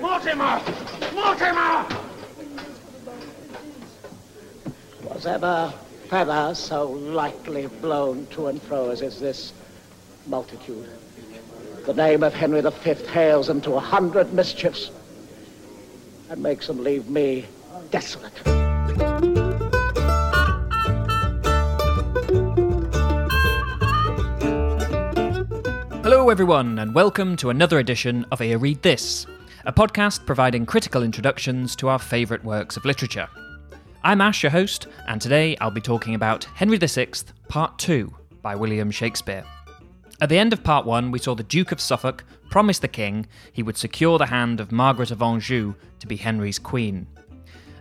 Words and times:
Mortimer! 0.00 0.60
Mortimer! 1.14 1.86
Was 5.04 5.24
ever 5.24 5.72
feather 6.08 6.52
so 6.52 6.90
lightly 6.90 7.68
blown 7.80 8.26
to 8.32 8.48
and 8.48 8.60
fro 8.60 8.90
as 8.90 9.02
is 9.02 9.20
this 9.20 9.52
multitude? 10.26 10.88
The 11.86 11.94
name 11.94 12.24
of 12.24 12.34
Henry 12.34 12.60
V 12.60 12.94
hails 13.12 13.46
them 13.46 13.60
to 13.60 13.74
a 13.74 13.80
hundred 13.80 14.32
mischiefs 14.32 14.90
and 16.28 16.42
makes 16.42 16.66
them 16.66 16.82
leave 16.82 17.08
me 17.08 17.46
desolate. 17.92 18.36
Hello, 26.02 26.30
everyone, 26.30 26.80
and 26.80 26.96
welcome 26.96 27.36
to 27.36 27.48
another 27.48 27.78
edition 27.78 28.26
of 28.32 28.42
A 28.42 28.56
Read 28.56 28.82
This, 28.82 29.24
a 29.64 29.72
podcast 29.72 30.26
providing 30.26 30.66
critical 30.66 31.04
introductions 31.04 31.76
to 31.76 31.88
our 31.88 31.98
favourite 31.98 32.44
works 32.44 32.76
of 32.76 32.84
literature. 32.84 33.28
I'm 34.02 34.20
Ash, 34.20 34.42
your 34.42 34.50
host, 34.50 34.88
and 35.06 35.20
today 35.20 35.56
I'll 35.60 35.70
be 35.70 35.80
talking 35.80 36.16
about 36.16 36.44
Henry 36.56 36.78
VI, 36.78 37.12
Part 37.48 37.78
2 37.78 38.12
by 38.42 38.56
William 38.56 38.90
Shakespeare. 38.90 39.44
At 40.20 40.28
the 40.28 40.38
end 40.38 40.52
of 40.52 40.64
Part 40.64 40.84
1, 40.84 41.12
we 41.12 41.20
saw 41.20 41.36
the 41.36 41.44
Duke 41.44 41.70
of 41.70 41.80
Suffolk 41.80 42.24
promise 42.50 42.80
the 42.80 42.88
king 42.88 43.28
he 43.52 43.62
would 43.62 43.76
secure 43.76 44.18
the 44.18 44.26
hand 44.26 44.58
of 44.58 44.72
Margaret 44.72 45.12
of 45.12 45.22
Anjou 45.22 45.74
to 46.00 46.06
be 46.08 46.16
Henry's 46.16 46.58
queen. 46.58 47.06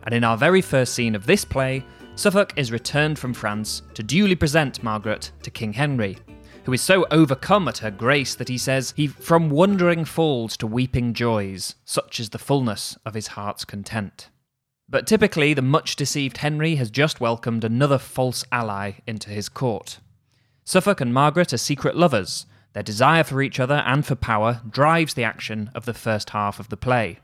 And 0.04 0.14
in 0.14 0.24
our 0.24 0.38
very 0.38 0.62
first 0.62 0.94
scene 0.94 1.16
of 1.16 1.26
this 1.26 1.44
play, 1.44 1.84
Suffolk 2.14 2.54
is 2.58 2.72
returned 2.72 3.18
from 3.18 3.34
France 3.34 3.82
to 3.96 4.04
duly 4.04 4.36
present 4.36 4.84
Margaret 4.84 5.32
to 5.42 5.50
King 5.50 5.74
Henry, 5.74 6.20
who 6.64 6.74
is 6.74 6.82
so 6.82 7.06
overcome 7.12 7.68
at 7.68 7.80
her 7.80 7.92
grace 7.92 8.36
that 8.36 8.50
he 8.50 8.58
says 8.58 8.94
he 8.96 9.08
from 9.08 9.50
wondering 9.50 10.06
falls 10.06 10.56
to 10.58 10.68
weeping 10.68 11.14
joys, 11.14 11.76
such 11.86 12.20
is 12.20 12.30
the 12.30 12.40
fullness 12.40 12.98
of 13.06 13.14
his 13.14 13.28
heart's 13.28 13.66
content. 13.66 14.30
But 14.88 15.08
typically, 15.08 15.54
the 15.54 15.62
much 15.62 15.96
deceived 15.96 16.38
Henry 16.38 16.76
has 16.76 16.92
just 16.92 17.22
welcomed 17.22 17.64
another 17.64 17.98
false 17.98 18.44
ally 18.52 18.94
into 19.08 19.30
his 19.30 19.48
court. 19.48 20.00
Suffolk 20.66 21.02
and 21.02 21.14
Margaret 21.14 21.54
are 21.54 21.58
secret 21.58 21.96
lovers. 21.96 22.46
Their 22.74 22.84
desire 22.84 23.24
for 23.24 23.42
each 23.42 23.60
other 23.60 23.84
and 23.86 24.06
for 24.06 24.16
power 24.16 24.62
drives 24.70 25.14
the 25.14 25.24
action 25.24 25.72
of 25.74 25.86
the 25.86 25.94
first 25.94 26.32
half 26.32 26.60
of 26.60 26.70
the 26.70 26.78
play. 26.78 27.20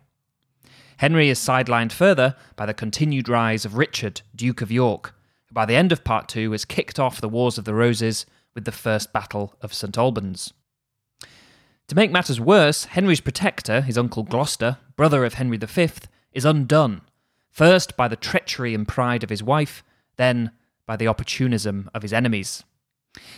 Henry 0.97 1.29
is 1.29 1.39
sidelined 1.39 1.91
further 1.91 2.35
by 2.55 2.65
the 2.65 2.73
continued 2.73 3.29
rise 3.29 3.65
of 3.65 3.77
Richard, 3.77 4.21
Duke 4.35 4.61
of 4.61 4.71
York, 4.71 5.13
who 5.45 5.53
by 5.53 5.65
the 5.65 5.75
end 5.75 5.91
of 5.91 6.03
Part 6.03 6.27
2 6.27 6.51
has 6.53 6.65
kicked 6.65 6.99
off 6.99 7.21
the 7.21 7.29
Wars 7.29 7.57
of 7.57 7.65
the 7.65 7.73
Roses 7.73 8.25
with 8.57 8.65
the 8.65 8.71
First 8.71 9.13
Battle 9.13 9.53
of 9.61 9.71
St 9.71 9.95
Albans. 9.99 10.51
To 11.89 11.95
make 11.95 12.11
matters 12.11 12.41
worse, 12.41 12.85
Henry's 12.85 13.21
protector, 13.21 13.81
his 13.81 13.99
uncle 13.99 14.23
Gloucester, 14.23 14.79
brother 14.95 15.23
of 15.25 15.35
Henry 15.35 15.59
V, 15.59 15.89
is 16.33 16.43
undone, 16.43 17.01
first 17.51 17.95
by 17.95 18.07
the 18.07 18.15
treachery 18.15 18.73
and 18.73 18.87
pride 18.87 19.23
of 19.23 19.29
his 19.29 19.43
wife, 19.43 19.83
then 20.15 20.49
by 20.87 20.95
the 20.95 21.07
opportunism 21.07 21.87
of 21.93 22.01
his 22.01 22.11
enemies. 22.11 22.63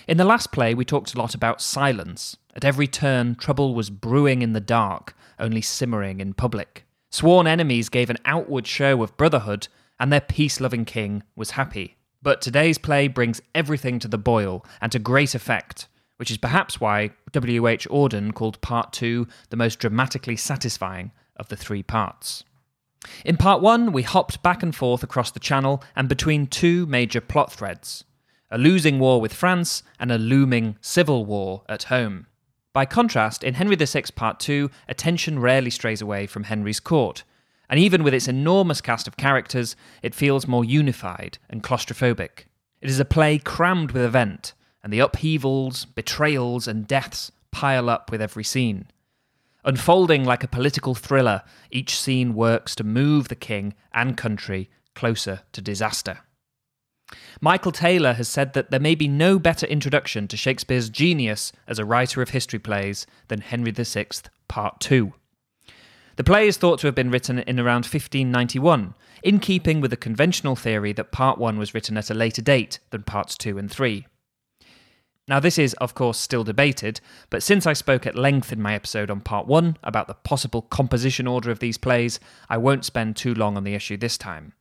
In 0.08 0.16
the 0.16 0.23
last 0.23 0.53
play, 0.53 0.73
we 0.73 0.86
talked 0.86 1.14
a 1.14 1.17
lot 1.17 1.36
about 1.36 1.62
silence. 1.62 2.38
At 2.56 2.64
every 2.64 2.88
turn, 2.88 3.36
trouble 3.36 3.75
was 3.75 3.90
brewing 3.90 4.42
in 4.42 4.53
the 4.53 4.62
dark, 4.62 5.17
only 5.38 5.62
simmering 5.62 6.22
in 6.22 6.34
public. 6.34 6.86
Sworn 7.12 7.45
enemies 7.45 7.90
gave 7.90 8.09
an 8.09 8.20
outward 8.23 8.66
show 8.66 9.03
of 9.03 9.17
brotherhood, 9.17 9.67
and 10.00 10.14
their 10.14 10.22
peace 10.22 10.62
loving 10.62 10.86
king 10.86 11.23
was 11.36 11.52
happy. 11.52 11.97
But 12.22 12.42
today's 12.42 12.78
play 12.78 13.08
brings 13.08 13.42
everything 13.56 14.00
to 14.00 14.08
the 14.08 14.17
boil 14.17 14.66
and 14.81 14.92
to 14.92 15.00
great 15.00 15.36
effect, 15.36 15.88
which 16.17 16.30
is 16.30 16.38
perhaps 16.38 16.81
why 16.81 17.12
W.H. 17.31 17.88
Auden 17.89 18.34
called 18.34 18.59
Part 18.62 18.92
2 18.92 19.25
the 19.50 19.56
most 19.56 19.80
dramatically 19.80 20.36
satisfying 20.36 21.12
of 21.38 21.47
the 21.47 21.56
three 21.56 21.81
parts. 21.84 22.44
In 23.23 23.38
Part 23.38 23.62
1, 23.62 23.94
we 23.94 24.02
hopped 24.03 24.44
back 24.44 24.62
and 24.62 24.75
forth 24.75 25.03
across 25.03 25.31
the 25.31 25.40
channel 25.40 25.81
and 25.95 26.09
between 26.09 26.47
two 26.47 26.86
major 26.88 27.22
plot 27.22 27.52
threads 27.52 28.03
a 28.52 28.58
losing 28.58 28.97
war 28.97 29.22
with 29.22 29.31
France 29.31 29.84
and 30.00 30.12
a 30.12 30.18
looming 30.18 30.75
civil 30.81 31.24
war 31.24 31.62
at 31.69 31.84
home. 31.84 32.25
By 32.74 32.85
contrast, 32.85 33.44
in 33.44 33.53
Henry 33.53 33.75
VI 33.75 34.03
Part 34.16 34.40
2, 34.40 34.72
attention 34.88 35.38
rarely 35.38 35.69
strays 35.69 36.02
away 36.02 36.25
from 36.25 36.46
Henry's 36.46 36.79
court, 36.79 37.24
and 37.69 37.80
even 37.80 38.03
with 38.03 38.13
its 38.13 38.28
enormous 38.28 38.81
cast 38.81 39.07
of 39.07 39.18
characters, 39.18 39.75
it 40.02 40.16
feels 40.16 40.47
more 40.47 40.66
unified 40.66 41.38
and 41.50 41.63
claustrophobic. 41.63 42.46
It 42.81 42.90
is 42.90 43.00
a 43.00 43.06
play 43.06 43.38
crammed 43.38 43.91
with 43.91 44.03
event, 44.03 44.53
and 44.84 44.91
the 44.91 45.00
upheavals, 45.00 45.85
betrayals, 45.85 46.68
and 46.68 46.88
deaths 46.88 47.31
pile 47.52 47.90
up 47.90 48.12
with 48.12 48.22
every 48.22 48.44
scene. 48.44 48.88
Unfolding 49.66 50.24
like 50.24 50.44
a 50.44 50.47
political 50.47 50.96
thriller, 50.96 51.44
each 51.69 52.00
scene 52.00 52.34
works 52.34 52.74
to 52.75 52.84
move 52.84 53.28
the 53.28 53.35
king 53.35 53.75
and 53.94 54.16
country 54.16 54.69
closer 54.96 55.41
to 55.52 55.62
disaster. 55.62 56.19
Michael 57.41 57.72
Taylor 57.72 58.13
has 58.13 58.28
said 58.28 58.53
that 58.53 58.72
there 58.72 58.79
may 58.79 58.96
be 58.96 59.08
no 59.08 59.40
better 59.40 59.66
introduction 59.66 60.28
to 60.28 60.38
Shakespeare's 60.38 60.90
genius 60.90 61.52
as 61.68 61.79
a 61.79 61.85
writer 61.85 62.22
of 62.22 62.29
history 62.29 62.59
plays 62.59 63.08
than 63.28 63.41
Henry 63.41 63.72
VI, 63.72 64.08
Part 64.47 64.79
2. 64.79 65.13
The 66.19 66.25
play 66.25 66.50
is 66.50 66.57
thought 66.57 66.80
to 66.80 66.88
have 66.88 66.96
been 66.96 67.12
written 67.12 67.40
in 67.40 67.62
around 67.62 67.85
1591, 67.85 68.94
in 69.24 69.40
keeping 69.40 69.80
with 69.80 69.90
the 69.90 69.96
conventional 69.96 70.53
theory 70.53 70.91
that 70.91 71.13
Part 71.13 71.38
1 71.38 71.57
was 71.57 71.74
written 71.74 71.96
at 71.96 72.09
a 72.09 72.13
later 72.13 72.41
date 72.41 72.80
than 72.90 73.03
Parts 73.03 73.38
2 73.38 73.57
and 73.57 73.72
3. 73.72 74.06
Now, 75.29 75.40
this 75.40 75.58
is, 75.58 75.75
of 75.75 75.96
course, 75.96 76.18
still 76.18 76.44
debated, 76.44 77.00
but 77.29 77.41
since 77.41 77.66
I 77.66 77.72
spoke 77.72 78.06
at 78.06 78.18
length 78.18 78.52
in 78.52 78.62
my 78.62 78.74
episode 78.74 79.09
on 79.09 79.22
Part 79.22 79.47
1 79.47 79.78
about 79.81 80.08
the 80.08 80.13
possible 80.13 80.63
composition 80.63 81.25
order 81.25 81.52
of 81.52 81.59
these 81.59 81.78
plays, 81.78 82.19
I 82.50 82.58
won't 82.58 82.84
spend 82.84 83.16
too 83.16 83.34
long 83.34 83.56
on 83.56 83.63
the 83.63 83.74
issue 83.74 83.96
this 83.96 84.18
time 84.18 84.52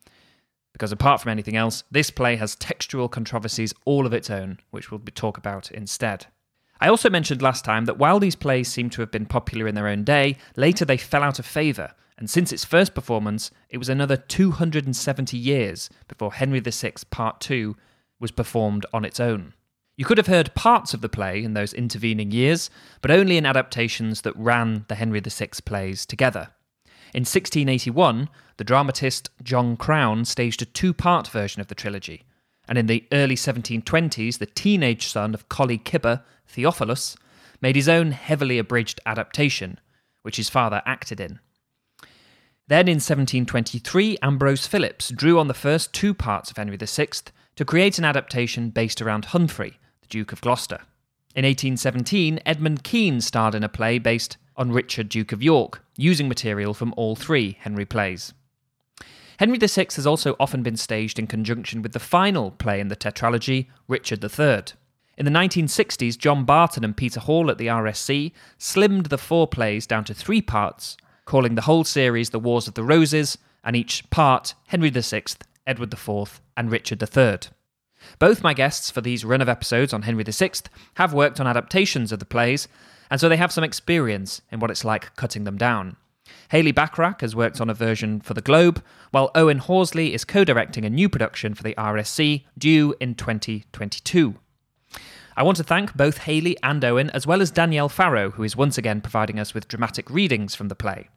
because 0.72 0.92
apart 0.92 1.20
from 1.20 1.32
anything 1.32 1.56
else, 1.56 1.82
this 1.90 2.08
play 2.08 2.36
has 2.36 2.54
textual 2.54 3.08
controversies 3.08 3.74
all 3.84 4.06
of 4.06 4.12
its 4.12 4.30
own, 4.30 4.58
which 4.70 4.92
we'll 4.92 5.00
talk 5.00 5.36
about 5.36 5.72
instead. 5.72 6.26
I 6.80 6.88
also 6.88 7.10
mentioned 7.10 7.42
last 7.42 7.64
time 7.64 7.86
that 7.86 7.98
while 7.98 8.20
these 8.20 8.36
plays 8.36 8.68
seem 8.68 8.88
to 8.90 9.00
have 9.00 9.10
been 9.10 9.26
popular 9.26 9.66
in 9.66 9.74
their 9.74 9.88
own 9.88 10.04
day, 10.04 10.36
later 10.56 10.84
they 10.84 10.96
fell 10.96 11.22
out 11.24 11.38
of 11.38 11.46
favour, 11.46 11.92
and 12.16 12.30
since 12.30 12.52
its 12.52 12.64
first 12.64 12.94
performance, 12.94 13.50
it 13.68 13.78
was 13.78 13.88
another 13.88 14.16
270 14.16 15.36
years 15.36 15.90
before 16.06 16.34
Henry 16.34 16.60
VI 16.60 16.92
Part 17.10 17.40
2 17.40 17.76
was 18.20 18.30
performed 18.30 18.86
on 18.92 19.04
its 19.04 19.20
own. 19.20 19.54
You 19.96 20.04
could 20.04 20.18
have 20.18 20.28
heard 20.28 20.54
parts 20.54 20.94
of 20.94 21.00
the 21.00 21.08
play 21.08 21.42
in 21.42 21.54
those 21.54 21.72
intervening 21.72 22.30
years, 22.30 22.70
but 23.00 23.10
only 23.10 23.36
in 23.36 23.46
adaptations 23.46 24.22
that 24.22 24.36
ran 24.36 24.84
the 24.86 24.94
Henry 24.94 25.20
VI 25.20 25.48
plays 25.64 26.06
together. 26.06 26.50
In 27.14 27.22
1681, 27.22 28.28
the 28.58 28.64
dramatist 28.64 29.30
John 29.42 29.76
Crowne 29.76 30.24
staged 30.24 30.62
a 30.62 30.66
two 30.66 30.92
part 30.92 31.26
version 31.26 31.60
of 31.60 31.66
the 31.66 31.74
trilogy, 31.74 32.24
and 32.68 32.76
in 32.78 32.86
the 32.86 33.06
early 33.12 33.34
1720s, 33.34 34.38
the 34.38 34.46
teenage 34.46 35.06
son 35.06 35.34
of 35.34 35.48
Colley 35.48 35.78
Cibber, 35.78 36.22
Theophilus, 36.46 37.16
made 37.60 37.76
his 37.76 37.88
own 37.88 38.12
heavily 38.12 38.58
abridged 38.58 39.00
adaptation, 39.06 39.80
which 40.22 40.36
his 40.36 40.50
father 40.50 40.82
acted 40.84 41.18
in. 41.18 41.40
Then 42.68 42.86
in 42.86 42.96
1723, 42.96 44.18
Ambrose 44.22 44.66
Philips 44.66 45.08
drew 45.08 45.38
on 45.38 45.48
the 45.48 45.54
first 45.54 45.94
two 45.94 46.12
parts 46.12 46.50
of 46.50 46.58
Henry 46.58 46.76
VI 46.76 47.08
to 47.56 47.64
create 47.64 47.98
an 47.98 48.04
adaptation 48.04 48.68
based 48.68 49.00
around 49.00 49.26
Humphrey, 49.26 49.78
the 50.02 50.06
Duke 50.08 50.32
of 50.32 50.42
Gloucester. 50.42 50.80
In 51.34 51.44
1817, 51.44 52.40
Edmund 52.44 52.84
Kean 52.84 53.20
starred 53.20 53.54
in 53.54 53.64
a 53.64 53.68
play 53.68 53.98
based 53.98 54.36
on 54.56 54.72
Richard, 54.72 55.08
Duke 55.08 55.32
of 55.32 55.42
York, 55.42 55.82
using 55.96 56.28
material 56.28 56.74
from 56.74 56.92
all 56.96 57.16
three 57.16 57.56
Henry 57.60 57.86
plays. 57.86 58.34
Henry 59.38 59.56
VI 59.56 59.86
has 59.94 60.06
also 60.06 60.34
often 60.40 60.64
been 60.64 60.76
staged 60.76 61.16
in 61.16 61.28
conjunction 61.28 61.80
with 61.80 61.92
the 61.92 62.00
final 62.00 62.50
play 62.50 62.80
in 62.80 62.88
the 62.88 62.96
tetralogy, 62.96 63.68
Richard 63.86 64.22
III. 64.22 64.74
In 65.16 65.24
the 65.24 65.30
1960s, 65.30 66.18
John 66.18 66.44
Barton 66.44 66.84
and 66.84 66.96
Peter 66.96 67.20
Hall 67.20 67.48
at 67.48 67.56
the 67.56 67.68
RSC 67.68 68.32
slimmed 68.58 69.08
the 69.08 69.18
four 69.18 69.46
plays 69.46 69.86
down 69.86 70.02
to 70.04 70.14
three 70.14 70.42
parts, 70.42 70.96
calling 71.24 71.54
the 71.54 71.62
whole 71.62 71.84
series 71.84 72.30
The 72.30 72.40
Wars 72.40 72.66
of 72.66 72.74
the 72.74 72.82
Roses, 72.82 73.38
and 73.62 73.76
each 73.76 74.10
part 74.10 74.54
Henry 74.68 74.90
VI, 74.90 75.22
Edward 75.68 75.94
IV, 75.94 76.40
and 76.56 76.72
Richard 76.72 77.00
III. 77.00 77.38
Both 78.18 78.42
my 78.42 78.54
guests 78.54 78.90
for 78.90 79.00
these 79.00 79.24
run 79.24 79.40
of 79.40 79.48
episodes 79.48 79.92
on 79.92 80.02
Henry 80.02 80.24
VI 80.24 80.50
have 80.94 81.14
worked 81.14 81.38
on 81.38 81.46
adaptations 81.46 82.10
of 82.10 82.18
the 82.18 82.24
plays, 82.24 82.66
and 83.08 83.20
so 83.20 83.28
they 83.28 83.36
have 83.36 83.52
some 83.52 83.64
experience 83.64 84.42
in 84.50 84.58
what 84.58 84.72
it's 84.72 84.84
like 84.84 85.14
cutting 85.14 85.44
them 85.44 85.58
down. 85.58 85.96
Hayley 86.50 86.72
Bachrach 86.72 87.20
has 87.20 87.36
worked 87.36 87.60
on 87.60 87.70
a 87.70 87.74
version 87.74 88.20
for 88.20 88.34
the 88.34 88.40
Globe, 88.40 88.82
while 89.10 89.30
Owen 89.34 89.58
Horsley 89.58 90.14
is 90.14 90.24
co 90.24 90.44
directing 90.44 90.84
a 90.84 90.90
new 90.90 91.08
production 91.08 91.54
for 91.54 91.62
the 91.62 91.74
RSC 91.74 92.44
due 92.56 92.94
in 93.00 93.14
2022. 93.14 94.36
I 95.36 95.42
want 95.42 95.56
to 95.58 95.64
thank 95.64 95.96
both 95.96 96.18
Hayley 96.18 96.56
and 96.62 96.84
Owen, 96.84 97.10
as 97.10 97.26
well 97.26 97.40
as 97.40 97.50
Danielle 97.50 97.88
Farrow, 97.88 98.30
who 98.32 98.42
is 98.42 98.56
once 98.56 98.76
again 98.76 99.00
providing 99.00 99.38
us 99.38 99.54
with 99.54 99.68
dramatic 99.68 100.10
readings 100.10 100.54
from 100.54 100.68
the 100.68 100.74
play. 100.74 101.08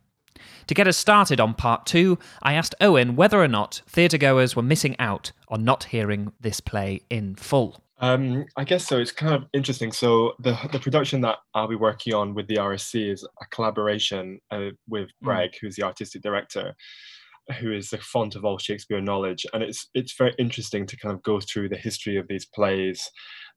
To 0.68 0.74
get 0.74 0.88
us 0.88 0.98
started 0.98 1.40
on 1.40 1.56
part 1.56 1.86
two, 1.86 2.20
I 2.42 2.54
asked 2.54 2.76
Owen 2.80 3.16
whether 3.16 3.42
or 3.42 3.48
not 3.48 3.82
theatregoers 3.92 4.56
were 4.56 4.62
missing 4.62 4.96
out 5.00 5.32
on 5.48 5.64
not 5.64 5.86
hearing 5.86 6.34
this 6.40 6.60
play 6.60 7.02
in 7.10 7.36
full. 7.36 7.84
Um, 8.02 8.46
I 8.58 8.64
guess 8.64 8.88
so. 8.88 8.98
It's 9.00 9.12
kind 9.12 9.34
of 9.36 9.44
interesting. 9.54 9.92
So 9.92 10.34
the 10.40 10.58
the 10.72 10.80
production 10.80 11.22
that 11.22 11.38
I'll 11.54 11.68
be 11.68 11.76
working 11.76 12.14
on 12.14 12.34
with 12.34 12.48
the 12.48 12.56
RSC 12.56 13.12
is 13.12 13.24
a 13.24 13.46
collaboration 13.52 14.40
uh, 14.50 14.72
with 14.90 15.10
Mm. 15.10 15.26
Greg, 15.26 15.52
who's 15.62 15.76
the 15.76 15.84
artistic 15.84 16.24
director, 16.24 16.74
who 17.60 17.72
is 17.72 17.90
the 17.90 18.00
font 18.00 18.36
of 18.36 18.44
all 18.44 18.58
Shakespeare 18.58 19.02
knowledge, 19.02 19.46
and 19.54 19.62
it's 19.62 19.88
it's 19.94 20.18
very 20.18 20.34
interesting 20.40 20.88
to 20.88 20.98
kind 20.98 21.14
of 21.14 21.22
go 21.22 21.40
through 21.40 21.70
the 21.70 21.78
history 21.78 22.18
of 22.18 22.28
these 22.28 22.46
plays. 22.46 23.08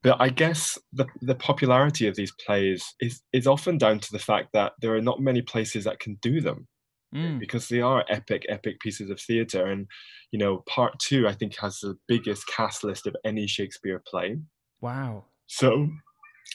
But 0.03 0.17
I 0.21 0.29
guess 0.29 0.77
the 0.93 1.07
the 1.21 1.35
popularity 1.35 2.07
of 2.07 2.15
these 2.15 2.33
plays 2.45 2.85
is 2.99 3.21
is 3.33 3.47
often 3.47 3.79
down 3.79 3.99
to 3.99 4.11
the 4.11 4.19
fact 4.19 4.49
that 4.53 4.73
there 4.79 4.95
are 4.95 5.01
not 5.01 5.19
many 5.21 5.41
places 5.41 5.85
that 5.85 5.99
can 5.99 6.19
do 6.21 6.39
them 6.39 6.67
Mm. 7.13 7.39
because 7.39 7.69
they 7.69 7.79
are 7.79 8.03
epic, 8.09 8.43
epic 8.49 8.79
pieces 8.81 9.09
of 9.09 9.21
theatre. 9.21 9.65
And 9.65 9.87
you 10.31 10.39
know, 10.39 10.63
part 10.67 10.99
two 10.99 11.27
I 11.27 11.33
think 11.33 11.57
has 11.59 11.79
the 11.79 11.97
biggest 12.07 12.47
cast 12.47 12.83
list 12.83 13.07
of 13.07 13.15
any 13.23 13.47
Shakespeare 13.47 14.01
play. 14.05 14.37
Wow. 14.81 15.25
So 15.47 15.87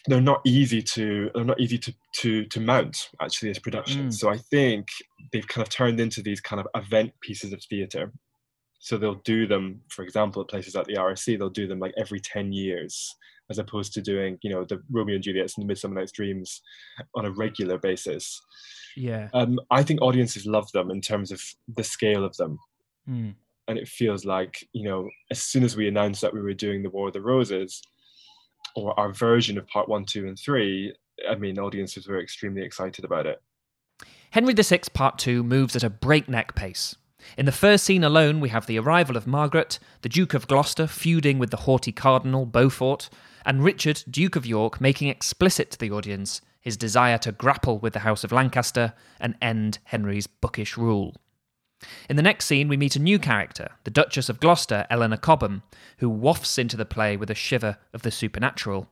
they're 0.06 0.20
not 0.20 0.41
easy 0.44 0.82
to 0.82 1.31
they're 1.35 1.44
not 1.44 1.61
easy 1.61 1.79
to 1.79 1.94
to 2.14 2.44
to 2.47 2.61
mount 2.61 3.11
actually 3.20 3.50
as 3.50 3.58
productions. 3.58 4.17
Mm. 4.17 4.19
So 4.19 4.31
I 4.31 4.38
think 4.38 4.88
they've 5.32 5.47
kind 5.47 5.67
of 5.67 5.70
turned 5.70 6.00
into 6.00 6.23
these 6.23 6.41
kind 6.41 6.61
of 6.61 6.67
event 6.75 7.12
pieces 7.20 7.52
of 7.52 7.62
theatre. 7.64 8.12
So 8.80 8.96
they'll 8.96 9.22
do 9.24 9.46
them, 9.46 9.82
for 9.88 10.02
example, 10.02 10.42
at 10.42 10.48
places 10.48 10.74
like 10.74 10.86
the 10.86 10.96
RSC, 10.96 11.38
they'll 11.38 11.50
do 11.50 11.68
them 11.68 11.78
like 11.78 11.92
every 11.98 12.18
10 12.18 12.52
years, 12.52 13.14
as 13.50 13.58
opposed 13.58 13.92
to 13.92 14.02
doing, 14.02 14.38
you 14.42 14.50
know, 14.50 14.64
the 14.64 14.82
Romeo 14.90 15.16
and 15.16 15.22
Juliet's 15.22 15.56
and 15.56 15.64
the 15.64 15.68
Midsummer 15.68 15.94
Night's 15.94 16.12
Dreams 16.12 16.62
on 17.14 17.26
a 17.26 17.30
regular 17.30 17.78
basis. 17.78 18.40
Yeah. 18.96 19.28
Um, 19.34 19.60
I 19.70 19.82
think 19.82 20.00
audiences 20.00 20.46
love 20.46 20.72
them 20.72 20.90
in 20.90 21.02
terms 21.02 21.30
of 21.30 21.42
the 21.76 21.84
scale 21.84 22.24
of 22.24 22.36
them. 22.38 22.58
Mm. 23.08 23.34
And 23.68 23.78
it 23.78 23.86
feels 23.86 24.24
like, 24.24 24.66
you 24.72 24.84
know, 24.84 25.08
as 25.30 25.42
soon 25.42 25.62
as 25.62 25.76
we 25.76 25.86
announced 25.86 26.22
that 26.22 26.32
we 26.32 26.40
were 26.40 26.54
doing 26.54 26.82
the 26.82 26.90
War 26.90 27.08
of 27.08 27.12
the 27.12 27.20
Roses, 27.20 27.82
or 28.76 28.98
our 28.98 29.12
version 29.12 29.58
of 29.58 29.66
part 29.66 29.88
one, 29.88 30.04
two, 30.04 30.26
and 30.26 30.38
three, 30.38 30.94
I 31.28 31.34
mean, 31.34 31.58
audiences 31.58 32.08
were 32.08 32.20
extremely 32.20 32.62
excited 32.62 33.04
about 33.04 33.26
it. 33.26 33.42
Henry 34.30 34.54
VI 34.54 34.80
Part 34.94 35.18
2 35.18 35.42
moves 35.42 35.74
at 35.76 35.82
a 35.82 35.90
breakneck 35.90 36.54
pace. 36.54 36.96
In 37.37 37.46
the 37.46 37.52
first 37.52 37.84
scene 37.84 38.05
alone, 38.05 38.40
we 38.40 38.49
have 38.49 38.67
the 38.67 38.78
arrival 38.78 39.17
of 39.17 39.26
Margaret, 39.26 39.78
the 40.02 40.08
Duke 40.08 40.34
of 40.34 40.46
Gloucester 40.46 40.87
feuding 40.87 41.38
with 41.38 41.50
the 41.50 41.58
haughty 41.58 41.93
Cardinal 41.93 42.46
Beaufort, 42.46 43.08
and 43.44 43.64
Richard, 43.64 44.05
Duke 44.11 44.37
of 44.37 44.46
York, 44.46 44.81
making 44.81 45.08
explicit 45.08 45.70
to 45.72 45.78
the 45.78 45.90
audience 45.90 46.40
his 46.61 46.76
desire 46.76 47.19
to 47.19 47.32
grapple 47.32 47.78
with 47.78 47.94
the 47.94 48.00
House 48.00 48.22
of 48.22 48.32
Lancaster 48.32 48.93
and 49.19 49.34
end 49.40 49.78
Henry's 49.84 50.26
bookish 50.26 50.76
rule. 50.76 51.14
In 52.08 52.17
the 52.17 52.22
next 52.22 52.44
scene, 52.44 52.69
we 52.69 52.76
meet 52.76 52.96
a 52.96 53.00
new 53.00 53.19
character, 53.19 53.70
the 53.84 53.90
Duchess 53.90 54.28
of 54.28 54.40
Gloucester, 54.40 54.87
Eleanor 54.90 55.16
Cobham, 55.16 55.62
who 55.99 56.11
wafts 56.11 56.58
into 56.58 56.76
the 56.76 56.84
play 56.84 57.16
with 57.16 57.31
a 57.31 57.34
shiver 57.34 57.78
of 57.94 58.02
the 58.02 58.11
supernatural. 58.11 58.88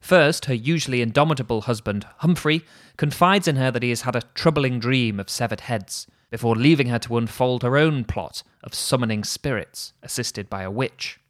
First, 0.00 0.46
her 0.46 0.54
usually 0.54 1.02
indomitable 1.02 1.62
husband, 1.62 2.06
Humphrey, 2.18 2.64
confides 2.96 3.46
in 3.46 3.56
her 3.56 3.70
that 3.70 3.82
he 3.82 3.90
has 3.90 4.02
had 4.02 4.16
a 4.16 4.22
troubling 4.34 4.80
dream 4.80 5.20
of 5.20 5.30
severed 5.30 5.60
heads, 5.60 6.06
before 6.30 6.56
leaving 6.56 6.88
her 6.88 6.98
to 7.00 7.16
unfold 7.16 7.62
her 7.62 7.76
own 7.76 8.04
plot 8.04 8.42
of 8.62 8.74
summoning 8.74 9.24
spirits, 9.24 9.92
assisted 10.02 10.48
by 10.48 10.62
a 10.62 10.70
witch. 10.70 11.20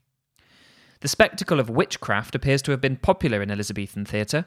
The 1.00 1.08
spectacle 1.08 1.58
of 1.58 1.70
witchcraft 1.70 2.34
appears 2.34 2.60
to 2.62 2.70
have 2.72 2.80
been 2.80 2.96
popular 2.96 3.40
in 3.40 3.50
Elizabethan 3.50 4.04
theatre. 4.04 4.44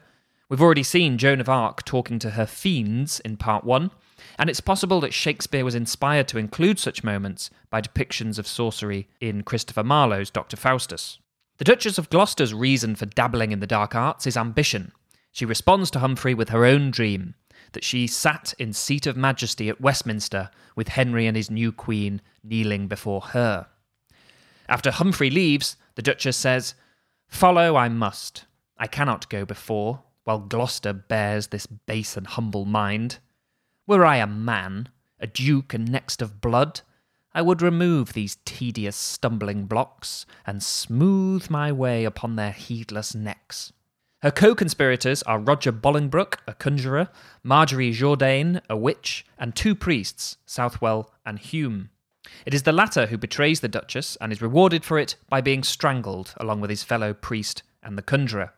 We've 0.48 0.62
already 0.62 0.84
seen 0.84 1.18
Joan 1.18 1.40
of 1.40 1.48
Arc 1.48 1.84
talking 1.84 2.20
to 2.20 2.30
her 2.30 2.46
fiends 2.46 3.18
in 3.20 3.36
part 3.36 3.64
one, 3.64 3.90
and 4.38 4.48
it's 4.48 4.60
possible 4.60 5.00
that 5.00 5.12
Shakespeare 5.12 5.64
was 5.64 5.74
inspired 5.74 6.28
to 6.28 6.38
include 6.38 6.78
such 6.78 7.02
moments 7.02 7.50
by 7.70 7.80
depictions 7.80 8.38
of 8.38 8.46
sorcery 8.46 9.08
in 9.20 9.42
Christopher 9.42 9.82
Marlowe's 9.82 10.30
Dr. 10.30 10.56
Faustus. 10.56 11.18
The 11.58 11.64
Duchess 11.64 11.98
of 11.98 12.10
Gloucester's 12.10 12.54
reason 12.54 12.94
for 12.94 13.06
dabbling 13.06 13.50
in 13.50 13.60
the 13.60 13.66
dark 13.66 13.94
arts 13.94 14.26
is 14.26 14.36
ambition. 14.36 14.92
She 15.32 15.44
responds 15.44 15.90
to 15.92 15.98
Humphrey 15.98 16.34
with 16.34 16.50
her 16.50 16.64
own 16.64 16.92
dream 16.92 17.34
that 17.72 17.84
she 17.84 18.06
sat 18.06 18.54
in 18.58 18.72
seat 18.72 19.06
of 19.06 19.16
majesty 19.16 19.68
at 19.68 19.80
Westminster 19.80 20.50
with 20.76 20.88
Henry 20.88 21.26
and 21.26 21.36
his 21.36 21.50
new 21.50 21.72
queen 21.72 22.20
kneeling 22.42 22.88
before 22.88 23.20
her. 23.20 23.66
After 24.68 24.90
Humphrey 24.90 25.30
leaves, 25.30 25.76
the 25.94 26.02
Duchess 26.02 26.36
says, 26.36 26.74
Follow 27.28 27.76
I 27.76 27.88
must. 27.88 28.44
I 28.78 28.86
cannot 28.86 29.28
go 29.28 29.44
before, 29.44 30.02
while 30.24 30.38
Gloucester 30.38 30.92
bears 30.92 31.48
this 31.48 31.66
base 31.66 32.16
and 32.16 32.26
humble 32.26 32.64
mind. 32.64 33.18
Were 33.86 34.04
I 34.04 34.16
a 34.16 34.26
man, 34.26 34.88
a 35.20 35.26
duke 35.26 35.74
and 35.74 35.90
next 35.90 36.22
of 36.22 36.40
blood, 36.40 36.80
I 37.34 37.42
would 37.42 37.60
remove 37.60 38.12
these 38.12 38.38
tedious 38.44 38.96
stumbling 38.96 39.66
blocks 39.66 40.24
and 40.46 40.62
smooth 40.62 41.50
my 41.50 41.72
way 41.72 42.04
upon 42.04 42.36
their 42.36 42.52
heedless 42.52 43.14
necks. 43.14 43.72
Her 44.24 44.30
co 44.30 44.54
conspirators 44.54 45.22
are 45.24 45.38
Roger 45.38 45.70
Bolingbroke, 45.70 46.38
a 46.46 46.54
conjurer, 46.54 47.10
Marjorie 47.42 47.92
Jourdain, 47.92 48.62
a 48.70 48.74
witch, 48.74 49.26
and 49.38 49.54
two 49.54 49.74
priests, 49.74 50.38
Southwell 50.46 51.12
and 51.26 51.38
Hume. 51.38 51.90
It 52.46 52.54
is 52.54 52.62
the 52.62 52.72
latter 52.72 53.08
who 53.08 53.18
betrays 53.18 53.60
the 53.60 53.68
Duchess 53.68 54.16
and 54.22 54.32
is 54.32 54.40
rewarded 54.40 54.82
for 54.82 54.98
it 54.98 55.16
by 55.28 55.42
being 55.42 55.62
strangled 55.62 56.32
along 56.38 56.62
with 56.62 56.70
his 56.70 56.82
fellow 56.82 57.12
priest 57.12 57.64
and 57.82 57.98
the 57.98 58.02
conjurer. 58.02 58.54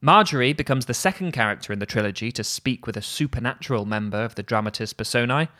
Marjorie 0.00 0.54
becomes 0.54 0.86
the 0.86 0.94
second 0.94 1.32
character 1.32 1.74
in 1.74 1.78
the 1.78 1.84
trilogy 1.84 2.32
to 2.32 2.42
speak 2.42 2.86
with 2.86 2.96
a 2.96 3.02
supernatural 3.02 3.84
member 3.84 4.24
of 4.24 4.36
the 4.36 4.42
dramatis 4.42 4.94
personae, 4.94 5.50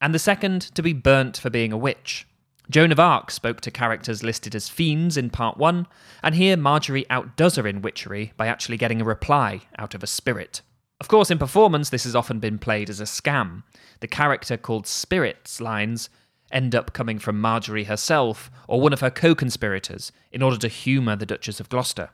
and 0.00 0.14
the 0.14 0.20
second 0.20 0.60
to 0.76 0.80
be 0.80 0.92
burnt 0.92 1.36
for 1.36 1.50
being 1.50 1.72
a 1.72 1.76
witch. 1.76 2.24
Joan 2.70 2.92
of 2.92 3.00
Arc 3.00 3.30
spoke 3.30 3.60
to 3.60 3.70
characters 3.70 4.22
listed 4.22 4.54
as 4.54 4.70
fiends 4.70 5.16
in 5.16 5.28
part 5.28 5.58
one, 5.58 5.86
and 6.22 6.34
here 6.34 6.56
Marjorie 6.56 7.08
outdoes 7.10 7.56
her 7.56 7.66
in 7.66 7.82
witchery 7.82 8.32
by 8.36 8.46
actually 8.46 8.78
getting 8.78 9.02
a 9.02 9.04
reply 9.04 9.62
out 9.78 9.94
of 9.94 10.02
a 10.02 10.06
spirit. 10.06 10.62
Of 11.00 11.08
course, 11.08 11.30
in 11.30 11.38
performance, 11.38 11.90
this 11.90 12.04
has 12.04 12.16
often 12.16 12.38
been 12.38 12.58
played 12.58 12.88
as 12.88 13.00
a 13.00 13.04
scam. 13.04 13.64
The 14.00 14.08
character 14.08 14.56
called 14.56 14.86
Spirit's 14.86 15.60
lines 15.60 16.08
end 16.50 16.74
up 16.74 16.92
coming 16.92 17.18
from 17.18 17.40
Marjorie 17.40 17.84
herself 17.84 18.50
or 18.68 18.80
one 18.80 18.92
of 18.92 19.00
her 19.00 19.10
co 19.10 19.34
conspirators 19.34 20.12
in 20.32 20.40
order 20.40 20.56
to 20.56 20.68
humour 20.68 21.16
the 21.16 21.26
Duchess 21.26 21.60
of 21.60 21.68
Gloucester. 21.68 22.10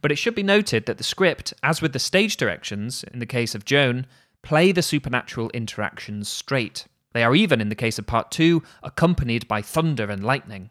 But 0.00 0.10
it 0.10 0.16
should 0.16 0.34
be 0.34 0.42
noted 0.42 0.86
that 0.86 0.98
the 0.98 1.04
script, 1.04 1.54
as 1.62 1.80
with 1.80 1.92
the 1.92 1.98
stage 1.98 2.36
directions 2.36 3.04
in 3.12 3.20
the 3.20 3.26
case 3.26 3.54
of 3.54 3.64
Joan, 3.64 4.06
play 4.42 4.72
the 4.72 4.82
supernatural 4.82 5.50
interactions 5.50 6.28
straight. 6.28 6.86
They 7.12 7.22
are 7.22 7.34
even, 7.34 7.60
in 7.60 7.68
the 7.68 7.74
case 7.74 7.98
of 7.98 8.06
part 8.06 8.30
two, 8.30 8.62
accompanied 8.82 9.46
by 9.48 9.62
thunder 9.62 10.10
and 10.10 10.24
lightning. 10.24 10.70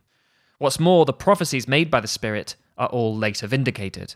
What's 0.58 0.80
more, 0.80 1.06
the 1.06 1.14
prophecies 1.14 1.68
made 1.68 1.90
by 1.90 2.00
the 2.00 2.08
spirit 2.08 2.56
are 2.78 2.88
all 2.88 3.16
later 3.16 3.48
vindicated. 3.48 4.16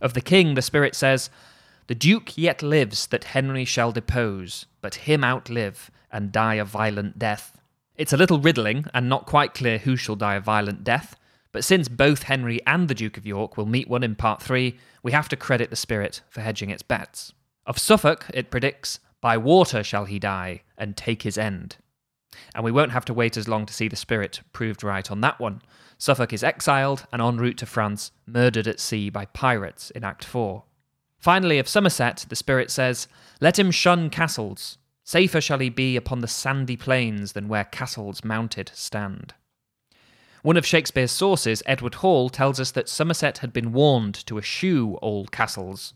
Of 0.00 0.14
the 0.14 0.20
king, 0.20 0.54
the 0.54 0.62
spirit 0.62 0.94
says, 0.94 1.30
The 1.86 1.94
duke 1.94 2.36
yet 2.36 2.62
lives 2.62 3.06
that 3.08 3.24
Henry 3.24 3.64
shall 3.64 3.92
depose, 3.92 4.66
but 4.80 5.06
him 5.06 5.24
outlive, 5.24 5.90
and 6.12 6.32
die 6.32 6.54
a 6.54 6.64
violent 6.64 7.18
death. 7.18 7.56
It's 7.96 8.12
a 8.12 8.16
little 8.16 8.40
riddling, 8.40 8.86
and 8.94 9.08
not 9.08 9.26
quite 9.26 9.54
clear 9.54 9.78
who 9.78 9.96
shall 9.96 10.16
die 10.16 10.36
a 10.36 10.40
violent 10.40 10.84
death, 10.84 11.16
but 11.52 11.64
since 11.64 11.88
both 11.88 12.24
Henry 12.24 12.60
and 12.66 12.88
the 12.88 12.94
Duke 12.94 13.16
of 13.16 13.26
York 13.26 13.56
will 13.56 13.66
meet 13.66 13.88
one 13.88 14.02
in 14.02 14.14
part 14.14 14.42
three, 14.42 14.78
we 15.02 15.12
have 15.12 15.28
to 15.30 15.36
credit 15.36 15.70
the 15.70 15.76
spirit 15.76 16.20
for 16.28 16.40
hedging 16.40 16.70
its 16.70 16.82
bets. 16.82 17.32
Of 17.66 17.78
Suffolk, 17.78 18.26
it 18.32 18.50
predicts, 18.50 19.00
By 19.20 19.36
water 19.36 19.82
shall 19.82 20.04
he 20.04 20.18
die, 20.18 20.62
and 20.80 20.96
take 20.96 21.22
his 21.22 21.38
end. 21.38 21.76
And 22.54 22.64
we 22.64 22.72
won't 22.72 22.92
have 22.92 23.04
to 23.04 23.14
wait 23.14 23.36
as 23.36 23.46
long 23.46 23.66
to 23.66 23.74
see 23.74 23.86
the 23.86 23.96
spirit 23.96 24.40
proved 24.52 24.82
right 24.82 25.08
on 25.10 25.20
that 25.20 25.38
one. 25.38 25.62
Suffolk 25.98 26.32
is 26.32 26.42
exiled 26.42 27.06
and 27.12 27.20
en 27.20 27.36
route 27.36 27.58
to 27.58 27.66
France, 27.66 28.10
murdered 28.26 28.66
at 28.66 28.80
sea 28.80 29.10
by 29.10 29.26
pirates 29.26 29.90
in 29.90 30.02
Act 30.02 30.24
4. 30.24 30.64
Finally, 31.18 31.58
of 31.58 31.68
Somerset, 31.68 32.24
the 32.28 32.36
spirit 32.36 32.70
says, 32.70 33.06
Let 33.40 33.58
him 33.58 33.70
shun 33.70 34.10
castles. 34.10 34.78
Safer 35.04 35.40
shall 35.40 35.58
he 35.58 35.68
be 35.68 35.96
upon 35.96 36.20
the 36.20 36.28
sandy 36.28 36.76
plains 36.76 37.32
than 37.32 37.48
where 37.48 37.64
castles 37.64 38.24
mounted 38.24 38.70
stand. 38.74 39.34
One 40.42 40.56
of 40.56 40.64
Shakespeare's 40.64 41.10
sources, 41.10 41.62
Edward 41.66 41.96
Hall, 41.96 42.30
tells 42.30 42.58
us 42.58 42.70
that 42.70 42.88
Somerset 42.88 43.38
had 43.38 43.52
been 43.52 43.72
warned 43.72 44.14
to 44.26 44.38
eschew 44.38 44.98
old 45.02 45.32
castles. 45.32 45.92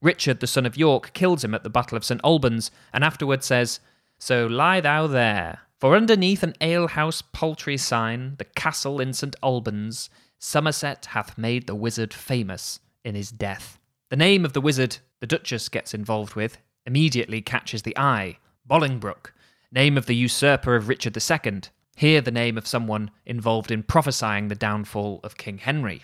Richard, 0.00 0.38
the 0.38 0.46
son 0.46 0.64
of 0.64 0.76
York, 0.76 1.12
kills 1.12 1.42
him 1.42 1.54
at 1.54 1.64
the 1.64 1.70
Battle 1.70 1.96
of 1.96 2.04
St 2.04 2.20
Albans, 2.22 2.70
and 2.92 3.02
afterward 3.02 3.42
says, 3.42 3.80
So 4.22 4.46
lie 4.46 4.82
thou 4.82 5.06
there, 5.06 5.60
for 5.78 5.96
underneath 5.96 6.42
an 6.42 6.54
alehouse 6.60 7.22
poultry 7.22 7.78
sign, 7.78 8.34
the 8.36 8.44
castle 8.44 9.00
in 9.00 9.14
St 9.14 9.34
Albans, 9.42 10.10
Somerset 10.38 11.06
hath 11.06 11.38
made 11.38 11.66
the 11.66 11.74
wizard 11.74 12.12
famous 12.12 12.80
in 13.02 13.14
his 13.14 13.30
death. 13.30 13.78
The 14.10 14.16
name 14.16 14.44
of 14.44 14.52
the 14.52 14.60
wizard 14.60 14.98
the 15.20 15.26
Duchess 15.26 15.70
gets 15.70 15.94
involved 15.94 16.34
with 16.34 16.58
immediately 16.84 17.40
catches 17.40 17.82
the 17.82 17.96
eye 17.96 18.36
Bolingbroke, 18.68 19.32
name 19.72 19.96
of 19.96 20.04
the 20.04 20.14
usurper 20.14 20.76
of 20.76 20.88
Richard 20.88 21.16
II, 21.16 21.62
here 21.96 22.20
the 22.20 22.30
name 22.30 22.58
of 22.58 22.66
someone 22.66 23.10
involved 23.24 23.70
in 23.70 23.82
prophesying 23.82 24.48
the 24.48 24.54
downfall 24.54 25.20
of 25.24 25.38
King 25.38 25.56
Henry. 25.56 26.02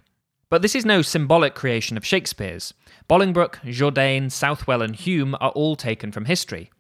But 0.49 0.63
this 0.63 0.75
is 0.75 0.87
no 0.87 1.03
symbolic 1.03 1.55
creation 1.55 1.99
of 1.99 2.07
Shakespeare's. 2.07 2.73
Bolingbroke, 3.11 3.59
Jourdain, 3.65 4.33
Southwell, 4.33 4.81
and 4.81 4.97
Hume 4.97 5.35
are 5.39 5.51
all 5.51 5.77
taken 5.77 6.13
from 6.13 6.25
history. 6.25 6.71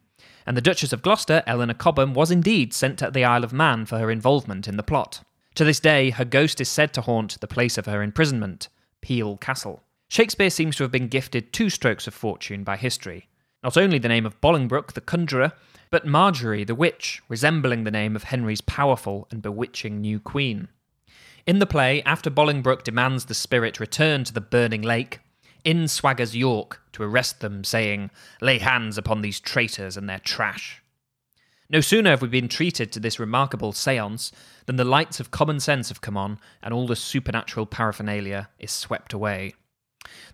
And 0.46 0.56
the 0.56 0.62
Duchess 0.62 0.92
of 0.92 1.02
Gloucester, 1.02 1.42
Eleanor 1.46 1.74
Cobham, 1.74 2.14
was 2.14 2.30
indeed 2.30 2.72
sent 2.72 3.00
to 3.00 3.10
the 3.10 3.24
Isle 3.24 3.42
of 3.42 3.52
Man 3.52 3.84
for 3.84 3.98
her 3.98 4.10
involvement 4.10 4.68
in 4.68 4.76
the 4.76 4.82
plot. 4.84 5.22
To 5.56 5.64
this 5.64 5.80
day, 5.80 6.10
her 6.10 6.24
ghost 6.24 6.60
is 6.60 6.68
said 6.68 6.94
to 6.94 7.00
haunt 7.00 7.40
the 7.40 7.48
place 7.48 7.76
of 7.76 7.86
her 7.86 8.02
imprisonment, 8.02 8.68
Peel 9.00 9.36
Castle. 9.38 9.82
Shakespeare 10.08 10.50
seems 10.50 10.76
to 10.76 10.84
have 10.84 10.92
been 10.92 11.08
gifted 11.08 11.52
two 11.52 11.68
strokes 11.68 12.06
of 12.06 12.14
fortune 12.14 12.62
by 12.62 12.76
history. 12.76 13.28
Not 13.64 13.76
only 13.76 13.98
the 13.98 14.08
name 14.08 14.24
of 14.24 14.40
Bolingbroke, 14.40 14.92
the 14.92 15.00
conjurer, 15.00 15.52
but 15.90 16.06
Marjorie, 16.06 16.64
the 16.64 16.74
witch, 16.74 17.22
resembling 17.28 17.82
the 17.82 17.90
name 17.90 18.14
of 18.14 18.24
Henry's 18.24 18.60
powerful 18.60 19.26
and 19.30 19.42
bewitching 19.42 20.00
new 20.00 20.20
queen. 20.20 20.68
In 21.46 21.58
the 21.58 21.66
play, 21.66 22.02
after 22.02 22.30
Bolingbroke 22.30 22.84
demands 22.84 23.24
the 23.24 23.34
spirit 23.34 23.80
return 23.80 24.24
to 24.24 24.32
the 24.32 24.40
burning 24.40 24.82
lake, 24.82 25.20
in 25.66 25.84
swaggers 25.86 26.32
York 26.32 26.80
to 26.92 27.02
arrest 27.02 27.40
them, 27.40 27.64
saying, 27.64 28.08
Lay 28.40 28.58
hands 28.58 28.96
upon 28.96 29.20
these 29.20 29.40
traitors 29.40 29.96
and 29.96 30.08
their 30.08 30.20
trash. 30.20 30.80
No 31.68 31.80
sooner 31.80 32.10
have 32.10 32.22
we 32.22 32.28
been 32.28 32.46
treated 32.46 32.92
to 32.92 33.00
this 33.00 33.18
remarkable 33.18 33.72
seance 33.72 34.30
than 34.66 34.76
the 34.76 34.84
lights 34.84 35.18
of 35.18 35.32
common 35.32 35.58
sense 35.58 35.88
have 35.88 36.00
come 36.00 36.16
on 36.16 36.38
and 36.62 36.72
all 36.72 36.86
the 36.86 36.94
supernatural 36.94 37.66
paraphernalia 37.66 38.48
is 38.60 38.70
swept 38.70 39.12
away. 39.12 39.54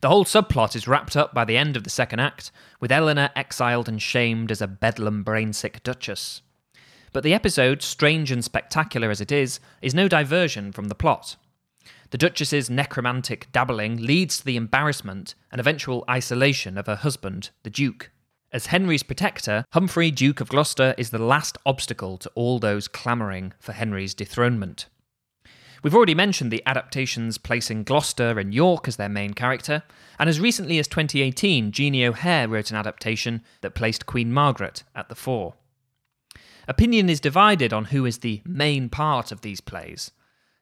The 0.02 0.10
whole 0.10 0.26
subplot 0.26 0.76
is 0.76 0.86
wrapped 0.86 1.16
up 1.16 1.32
by 1.32 1.46
the 1.46 1.56
end 1.56 1.78
of 1.78 1.84
the 1.84 1.88
second 1.90 2.20
act, 2.20 2.52
with 2.78 2.92
Eleanor 2.92 3.30
exiled 3.34 3.88
and 3.88 4.02
shamed 4.02 4.50
as 4.50 4.60
a 4.60 4.66
bedlam 4.66 5.24
brainsick 5.24 5.82
duchess. 5.82 6.42
But 7.14 7.24
the 7.24 7.32
episode, 7.32 7.80
strange 7.80 8.30
and 8.30 8.44
spectacular 8.44 9.10
as 9.10 9.22
it 9.22 9.32
is, 9.32 9.60
is 9.80 9.94
no 9.94 10.08
diversion 10.08 10.72
from 10.72 10.88
the 10.88 10.94
plot. 10.94 11.36
The 12.12 12.18
Duchess's 12.18 12.68
necromantic 12.68 13.50
dabbling 13.52 13.96
leads 13.96 14.36
to 14.36 14.44
the 14.44 14.58
embarrassment 14.58 15.34
and 15.50 15.58
eventual 15.58 16.04
isolation 16.10 16.76
of 16.76 16.84
her 16.84 16.96
husband, 16.96 17.48
the 17.62 17.70
Duke. 17.70 18.10
As 18.52 18.66
Henry's 18.66 19.02
protector, 19.02 19.64
Humphrey, 19.72 20.10
Duke 20.10 20.42
of 20.42 20.50
Gloucester, 20.50 20.94
is 20.98 21.08
the 21.08 21.18
last 21.18 21.56
obstacle 21.64 22.18
to 22.18 22.30
all 22.34 22.58
those 22.58 22.86
clamouring 22.86 23.54
for 23.58 23.72
Henry's 23.72 24.12
dethronement. 24.12 24.88
We've 25.82 25.94
already 25.94 26.14
mentioned 26.14 26.52
the 26.52 26.62
adaptations 26.66 27.38
placing 27.38 27.84
Gloucester 27.84 28.38
and 28.38 28.52
York 28.52 28.86
as 28.86 28.96
their 28.96 29.08
main 29.08 29.32
character, 29.32 29.82
and 30.18 30.28
as 30.28 30.38
recently 30.38 30.78
as 30.78 30.88
2018, 30.88 31.72
Jeanie 31.72 32.04
O'Hare 32.04 32.46
wrote 32.46 32.70
an 32.70 32.76
adaptation 32.76 33.42
that 33.62 33.74
placed 33.74 34.04
Queen 34.04 34.30
Margaret 34.30 34.82
at 34.94 35.08
the 35.08 35.14
fore. 35.14 35.54
Opinion 36.68 37.08
is 37.08 37.20
divided 37.20 37.72
on 37.72 37.86
who 37.86 38.04
is 38.04 38.18
the 38.18 38.42
main 38.44 38.90
part 38.90 39.32
of 39.32 39.40
these 39.40 39.62
plays. 39.62 40.10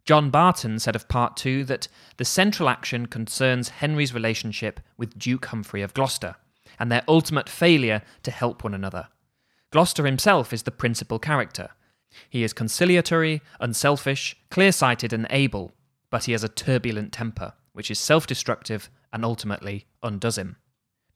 John 0.05 0.31
Barton 0.31 0.79
said 0.79 0.97
of 0.97 1.09
Part 1.09 1.37
2 1.37 1.65
that 1.65 1.89
the 2.17 2.25
central 2.25 2.69
action 2.69 3.07
concerns 3.07 3.69
Henry's 3.69 4.15
relationship 4.15 4.81
with 4.97 5.19
Duke 5.19 5.47
Humphrey 5.47 5.83
of 5.83 5.95
Gloucester, 5.95 6.37
and 6.79 6.91
their 6.91 7.05
ultimate 7.07 7.49
failure 7.49 8.03
to 8.23 8.31
help 8.31 8.65
one 8.65 8.75
another. 8.75 9.09
Gloucester 9.71 10.07
himself 10.07 10.53
is 10.53 10.63
the 10.65 10.71
principal 10.71 11.19
character, 11.19 11.71
he 12.29 12.43
is 12.43 12.53
conciliatory, 12.53 13.41
unselfish, 13.61 14.37
clear 14.51 14.73
sighted, 14.73 15.13
and 15.13 15.27
able, 15.31 15.73
but 16.11 16.25
he 16.25 16.33
has 16.33 16.43
a 16.43 16.49
turbulent 16.49 17.13
temper, 17.13 17.55
which 17.73 17.91
is 17.91 17.99
self 17.99 18.27
destructive 18.27 18.91
and 19.13 19.25
ultimately 19.25 19.87
undoes 20.03 20.39
him. 20.39 20.57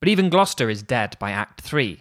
But 0.00 0.08
even 0.08 0.30
Gloucester 0.30 0.70
is 0.70 0.82
dead 0.82 1.16
by 1.18 1.30
Act 1.30 1.60
3. 1.60 2.00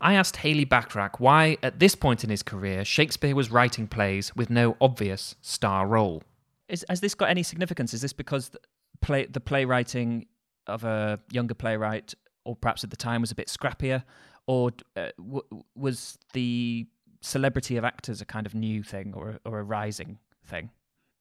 I 0.00 0.14
asked 0.14 0.36
Hayley 0.36 0.66
Bachrach 0.66 1.18
why, 1.18 1.56
at 1.62 1.78
this 1.78 1.94
point 1.94 2.24
in 2.24 2.30
his 2.30 2.42
career, 2.42 2.84
Shakespeare 2.84 3.34
was 3.34 3.50
writing 3.50 3.86
plays 3.86 4.34
with 4.36 4.50
no 4.50 4.76
obvious 4.80 5.34
star 5.40 5.86
role. 5.86 6.22
Is, 6.68 6.84
has 6.88 7.00
this 7.00 7.14
got 7.14 7.28
any 7.28 7.42
significance? 7.42 7.94
Is 7.94 8.00
this 8.00 8.12
because 8.12 8.50
the, 8.50 8.58
play, 9.00 9.26
the 9.26 9.40
playwriting 9.40 10.26
of 10.66 10.84
a 10.84 11.20
younger 11.30 11.54
playwright, 11.54 12.14
or 12.44 12.56
perhaps 12.56 12.84
at 12.84 12.90
the 12.90 12.96
time, 12.96 13.20
was 13.20 13.30
a 13.30 13.34
bit 13.34 13.48
scrappier? 13.48 14.02
Or 14.46 14.70
uh, 14.96 15.08
w- 15.18 15.62
was 15.74 16.18
the 16.32 16.86
celebrity 17.20 17.76
of 17.76 17.84
actors 17.84 18.20
a 18.20 18.24
kind 18.24 18.46
of 18.46 18.54
new 18.54 18.82
thing 18.82 19.14
or, 19.14 19.40
or 19.44 19.58
a 19.58 19.62
rising 19.62 20.18
thing? 20.46 20.70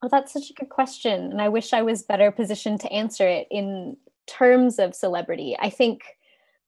Oh, 0.01 0.10
that's 0.12 0.34
such 0.34 0.50
a 0.50 0.53
good 0.53 0.70
question. 0.70 1.32
And 1.32 1.41
I 1.41 1.48
wish 1.48 1.72
I 1.72 1.82
was 1.82 2.03
better 2.03 2.29
positioned 2.32 2.82
to 2.82 2.91
answer 2.91 3.27
it 3.27 3.48
in 3.50 3.96
terms 4.27 4.79
of 4.79 4.93
celebrity. 4.93 5.55
I 5.60 5.70
think 5.70 6.01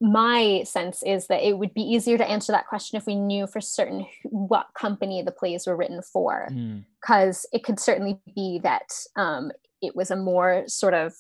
my 0.02 0.64
sense 0.64 1.02
is 1.04 1.28
that 1.28 1.48
it 1.48 1.58
would 1.58 1.74
be 1.74 1.82
easier 1.82 2.18
to 2.18 2.30
answer 2.30 2.52
that 2.52 2.68
question 2.68 2.98
if 2.98 3.06
we 3.06 3.16
knew 3.16 3.48
for 3.48 3.62
certain 3.62 4.06
what 4.24 4.68
company 4.74 5.22
the 5.22 5.32
plays 5.32 5.66
were 5.66 5.76
written 5.76 6.02
for. 6.02 6.50
Because 7.02 7.42
mm. 7.42 7.58
it 7.58 7.64
could 7.64 7.80
certainly 7.80 8.20
be 8.36 8.60
that 8.64 8.92
um, 9.16 9.52
it 9.82 9.96
was 9.96 10.12
a 10.12 10.16
more 10.16 10.64
sort 10.68 10.94
of 10.94 11.14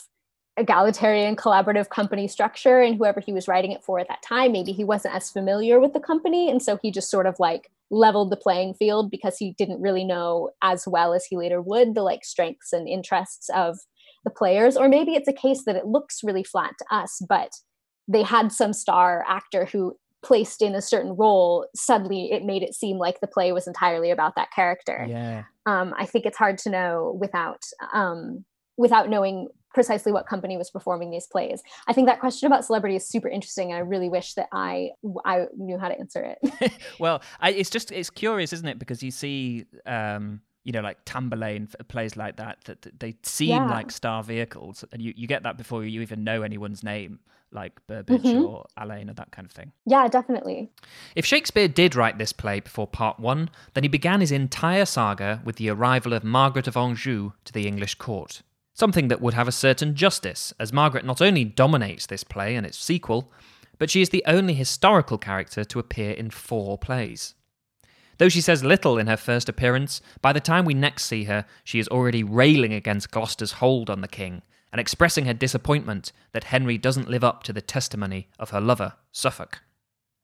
egalitarian 0.57 1.35
collaborative 1.35 1.89
company 1.89 2.27
structure 2.27 2.79
and 2.79 2.95
whoever 2.95 3.19
he 3.19 3.33
was 3.33 3.47
writing 3.47 3.71
it 3.71 3.83
for 3.83 3.99
at 3.99 4.07
that 4.07 4.21
time 4.21 4.53
maybe 4.53 4.71
he 4.71 4.85
wasn't 4.85 5.13
as 5.13 5.29
familiar 5.29 5.81
with 5.81 5.91
the 5.91 5.99
company 5.99 6.49
and 6.49 6.63
so 6.63 6.79
he 6.81 6.91
just 6.91 7.11
sort 7.11 7.25
of 7.25 7.37
like 7.39 7.69
leveled 7.91 8.31
the 8.31 8.37
playing 8.37 8.73
field 8.73 9.11
because 9.11 9.37
he 9.37 9.51
didn't 9.57 9.81
really 9.81 10.05
know 10.05 10.49
as 10.61 10.87
well 10.87 11.13
as 11.13 11.25
he 11.25 11.35
later 11.35 11.61
would 11.61 11.93
the 11.93 12.01
like 12.01 12.23
strengths 12.23 12.71
and 12.71 12.87
interests 12.87 13.49
of 13.49 13.77
the 14.23 14.29
players 14.29 14.77
or 14.77 14.87
maybe 14.87 15.13
it's 15.13 15.27
a 15.27 15.33
case 15.33 15.63
that 15.65 15.75
it 15.75 15.87
looks 15.87 16.23
really 16.23 16.43
flat 16.43 16.71
to 16.79 16.85
us 16.89 17.21
but 17.27 17.51
they 18.07 18.23
had 18.23 18.51
some 18.51 18.73
star 18.73 19.23
actor 19.27 19.65
who 19.65 19.95
placed 20.23 20.61
in 20.61 20.73
a 20.73 20.81
certain 20.81 21.15
role 21.15 21.67
suddenly 21.75 22.31
it 22.31 22.43
made 22.43 22.63
it 22.63 22.73
seem 22.73 22.97
like 22.97 23.19
the 23.19 23.27
play 23.27 23.51
was 23.51 23.67
entirely 23.67 24.09
about 24.09 24.35
that 24.35 24.51
character 24.51 25.05
yeah 25.07 25.43
um, 25.67 25.93
i 25.97 26.05
think 26.05 26.25
it's 26.25 26.37
hard 26.37 26.57
to 26.57 26.69
know 26.69 27.15
without 27.19 27.61
um, 27.93 28.43
without 28.77 29.09
knowing 29.09 29.47
precisely 29.75 30.11
what 30.11 30.25
company 30.25 30.57
was 30.57 30.71
performing 30.71 31.11
these 31.11 31.27
plays. 31.27 31.61
I 31.85 31.93
think 31.93 32.07
that 32.07 32.19
question 32.19 32.47
about 32.47 32.65
celebrity 32.65 32.95
is 32.95 33.07
super 33.07 33.27
interesting. 33.27 33.71
And 33.71 33.77
I 33.77 33.81
really 33.81 34.09
wish 34.09 34.33
that 34.33 34.47
I 34.51 34.91
I 35.23 35.45
knew 35.55 35.77
how 35.77 35.89
to 35.89 35.99
answer 35.99 36.23
it. 36.41 36.71
well, 36.99 37.21
I, 37.39 37.51
it's 37.51 37.69
just 37.69 37.91
it's 37.91 38.09
curious, 38.09 38.53
isn't 38.53 38.67
it? 38.67 38.79
Because 38.79 39.03
you 39.03 39.11
see. 39.11 39.65
Um, 39.85 40.41
you 40.65 40.71
know, 40.71 40.81
like 40.81 41.05
Tamburlaine 41.05 41.73
plays 41.87 42.17
like 42.17 42.35
that, 42.37 42.57
that, 42.65 42.81
that 42.81 42.99
they 42.99 43.15
seem 43.23 43.49
yeah. 43.49 43.69
like 43.69 43.91
star 43.91 44.23
vehicles, 44.23 44.83
and 44.91 45.01
you, 45.01 45.13
you 45.15 45.27
get 45.27 45.43
that 45.43 45.57
before 45.57 45.85
you 45.85 46.01
even 46.01 46.23
know 46.23 46.41
anyone's 46.41 46.83
name, 46.83 47.19
like 47.51 47.73
Burbage 47.87 48.23
mm-hmm. 48.23 48.43
or 48.43 48.65
Alleyne 48.75 49.09
or 49.09 49.13
that 49.13 49.31
kind 49.31 49.45
of 49.45 49.51
thing. 49.51 49.71
Yeah, 49.85 50.07
definitely. 50.07 50.71
If 51.15 51.23
Shakespeare 51.23 51.67
did 51.67 51.95
write 51.95 52.17
this 52.17 52.33
play 52.33 52.59
before 52.59 52.87
part 52.87 53.19
one, 53.19 53.51
then 53.75 53.83
he 53.83 53.87
began 53.87 54.21
his 54.21 54.31
entire 54.31 54.85
saga 54.85 55.39
with 55.45 55.57
the 55.57 55.69
arrival 55.69 56.13
of 56.13 56.23
Margaret 56.23 56.67
of 56.67 56.75
Anjou 56.75 57.33
to 57.45 57.53
the 57.53 57.67
English 57.67 57.95
court. 57.95 58.41
Something 58.73 59.07
that 59.07 59.21
would 59.21 59.35
have 59.35 59.47
a 59.47 59.53
certain 59.53 59.95
justice, 59.95 60.51
as 60.59 60.73
Margaret 60.73 61.05
not 61.05 61.21
only 61.21 61.45
dominates 61.45 62.07
this 62.07 62.23
play 62.23 62.55
and 62.55 62.65
its 62.65 62.77
sequel, 62.77 63.31
but 63.77 63.91
she 63.91 64.01
is 64.01 64.09
the 64.09 64.23
only 64.25 64.55
historical 64.55 65.17
character 65.19 65.63
to 65.63 65.79
appear 65.79 66.11
in 66.11 66.31
four 66.31 66.77
plays. 66.77 67.35
Though 68.17 68.29
she 68.29 68.41
says 68.41 68.63
little 68.63 68.97
in 68.97 69.07
her 69.07 69.17
first 69.17 69.49
appearance, 69.49 70.01
by 70.21 70.31
the 70.31 70.39
time 70.39 70.65
we 70.65 70.73
next 70.73 71.05
see 71.05 71.25
her, 71.25 71.45
she 71.63 71.79
is 71.79 71.87
already 71.89 72.23
railing 72.23 72.73
against 72.73 73.11
Gloucester's 73.11 73.53
hold 73.53 73.89
on 73.89 74.01
the 74.01 74.07
king 74.07 74.41
and 74.75 74.81
expressing 74.81 75.25
her 75.25 75.33
disappointment 75.33 76.11
that 76.33 76.45
Henry 76.45 76.77
doesn't 76.77 77.09
live 77.09 77.23
up 77.23 77.43
to 77.43 77.53
the 77.53 77.61
testimony 77.61 78.27
of 78.37 78.49
her 78.49 78.59
lover, 78.59 78.95
Suffolk. 79.09 79.61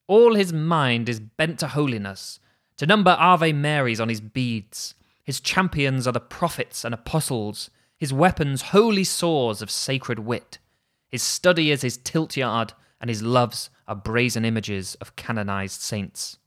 All 0.08 0.36
his 0.36 0.52
mind 0.52 1.08
is 1.08 1.22
bent 1.22 1.60
to 1.60 1.70
holiness, 1.70 2.40
to 2.76 2.86
number 2.86 3.16
Ave 3.18 3.54
Marys 3.54 4.02
on 4.02 4.10
his 4.10 4.20
beads. 4.20 4.94
His 5.24 5.40
champions 5.40 6.06
are 6.06 6.12
the 6.12 6.20
prophets 6.20 6.84
and 6.84 6.94
apostles, 6.94 7.70
his 7.98 8.12
weapons 8.12 8.62
holy 8.64 9.06
saws 9.06 9.62
of 9.62 9.72
sacred 9.72 10.20
wit. 10.20 10.58
His 11.08 11.24
study 11.24 11.72
is 11.72 11.82
his 11.82 11.96
tilt 11.96 12.36
yard, 12.36 12.74
and 13.00 13.10
his 13.10 13.24
loves 13.24 13.70
are 13.88 13.96
brazen 13.96 14.44
images 14.44 14.96
of 14.96 15.16
canonized 15.16 15.80
saints. 15.80 16.40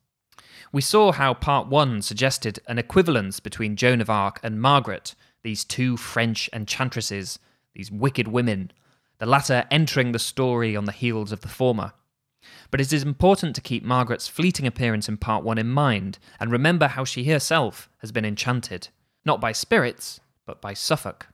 We 0.75 0.81
saw 0.81 1.12
how 1.12 1.35
part 1.35 1.69
one 1.69 2.02
suggested 2.02 2.59
an 2.66 2.81
equivalence 2.81 3.38
between 3.38 3.76
Joan 3.76 4.00
of 4.00 4.11
Arc 4.11 4.40
and 4.43 4.61
Margaret, 4.61 5.14
these 5.45 5.64
two 5.64 5.97
French 5.97 6.50
enchantresses, 6.52 7.38
these 7.75 7.93
wicked 7.93 8.26
women, 8.26 8.73
the 9.19 9.25
latter 9.25 9.66
entering 9.71 10.11
the 10.11 10.19
story 10.19 10.75
on 10.75 10.85
the 10.85 10.90
heels 10.90 11.31
of 11.31 11.43
the 11.43 11.49
former. 11.49 11.93
But 12.73 12.81
it 12.81 12.93
is 12.93 13.04
important 13.04 13.54
to 13.54 13.61
keep 13.61 13.85
Margaret's 13.85 14.26
fleeting 14.26 14.66
appearance 14.66 15.09
in 15.09 15.16
part 15.16 15.45
one 15.45 15.59
in 15.59 15.69
mind 15.69 16.19
and 16.40 16.50
remember 16.50 16.88
how 16.88 17.04
she 17.04 17.23
herself 17.31 17.88
has 17.99 18.11
been 18.11 18.25
enchanted, 18.25 18.88
not 19.25 19.40
by 19.40 19.52
spirits, 19.52 20.19
but 20.45 20.61
by 20.61 20.75
Suffolk. 20.75 21.28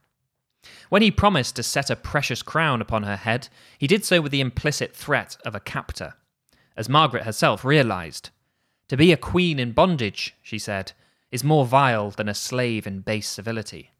When 0.90 1.00
he 1.00 1.10
promised 1.10 1.56
to 1.56 1.62
set 1.62 1.88
a 1.88 1.96
precious 1.96 2.42
crown 2.42 2.82
upon 2.82 3.04
her 3.04 3.16
head, 3.16 3.48
he 3.78 3.86
did 3.86 4.04
so 4.04 4.20
with 4.20 4.32
the 4.32 4.42
implicit 4.42 4.94
threat 4.94 5.38
of 5.46 5.54
a 5.54 5.60
captor. 5.60 6.12
As 6.76 6.90
Margaret 6.90 7.24
herself 7.24 7.64
realized, 7.64 8.28
to 8.90 8.96
be 8.96 9.12
a 9.12 9.16
queen 9.16 9.60
in 9.60 9.70
bondage, 9.70 10.34
she 10.42 10.58
said, 10.58 10.90
is 11.30 11.44
more 11.44 11.64
vile 11.64 12.10
than 12.10 12.28
a 12.28 12.34
slave 12.34 12.88
in 12.88 12.98
base 12.98 13.28
civility. 13.28 13.92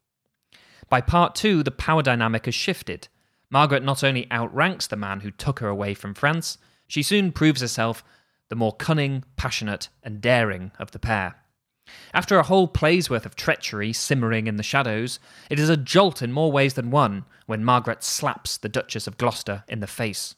By 0.88 1.00
part 1.00 1.36
two, 1.36 1.62
the 1.62 1.70
power 1.70 2.02
dynamic 2.02 2.46
has 2.46 2.56
shifted. 2.56 3.06
Margaret 3.50 3.84
not 3.84 4.02
only 4.02 4.26
outranks 4.32 4.88
the 4.88 4.96
man 4.96 5.20
who 5.20 5.30
took 5.30 5.60
her 5.60 5.68
away 5.68 5.94
from 5.94 6.12
France, 6.12 6.58
she 6.88 7.04
soon 7.04 7.30
proves 7.30 7.60
herself 7.60 8.02
the 8.48 8.56
more 8.56 8.72
cunning, 8.72 9.22
passionate, 9.36 9.90
and 10.02 10.20
daring 10.20 10.72
of 10.76 10.90
the 10.90 10.98
pair. 10.98 11.36
After 12.12 12.40
a 12.40 12.42
whole 12.42 12.66
play's 12.66 13.08
worth 13.08 13.24
of 13.24 13.36
treachery 13.36 13.92
simmering 13.92 14.48
in 14.48 14.56
the 14.56 14.64
shadows, 14.64 15.20
it 15.48 15.60
is 15.60 15.68
a 15.68 15.76
jolt 15.76 16.20
in 16.20 16.32
more 16.32 16.50
ways 16.50 16.74
than 16.74 16.90
one 16.90 17.26
when 17.46 17.64
Margaret 17.64 18.02
slaps 18.02 18.56
the 18.56 18.68
Duchess 18.68 19.06
of 19.06 19.18
Gloucester 19.18 19.62
in 19.68 19.78
the 19.78 19.86
face. 19.86 20.34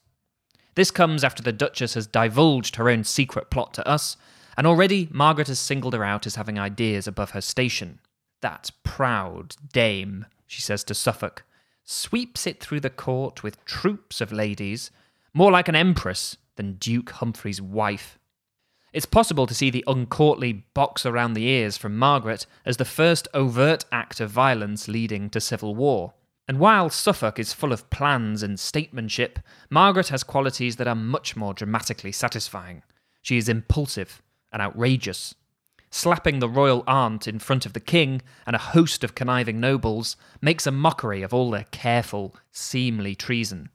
This 0.75 0.91
comes 0.91 1.25
after 1.25 1.43
the 1.43 1.53
Duchess 1.53 1.95
has 1.95 2.07
divulged 2.07 2.77
her 2.77 2.91
own 2.91 3.05
secret 3.05 3.49
plot 3.49 3.73
to 3.73 3.89
us, 3.89 4.19
and 4.57 4.67
already 4.67 5.09
Margaret 5.11 5.49
has 5.49 5.59
singled 5.59 5.95
her 5.95 6.05
out 6.05 6.27
as 6.27 6.37
having 6.37 6.59
ideas 6.59 7.07
above 7.07 7.31
her 7.31 7.41
station. 7.41 8.01
That 8.41 8.71
proud 8.83 9.57
dame, 9.73 10.27
she 10.47 10.61
says 10.61 10.85
to 10.85 10.95
Suffolk, 10.95 11.45
sweeps 11.85 12.47
it 12.47 12.61
through 12.61 12.81
the 12.81 12.91
court 12.91 13.43
with 13.43 13.65
troops 13.65 14.21
of 14.21 14.33
ladies, 14.33 14.91
more 15.33 15.51
like 15.51 15.69
an 15.69 15.77
empress 15.77 16.37
than 16.57 16.75
Duke 16.75 17.11
Humphrey's 17.11 17.63
wife. 17.63 18.19
It's 18.93 19.07
possible 19.07 19.47
to 19.47 19.55
see 19.55 19.71
the 19.71 19.85
uncourtly 19.87 20.65
box 20.75 21.07
around 21.07 21.33
the 21.33 21.47
ears 21.47 21.79
from 21.79 21.97
Margaret 21.97 22.47
as 22.67 22.77
the 22.77 22.85
first 22.85 23.27
overt 23.33 23.87
act 23.91 24.21
of 24.21 24.31
violence 24.31 24.87
leading 24.87 25.31
to 25.31 25.41
civil 25.41 25.75
war. 25.75 26.13
And 26.47 26.59
while 26.59 26.91
Suffolk 26.91 27.39
is 27.39 27.55
full 27.55 27.73
of 27.73 27.89
plans 27.89 28.43
and 28.43 28.61
statesmanship, 28.61 29.39
Margaret 29.71 30.09
has 30.09 30.23
qualities 30.23 30.77
that 30.77 30.89
are 30.89 30.95
much 30.95 31.37
more 31.37 31.55
dramatically 31.55 32.13
satisfying. 32.13 32.83
She 33.23 33.39
is 33.39 33.49
impulsive 33.49 34.21
and 34.53 34.63
outrageous. 34.63 35.35
Slapping 35.91 36.39
the 36.39 36.49
royal 36.49 36.85
aunt 36.87 37.29
in 37.29 37.39
front 37.39 37.67
of 37.67 37.75
the 37.75 37.81
king 37.81 38.23
and 38.47 38.57
a 38.57 38.59
host 38.59 39.05
of 39.05 39.15
conniving 39.15 39.61
nobles 39.61 40.17
makes 40.41 40.67
a 40.67 40.71
mockery 40.71 41.23
of 41.23 41.35
all 41.35 41.51
their 41.51 41.67
careful, 41.71 42.35
seemly 42.51 43.15
treason. 43.15 43.69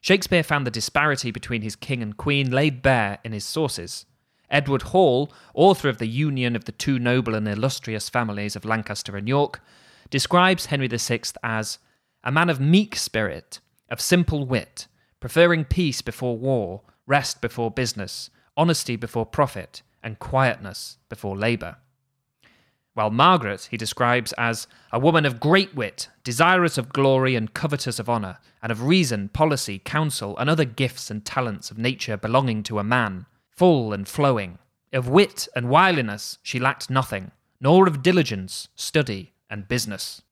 Shakespeare 0.00 0.42
found 0.42 0.66
the 0.66 0.70
disparity 0.70 1.30
between 1.30 1.60
his 1.60 1.76
king 1.76 2.02
and 2.02 2.16
queen 2.16 2.50
laid 2.50 2.80
bare 2.80 3.18
in 3.22 3.32
his 3.32 3.44
sources. 3.44 4.06
Edward 4.50 4.82
Hall, 4.82 5.30
author 5.52 5.88
of 5.88 5.98
The 5.98 6.08
Union 6.08 6.56
of 6.56 6.64
the 6.64 6.72
Two 6.72 6.98
Noble 6.98 7.34
and 7.34 7.46
Illustrious 7.46 8.08
Families 8.08 8.56
of 8.56 8.64
Lancaster 8.64 9.16
and 9.16 9.28
York, 9.28 9.60
describes 10.08 10.66
Henry 10.66 10.88
VI 10.88 11.20
as 11.42 11.78
a 12.24 12.32
man 12.32 12.48
of 12.48 12.58
meek 12.58 12.96
spirit, 12.96 13.60
of 13.90 14.00
simple 14.00 14.46
wit, 14.46 14.86
preferring 15.20 15.66
peace 15.66 16.00
before 16.00 16.38
war, 16.38 16.80
rest 17.06 17.40
before 17.40 17.70
business, 17.70 18.30
honesty 18.56 18.96
before 18.96 19.26
profit, 19.26 19.82
and 20.02 20.18
quietness 20.18 20.98
before 21.08 21.36
labour. 21.36 21.76
While 22.94 23.10
Margaret 23.10 23.68
he 23.70 23.76
describes 23.76 24.32
as 24.32 24.66
a 24.92 24.98
woman 24.98 25.24
of 25.24 25.40
great 25.40 25.74
wit, 25.74 26.08
desirous 26.24 26.76
of 26.76 26.92
glory 26.92 27.36
and 27.36 27.54
covetous 27.54 27.98
of 27.98 28.10
honour, 28.10 28.38
and 28.62 28.72
of 28.72 28.82
reason, 28.82 29.28
policy, 29.28 29.78
counsel, 29.78 30.36
and 30.38 30.50
other 30.50 30.64
gifts 30.64 31.10
and 31.10 31.24
talents 31.24 31.70
of 31.70 31.78
nature 31.78 32.16
belonging 32.16 32.62
to 32.64 32.78
a 32.78 32.84
man, 32.84 33.26
full 33.48 33.92
and 33.92 34.08
flowing. 34.08 34.58
Of 34.92 35.08
wit 35.08 35.48
and 35.54 35.68
wiliness 35.68 36.38
she 36.42 36.58
lacked 36.58 36.90
nothing, 36.90 37.30
nor 37.60 37.86
of 37.86 38.02
diligence, 38.02 38.68
study, 38.74 39.32
and 39.48 39.68
business. 39.68 40.22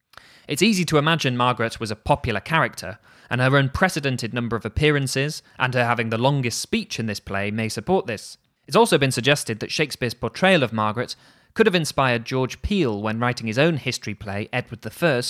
It's 0.48 0.62
easy 0.62 0.84
to 0.86 0.98
imagine 0.98 1.36
Margaret 1.36 1.78
was 1.78 1.90
a 1.90 1.96
popular 1.96 2.40
character, 2.40 2.98
and 3.30 3.40
her 3.40 3.56
unprecedented 3.56 4.34
number 4.34 4.56
of 4.56 4.64
appearances 4.64 5.42
and 5.58 5.74
her 5.74 5.84
having 5.84 6.08
the 6.08 6.18
longest 6.18 6.60
speech 6.60 6.98
in 6.98 7.06
this 7.06 7.20
play 7.20 7.50
may 7.50 7.68
support 7.68 8.06
this. 8.06 8.38
It's 8.68 8.76
also 8.76 8.98
been 8.98 9.10
suggested 9.10 9.60
that 9.60 9.72
Shakespeare's 9.72 10.12
portrayal 10.12 10.62
of 10.62 10.74
Margaret 10.74 11.16
could 11.54 11.64
have 11.64 11.74
inspired 11.74 12.26
George 12.26 12.60
Peele 12.60 13.00
when 13.00 13.18
writing 13.18 13.46
his 13.46 13.58
own 13.58 13.78
history 13.78 14.14
play, 14.14 14.50
Edward 14.52 14.86
I, 14.86 15.22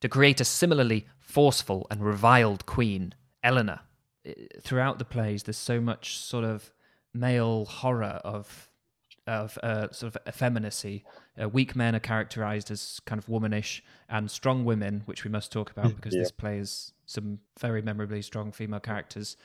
to 0.00 0.08
create 0.08 0.40
a 0.40 0.44
similarly 0.44 1.08
forceful 1.18 1.88
and 1.90 2.04
reviled 2.04 2.66
queen, 2.66 3.12
Eleanor. 3.42 3.80
Throughout 4.62 5.00
the 5.00 5.04
plays, 5.04 5.42
there's 5.42 5.56
so 5.56 5.80
much 5.80 6.16
sort 6.16 6.44
of 6.44 6.72
male 7.12 7.64
horror 7.64 8.20
of 8.24 8.70
of 9.26 9.58
uh, 9.62 9.90
sort 9.90 10.14
of 10.14 10.22
effeminacy. 10.28 11.02
Uh, 11.40 11.48
weak 11.48 11.74
men 11.74 11.96
are 11.96 12.00
characterized 12.00 12.70
as 12.70 13.00
kind 13.06 13.18
of 13.18 13.28
womanish, 13.28 13.82
and 14.08 14.30
strong 14.30 14.64
women, 14.64 15.02
which 15.06 15.24
we 15.24 15.30
must 15.30 15.50
talk 15.50 15.70
about 15.70 15.86
mm, 15.86 15.96
because 15.96 16.14
yeah. 16.14 16.20
this 16.20 16.30
play 16.30 16.58
has 16.58 16.92
some 17.06 17.40
very 17.58 17.82
memorably 17.82 18.22
strong 18.22 18.52
female 18.52 18.80
characters. 18.80 19.36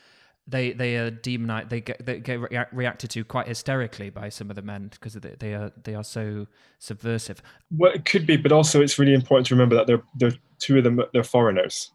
They 0.50 0.72
they 0.72 0.98
are 0.98 1.12
demonized. 1.12 1.70
They 1.70 1.82
get 1.82 2.06
they 2.06 2.20
get 2.20 2.40
rea- 2.40 2.66
reacted 2.72 3.12
to 3.12 3.24
quite 3.24 3.48
hysterically 3.48 4.10
by 4.10 4.30
some 4.30 4.50
of 4.50 4.56
the 4.56 4.62
men 4.62 4.90
because 4.90 5.14
they, 5.14 5.36
they 5.38 5.54
are 5.54 5.72
they 5.84 5.96
are 5.96 6.04
so 6.04 6.48
subversive. 6.80 7.42
Well, 7.78 7.92
it 7.92 8.06
could 8.06 8.26
be, 8.26 8.38
but 8.38 8.52
also 8.52 8.82
it's 8.82 8.98
really 8.98 9.14
important 9.14 9.48
to 9.48 9.56
remember 9.56 9.76
that 9.76 9.88
they're 9.88 10.04
they're 10.16 10.38
two 10.60 10.78
of 10.78 10.84
them 10.84 11.02
they're 11.14 11.24
foreigners. 11.24 11.92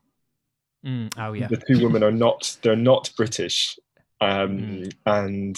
Mm, 0.86 1.12
oh 1.18 1.32
yeah, 1.32 1.48
the 1.48 1.56
two 1.56 1.82
women 1.82 2.04
are 2.04 2.12
not 2.12 2.56
they're 2.62 2.76
not 2.76 3.10
British 3.16 3.78
um, 4.20 4.58
mm. 4.58 4.92
And 5.06 5.56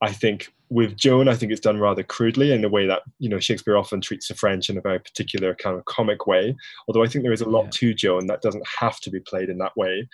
I 0.00 0.12
think 0.12 0.52
with 0.70 0.96
Joan, 0.96 1.28
I 1.28 1.34
think 1.34 1.52
it's 1.52 1.60
done 1.60 1.78
rather 1.78 2.02
crudely 2.02 2.52
in 2.52 2.62
the 2.62 2.68
way 2.68 2.86
that 2.86 3.02
you 3.18 3.28
know 3.28 3.38
Shakespeare 3.38 3.76
often 3.76 4.00
treats 4.00 4.28
the 4.28 4.34
French 4.34 4.70
in 4.70 4.78
a 4.78 4.80
very 4.80 4.98
particular 4.98 5.54
kind 5.54 5.76
of 5.76 5.84
comic 5.84 6.26
way. 6.26 6.56
Although 6.88 7.02
I 7.02 7.06
think 7.06 7.22
there 7.22 7.32
is 7.32 7.42
a 7.42 7.48
lot 7.48 7.64
yeah. 7.64 7.70
to 7.72 7.94
Joan 7.94 8.26
that 8.26 8.42
doesn't 8.42 8.66
have 8.80 9.00
to 9.00 9.10
be 9.10 9.20
played 9.20 9.48
in 9.48 9.58
that 9.58 9.76
way. 9.76 10.08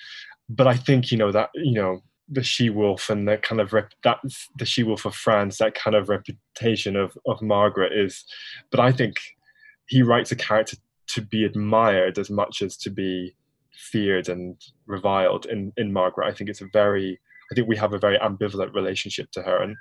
But 0.49 0.67
I 0.67 0.75
think 0.75 1.11
you 1.11 1.19
know 1.19 1.33
that 1.33 1.51
you 1.55 1.75
know 1.75 2.01
the 2.29 2.43
she 2.43 2.71
wolf 2.71 3.09
and 3.09 3.27
that 3.29 3.43
kind 3.43 3.61
of 3.61 3.73
rep- 3.73 3.93
that 4.05 4.19
the 4.57 4.67
she 4.67 4.83
wolf 4.83 5.05
of 5.05 5.15
France, 5.15 5.59
that 5.59 5.75
kind 5.75 5.97
of 5.97 6.09
reputation 6.09 6.97
of 6.97 7.17
of 7.27 7.41
Margaret 7.43 7.93
is. 7.93 8.25
But 8.71 8.81
I 8.81 8.93
think 8.93 9.17
he 9.87 10.03
writes 10.03 10.33
a 10.33 10.37
character 10.37 10.77
to 11.09 11.23
be 11.23 11.45
admired 11.45 12.19
as 12.19 12.31
much 12.31 12.63
as 12.63 12.77
to 12.79 12.91
be 12.91 13.35
feared 13.73 14.29
and 14.29 14.57
reviled 14.87 15.47
in 15.47 15.73
in 15.77 15.93
Margaret. 15.93 16.29
I 16.29 16.35
think 16.35 16.51
it's 16.51 16.61
a 16.61 16.69
very 16.73 17.19
I 17.51 17.55
think 17.55 17.69
we 17.69 17.77
have 17.77 17.95
a 17.95 17.99
very 17.99 18.19
ambivalent 18.19 18.75
relationship 18.75 19.31
to 19.33 19.43
her, 19.43 19.63
and 19.63 19.77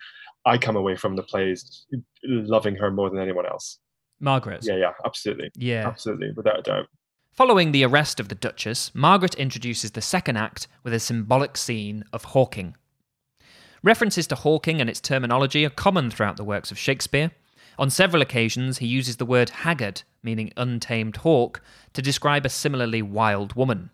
I 0.46 0.58
come 0.58 0.76
away 0.76 0.96
from 0.96 1.16
the 1.16 1.24
plays 1.24 1.86
loving 2.24 2.76
her 2.76 2.92
more 2.92 3.10
than 3.10 3.20
anyone 3.20 3.46
else. 3.46 3.80
Margaret. 4.20 4.66
Yeah, 4.66 4.78
yeah, 4.78 4.94
absolutely. 5.06 5.52
Yeah, 5.56 5.88
absolutely, 5.88 6.32
without 6.36 6.60
a 6.60 6.62
doubt. 6.62 6.88
Following 7.38 7.72
the 7.72 7.86
arrest 7.86 8.20
of 8.20 8.30
the 8.30 8.36
Duchess, 8.36 8.90
Margaret 8.96 9.36
introduces 9.36 9.92
the 9.92 10.02
second 10.02 10.38
act 10.38 10.68
with 10.82 10.92
a 10.92 11.00
symbolic 11.00 11.56
scene 11.56 12.04
of 12.12 12.24
hawking. 12.24 12.76
References 13.84 14.26
to 14.26 14.36
hawking 14.36 14.82
and 14.82 14.90
its 14.90 15.00
terminology 15.00 15.64
are 15.64 15.70
common 15.70 16.10
throughout 16.10 16.38
the 16.38 16.44
works 16.44 16.72
of 16.72 16.80
Shakespeare. 16.80 17.30
On 17.78 17.92
several 17.92 18.24
occasions, 18.24 18.80
he 18.80 18.88
uses 18.88 19.18
the 19.18 19.26
word 19.26 19.52
haggard, 19.52 20.02
meaning 20.24 20.52
untamed 20.58 21.18
hawk, 21.18 21.62
to 21.94 22.02
describe 22.02 22.44
a 22.44 22.50
similarly 22.50 23.04
wild 23.04 23.54
woman. 23.54 23.92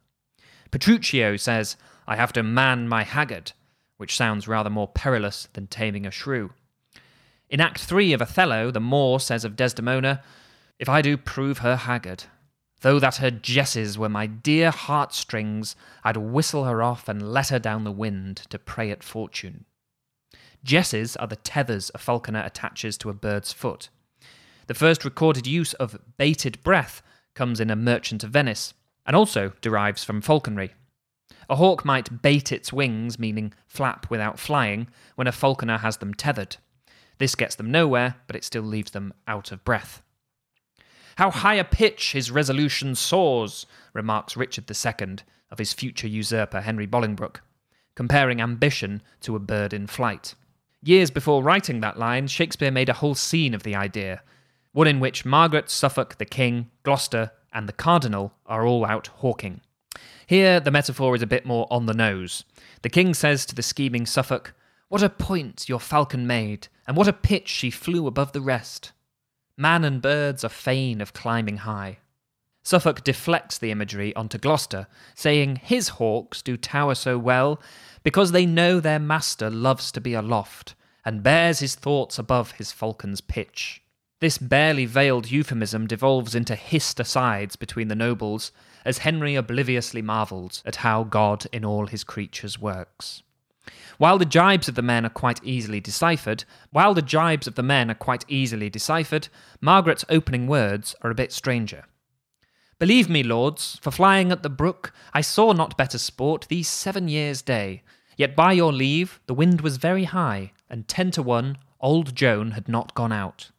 Petruchio 0.72 1.38
says, 1.38 1.76
I 2.08 2.16
have 2.16 2.32
to 2.34 2.44
man 2.44 2.88
my 2.88 3.04
haggard, 3.04 3.52
which 3.98 4.16
sounds 4.16 4.48
rather 4.48 4.70
more 4.70 4.88
perilous 4.88 5.50
than 5.52 5.68
taming 5.68 6.06
a 6.06 6.12
shrew. 6.12 6.52
In 7.50 7.60
Act 7.60 7.82
3 7.82 8.14
of 8.14 8.22
Othello, 8.22 8.72
the 8.72 8.80
Moor 8.80 9.20
says 9.20 9.44
of 9.44 9.58
Desdemona, 9.58 10.24
If 10.80 10.88
I 10.88 11.02
do 11.02 11.18
prove 11.18 11.58
her 11.58 11.76
haggard, 11.76 12.24
though 12.84 13.00
that 13.00 13.16
her 13.16 13.32
jesses 13.32 13.98
were 13.98 14.10
my 14.10 14.28
dear 14.28 14.70
heartstrings, 14.70 15.76
I'd 16.04 16.18
whistle 16.18 16.66
her 16.66 16.84
off 16.84 17.08
and 17.08 17.32
let 17.32 17.48
her 17.48 17.58
down 17.58 17.86
the 17.86 17.92
wind 17.92 18.44
to 18.50 18.60
prey 18.60 18.92
at 18.92 19.04
fortune. 19.04 19.64
Jesses 20.66 21.16
are 21.16 21.28
the 21.28 21.38
tethers 21.38 21.92
a 21.96 21.98
falconer 21.98 22.44
attaches 22.44 22.98
to 22.98 23.10
a 23.10 23.14
bird's 23.14 23.54
foot. 23.54 23.88
The 24.68 24.74
first 24.74 25.06
recorded 25.06 25.48
use 25.48 25.74
of 25.76 25.98
bated 26.18 26.62
breath 26.62 27.02
comes 27.36 27.62
in 27.62 27.72
A 27.72 27.76
Merchant 27.76 28.22
of 28.24 28.32
Venice, 28.32 28.74
and 29.06 29.16
also 29.16 29.54
derives 29.62 30.04
from 30.04 30.22
falconry. 30.22 30.74
A 31.50 31.56
hawk 31.56 31.86
might 31.86 32.22
bait 32.22 32.52
its 32.52 32.74
wings, 32.74 33.18
meaning 33.18 33.54
flap 33.66 34.10
without 34.10 34.40
flying, 34.40 34.88
when 35.16 35.28
a 35.28 35.32
falconer 35.32 35.78
has 35.78 35.98
them 35.98 36.14
tethered. 36.14 36.58
This 37.18 37.36
gets 37.36 37.56
them 37.56 37.72
nowhere, 37.72 38.16
but 38.28 38.36
it 38.36 38.44
still 38.44 38.64
leaves 38.64 38.92
them 38.92 39.14
out 39.26 39.54
of 39.54 39.64
breath. 39.64 40.02
How 41.18 41.32
high 41.32 41.56
a 41.56 41.64
pitch 41.64 42.14
his 42.14 42.32
resolution 42.32 42.96
soars, 42.96 43.66
remarks 43.94 44.36
Richard 44.36 44.70
II 44.70 45.18
of 45.52 45.60
his 45.60 45.74
future 45.74 46.08
usurper 46.08 46.62
Henry 46.62 46.88
Bolingbroke, 46.88 47.42
comparing 47.96 48.42
ambition 48.42 49.02
to 49.22 49.36
a 49.36 49.40
bird 49.40 49.74
in 49.74 49.88
flight. 49.88 50.36
Years 50.82 51.12
before 51.12 51.44
writing 51.44 51.80
that 51.80 52.00
line, 52.00 52.28
Shakespeare 52.28 52.72
made 52.72 52.90
a 52.90 52.94
whole 52.94 53.16
scene 53.16 53.54
of 53.54 53.64
the 53.64 53.76
idea, 53.76 54.22
one 54.72 54.88
in 54.88 55.00
which 55.00 55.24
Margaret, 55.24 55.70
Suffolk, 55.70 56.18
the 56.18 56.26
King, 56.26 56.72
Gloucester, 56.82 57.32
and 57.54 57.70
the 57.70 57.74
Cardinal 57.74 58.34
are 58.46 58.66
all 58.66 58.86
out 58.86 59.08
hawking. 59.08 59.62
Here, 60.26 60.60
the 60.60 60.72
metaphor 60.72 61.16
is 61.16 61.22
a 61.22 61.28
bit 61.28 61.46
more 61.46 61.68
on 61.70 61.86
the 61.86 61.94
nose. 61.94 62.44
The 62.82 62.90
king 62.90 63.14
says 63.14 63.46
to 63.46 63.56
the 63.56 63.62
scheming 63.62 64.06
Suffolk, 64.06 64.54
What 64.90 65.04
a 65.04 65.10
point 65.10 65.70
your 65.70 65.80
falcon 65.80 66.26
made, 66.26 66.68
and 66.88 66.98
what 66.98 67.08
a 67.08 67.14
pitch 67.14 67.48
she 67.48 67.70
flew 67.70 68.08
above 68.08 68.32
the 68.32 68.42
rest. 68.42 68.92
Man 69.58 69.84
and 69.84 70.02
birds 70.02 70.44
are 70.44 70.50
fain 70.50 71.00
of 71.00 71.14
climbing 71.14 71.58
high. 71.58 72.00
Suffolk 72.64 73.04
deflects 73.04 73.58
the 73.58 73.72
imagery 73.72 74.16
onto 74.16 74.38
Gloucester, 74.38 74.88
saying 75.16 75.58
his 75.58 75.90
hawks 75.90 76.42
do 76.42 76.56
tower 76.56 76.96
so 76.96 77.18
well 77.18 77.62
because 78.04 78.32
they 78.32 78.46
know 78.46 78.80
their 78.80 79.00
master 79.00 79.50
loves 79.50 79.92
to 79.92 80.02
be 80.02 80.14
aloft 80.14 80.76
and 81.06 81.24
bears 81.24 81.60
his 81.60 81.76
thoughts 81.76 82.18
above 82.18 82.54
his 82.54 82.72
falcon's 82.72 83.22
pitch. 83.22 83.82
This 84.22 84.38
barely 84.38 84.86
veiled 84.86 85.30
euphemism 85.30 85.86
devolves 85.86 86.34
into 86.34 86.56
hissed 86.56 87.00
asides 87.00 87.58
between 87.58 87.90
the 87.90 87.96
nobles, 87.96 88.54
as 88.86 89.00
Henry 89.00 89.36
obliviously 89.36 90.02
marvels 90.02 90.64
at 90.66 90.78
how 90.78 91.04
God 91.04 91.46
in 91.52 91.66
all 91.66 91.88
his 91.88 92.06
creatures 92.06 92.58
works. 92.58 93.23
While 94.04 94.18
the 94.18 94.26
jibes 94.26 94.68
of 94.68 94.76
the 94.76 94.82
men 94.82 95.06
are 95.06 95.10
quite 95.10 95.42
easily 95.46 95.80
deciphered, 95.80 96.44
while 96.72 96.94
the 96.94 97.02
jibes 97.02 97.48
of 97.48 97.56
the 97.56 97.64
men 97.64 97.90
are 97.90 97.94
quite 97.96 98.26
easily 98.28 98.70
deciphered, 98.70 99.30
Margaret's 99.62 100.04
opening 100.10 100.46
words 100.46 100.94
are 101.04 101.10
a 101.10 101.16
bit 101.16 101.32
stranger. 101.32 101.86
Believe 102.80 103.10
me, 103.10 103.24
lords, 103.24 103.80
for 103.82 103.92
flying 103.92 104.30
at 104.30 104.44
the 104.44 104.50
brook, 104.50 104.92
I 105.14 105.22
saw 105.22 105.54
not 105.54 105.78
better 105.78 105.98
sport 105.98 106.48
these 106.50 106.68
seven 106.68 107.08
years' 107.08 107.42
day. 107.42 107.84
Yet 108.18 108.36
by 108.36 108.52
your 108.52 108.74
leave, 108.74 109.22
the 109.26 109.34
wind 109.34 109.62
was 109.62 109.78
very 109.78 110.04
high, 110.04 110.52
and 110.70 110.86
ten 110.86 111.10
to 111.12 111.24
one, 111.24 111.58
old 111.80 112.14
Joan 112.14 112.52
had 112.52 112.68
not 112.68 112.94
gone 112.96 113.14
out. 113.14 113.52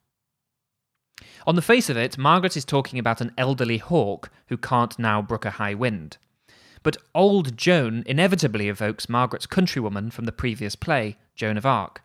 On 1.46 1.54
the 1.54 1.62
face 1.62 1.88
of 1.88 1.96
it, 1.96 2.18
Margaret 2.18 2.54
is 2.54 2.66
talking 2.66 2.98
about 2.98 3.22
an 3.22 3.32
elderly 3.38 3.78
hawk 3.78 4.30
who 4.48 4.58
can't 4.58 4.98
now 4.98 5.22
brook 5.22 5.46
a 5.46 5.52
high 5.52 5.72
wind. 5.72 6.18
But 6.84 6.98
Old 7.14 7.56
Joan 7.56 8.04
inevitably 8.06 8.68
evokes 8.68 9.08
Margaret's 9.08 9.46
countrywoman 9.46 10.12
from 10.12 10.26
the 10.26 10.32
previous 10.32 10.76
play, 10.76 11.16
Joan 11.34 11.56
of 11.56 11.66
Arc. 11.66 12.02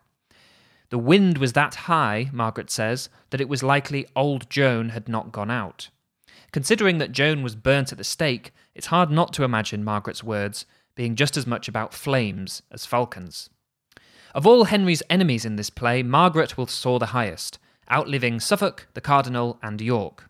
The 0.89 0.98
wind 0.98 1.38
was 1.38 1.54
that 1.54 1.76
high, 1.76 2.30
Margaret 2.34 2.72
says, 2.72 3.10
that 3.30 3.42
it 3.42 3.50
was 3.50 3.62
likely 3.62 4.08
Old 4.15 4.50
Joan 4.50 4.89
had 4.89 5.08
not 5.08 5.34
gone 5.34 5.52
out. 5.52 5.89
Considering 6.52 6.98
that 6.98 7.12
Joan 7.12 7.44
was 7.44 7.56
burnt 7.56 7.92
at 7.92 7.98
the 7.98 8.04
stake, 8.04 8.54
it's 8.74 8.88
hard 8.88 9.12
not 9.12 9.34
to 9.34 9.44
imagine 9.44 9.84
Margaret's 9.84 10.24
words 10.24 10.65
being 10.96 11.15
just 11.15 11.36
as 11.36 11.46
much 11.46 11.68
about 11.68 11.94
flames 11.94 12.62
as 12.72 12.86
falcons. 12.86 13.50
Of 14.34 14.48
all 14.48 14.63
Henry's 14.63 15.04
enemies 15.10 15.44
in 15.44 15.58
this 15.58 15.70
play, 15.70 16.04
Margaret 16.04 16.58
will 16.58 16.68
soar 16.68 17.00
the 17.00 17.08
highest, 17.08 17.60
outliving 17.92 18.39
Suffolk, 18.39 18.88
the 18.94 19.02
Cardinal, 19.02 19.60
and 19.62 19.82
York. 19.82 20.29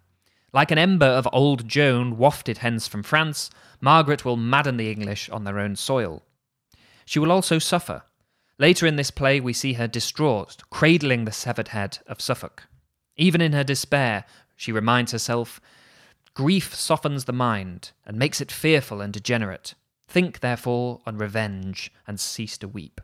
Like 0.52 0.72
an 0.72 0.78
ember 0.78 1.06
of 1.06 1.28
old 1.32 1.68
Joan 1.68 2.18
wafted 2.18 2.60
hence 2.60 2.88
from 2.88 3.04
France, 3.04 3.50
Margaret 3.82 4.26
will 4.26 4.38
madden 4.38 4.78
the 4.78 4.92
English 4.92 5.30
on 5.30 5.44
their 5.44 5.60
own 5.60 5.76
soil. 5.76 6.24
She 7.06 7.20
will 7.20 7.32
also 7.32 7.60
suffer. 7.60 8.04
Later 8.58 8.86
in 8.86 8.96
this 8.96 9.12
play, 9.12 9.40
we 9.40 9.54
see 9.54 9.74
her 9.74 9.88
distraught, 9.88 10.58
cradling 10.70 11.26
the 11.26 11.32
severed 11.32 11.70
head 11.70 12.00
of 12.08 12.22
Suffolk. 12.22 12.68
Even 13.16 13.42
in 13.42 13.54
her 13.54 13.64
despair, 13.64 14.26
she 14.56 14.72
reminds 14.72 15.12
herself 15.12 15.62
Grief 16.34 16.74
softens 16.74 17.26
the 17.26 17.34
mind 17.34 17.92
and 18.06 18.18
makes 18.18 18.42
it 18.42 18.52
fearful 18.52 19.02
and 19.02 19.14
degenerate. 19.14 19.74
Think, 20.08 20.40
therefore, 20.40 21.02
on 21.06 21.18
revenge 21.18 21.92
and 22.08 22.20
cease 22.20 22.58
to 22.60 22.68
weep. 22.68 23.02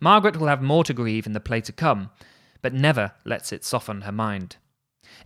Margaret 0.00 0.36
will 0.36 0.46
have 0.46 0.62
more 0.62 0.84
to 0.84 0.94
grieve 0.94 1.26
in 1.26 1.32
the 1.32 1.40
play 1.40 1.60
to 1.60 1.72
come, 1.72 2.10
but 2.62 2.72
never 2.72 3.12
lets 3.24 3.52
it 3.52 3.64
soften 3.64 4.02
her 4.02 4.12
mind. 4.12 4.56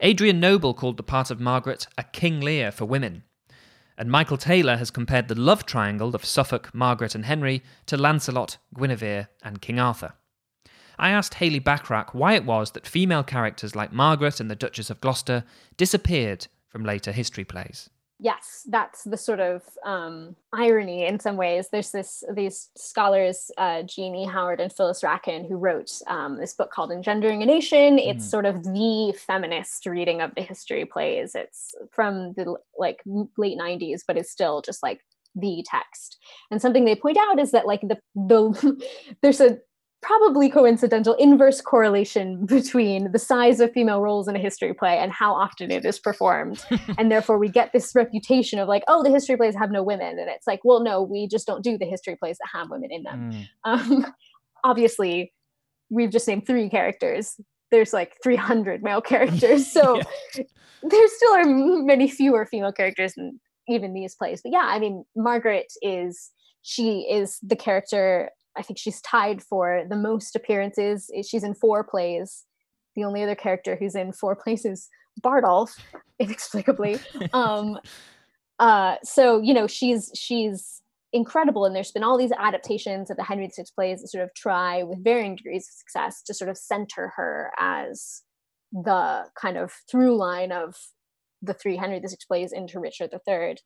Adrian 0.00 0.40
Noble 0.40 0.74
called 0.74 0.96
the 0.96 1.02
part 1.02 1.30
of 1.30 1.40
Margaret 1.40 1.86
a 1.96 2.04
King 2.04 2.40
Lear 2.40 2.70
for 2.70 2.84
women, 2.84 3.24
and 3.96 4.10
Michael 4.10 4.36
Taylor 4.36 4.76
has 4.76 4.90
compared 4.90 5.28
the 5.28 5.34
love 5.34 5.66
triangle 5.66 6.14
of 6.14 6.24
Suffolk, 6.24 6.74
Margaret, 6.74 7.14
and 7.14 7.24
Henry 7.24 7.62
to 7.86 7.96
Lancelot, 7.96 8.56
Guinevere, 8.76 9.28
and 9.42 9.60
King 9.60 9.78
Arthur. 9.78 10.14
I 10.98 11.10
asked 11.10 11.34
Hayley 11.34 11.60
Bachrach 11.60 12.14
why 12.14 12.34
it 12.34 12.44
was 12.44 12.72
that 12.72 12.86
female 12.86 13.24
characters 13.24 13.74
like 13.74 13.92
Margaret 13.92 14.40
and 14.40 14.50
the 14.50 14.56
Duchess 14.56 14.90
of 14.90 15.00
Gloucester 15.00 15.44
disappeared 15.76 16.46
from 16.68 16.84
later 16.84 17.12
history 17.12 17.44
plays 17.44 17.90
yes 18.18 18.66
that's 18.70 19.04
the 19.04 19.16
sort 19.16 19.40
of 19.40 19.62
um, 19.84 20.36
irony 20.52 21.06
in 21.06 21.18
some 21.18 21.36
ways. 21.36 21.68
There's 21.70 21.90
this 21.90 22.22
these 22.32 22.70
scholars 22.76 23.50
uh, 23.58 23.82
jeannie 23.82 24.26
howard 24.26 24.60
and 24.60 24.72
phyllis 24.72 25.02
rackin 25.02 25.48
who 25.48 25.56
wrote 25.56 25.90
um, 26.06 26.38
this 26.38 26.54
book 26.54 26.70
called 26.70 26.92
engendering 26.92 27.42
a 27.42 27.46
nation. 27.46 27.98
It's 27.98 28.26
mm. 28.26 28.30
sort 28.30 28.46
of 28.46 28.62
the 28.64 29.14
feminist 29.26 29.86
reading 29.86 30.20
of 30.20 30.34
the 30.34 30.42
history 30.42 30.84
plays. 30.84 31.34
It's 31.34 31.74
from 31.90 32.32
the 32.34 32.56
like 32.78 33.02
late 33.36 33.58
90s 33.58 34.02
but 34.06 34.16
it's 34.16 34.30
still 34.30 34.62
just 34.62 34.82
like 34.82 35.00
the 35.34 35.64
text. 35.68 36.18
And 36.50 36.60
something 36.62 36.84
they 36.84 36.94
point 36.94 37.18
out 37.18 37.38
is 37.38 37.50
that 37.50 37.66
like 37.66 37.80
the 37.82 37.98
the 38.14 38.86
there's 39.22 39.40
a 39.40 39.58
probably 40.04 40.50
coincidental 40.50 41.14
inverse 41.14 41.62
correlation 41.62 42.44
between 42.44 43.10
the 43.12 43.18
size 43.18 43.58
of 43.58 43.72
female 43.72 44.02
roles 44.02 44.28
in 44.28 44.36
a 44.36 44.38
history 44.38 44.74
play 44.74 44.98
and 44.98 45.10
how 45.10 45.32
often 45.32 45.70
it 45.70 45.84
is 45.84 45.98
performed. 45.98 46.62
and 46.98 47.10
therefore, 47.10 47.38
we 47.38 47.48
get 47.48 47.72
this 47.72 47.94
reputation 47.94 48.58
of 48.58 48.68
like, 48.68 48.84
oh, 48.86 49.02
the 49.02 49.10
history 49.10 49.36
plays 49.36 49.56
have 49.56 49.70
no 49.70 49.82
women. 49.82 50.18
And 50.18 50.28
it's 50.28 50.46
like, 50.46 50.60
well, 50.62 50.82
no, 50.82 51.02
we 51.02 51.26
just 51.26 51.46
don't 51.46 51.64
do 51.64 51.78
the 51.78 51.86
history 51.86 52.16
plays 52.16 52.36
that 52.36 52.48
have 52.52 52.68
women 52.70 52.90
in 52.92 53.02
them. 53.02 53.32
Mm. 53.32 53.46
Um, 53.64 54.14
obviously, 54.64 55.32
we've 55.88 56.10
just 56.10 56.28
named 56.28 56.46
three 56.46 56.68
characters. 56.68 57.40
There's 57.70 57.94
like 57.94 58.16
300 58.22 58.82
male 58.82 59.00
characters. 59.12 59.66
So 59.66 59.96
yeah. 60.36 60.44
there 60.82 61.08
still 61.08 61.34
are 61.34 61.46
many 61.46 62.08
fewer 62.08 62.44
female 62.44 62.72
characters 62.72 63.14
in 63.16 63.40
even 63.68 63.94
these 63.94 64.14
plays. 64.14 64.42
But 64.42 64.52
yeah, 64.52 64.64
I 64.66 64.78
mean, 64.78 65.06
Margaret 65.16 65.72
is 65.80 66.30
she 66.60 67.00
is 67.10 67.38
the 67.42 67.56
character 67.56 68.30
I 68.56 68.62
think 68.62 68.78
she's 68.78 69.00
tied 69.00 69.42
for 69.42 69.84
the 69.88 69.96
most 69.96 70.36
appearances. 70.36 71.10
She's 71.28 71.44
in 71.44 71.54
four 71.54 71.84
plays. 71.84 72.44
The 72.96 73.04
only 73.04 73.22
other 73.22 73.34
character 73.34 73.76
who's 73.76 73.94
in 73.94 74.12
four 74.12 74.36
plays 74.42 74.64
is 74.64 74.88
Bardolph, 75.22 75.76
inexplicably. 76.18 76.98
um, 77.32 77.78
uh, 78.58 78.96
so 79.02 79.40
you 79.40 79.54
know 79.54 79.66
she's 79.66 80.10
she's 80.14 80.80
incredible, 81.12 81.64
and 81.64 81.74
there's 81.74 81.92
been 81.92 82.04
all 82.04 82.18
these 82.18 82.32
adaptations 82.32 83.10
of 83.10 83.16
the 83.16 83.24
Henry 83.24 83.48
VI 83.48 83.64
plays 83.74 84.00
that 84.00 84.08
sort 84.08 84.24
of 84.24 84.34
try, 84.34 84.82
with 84.82 85.02
varying 85.02 85.36
degrees 85.36 85.68
of 85.68 85.74
success, 85.74 86.22
to 86.22 86.34
sort 86.34 86.50
of 86.50 86.58
center 86.58 87.12
her 87.16 87.52
as 87.58 88.22
the 88.72 89.24
kind 89.40 89.56
of 89.56 89.72
through 89.88 90.16
line 90.16 90.50
of 90.50 90.74
the 91.42 91.54
three 91.54 91.76
Henry 91.76 92.00
VI 92.00 92.16
plays 92.28 92.52
into 92.52 92.80
Richard 92.80 93.10
III 93.12 93.56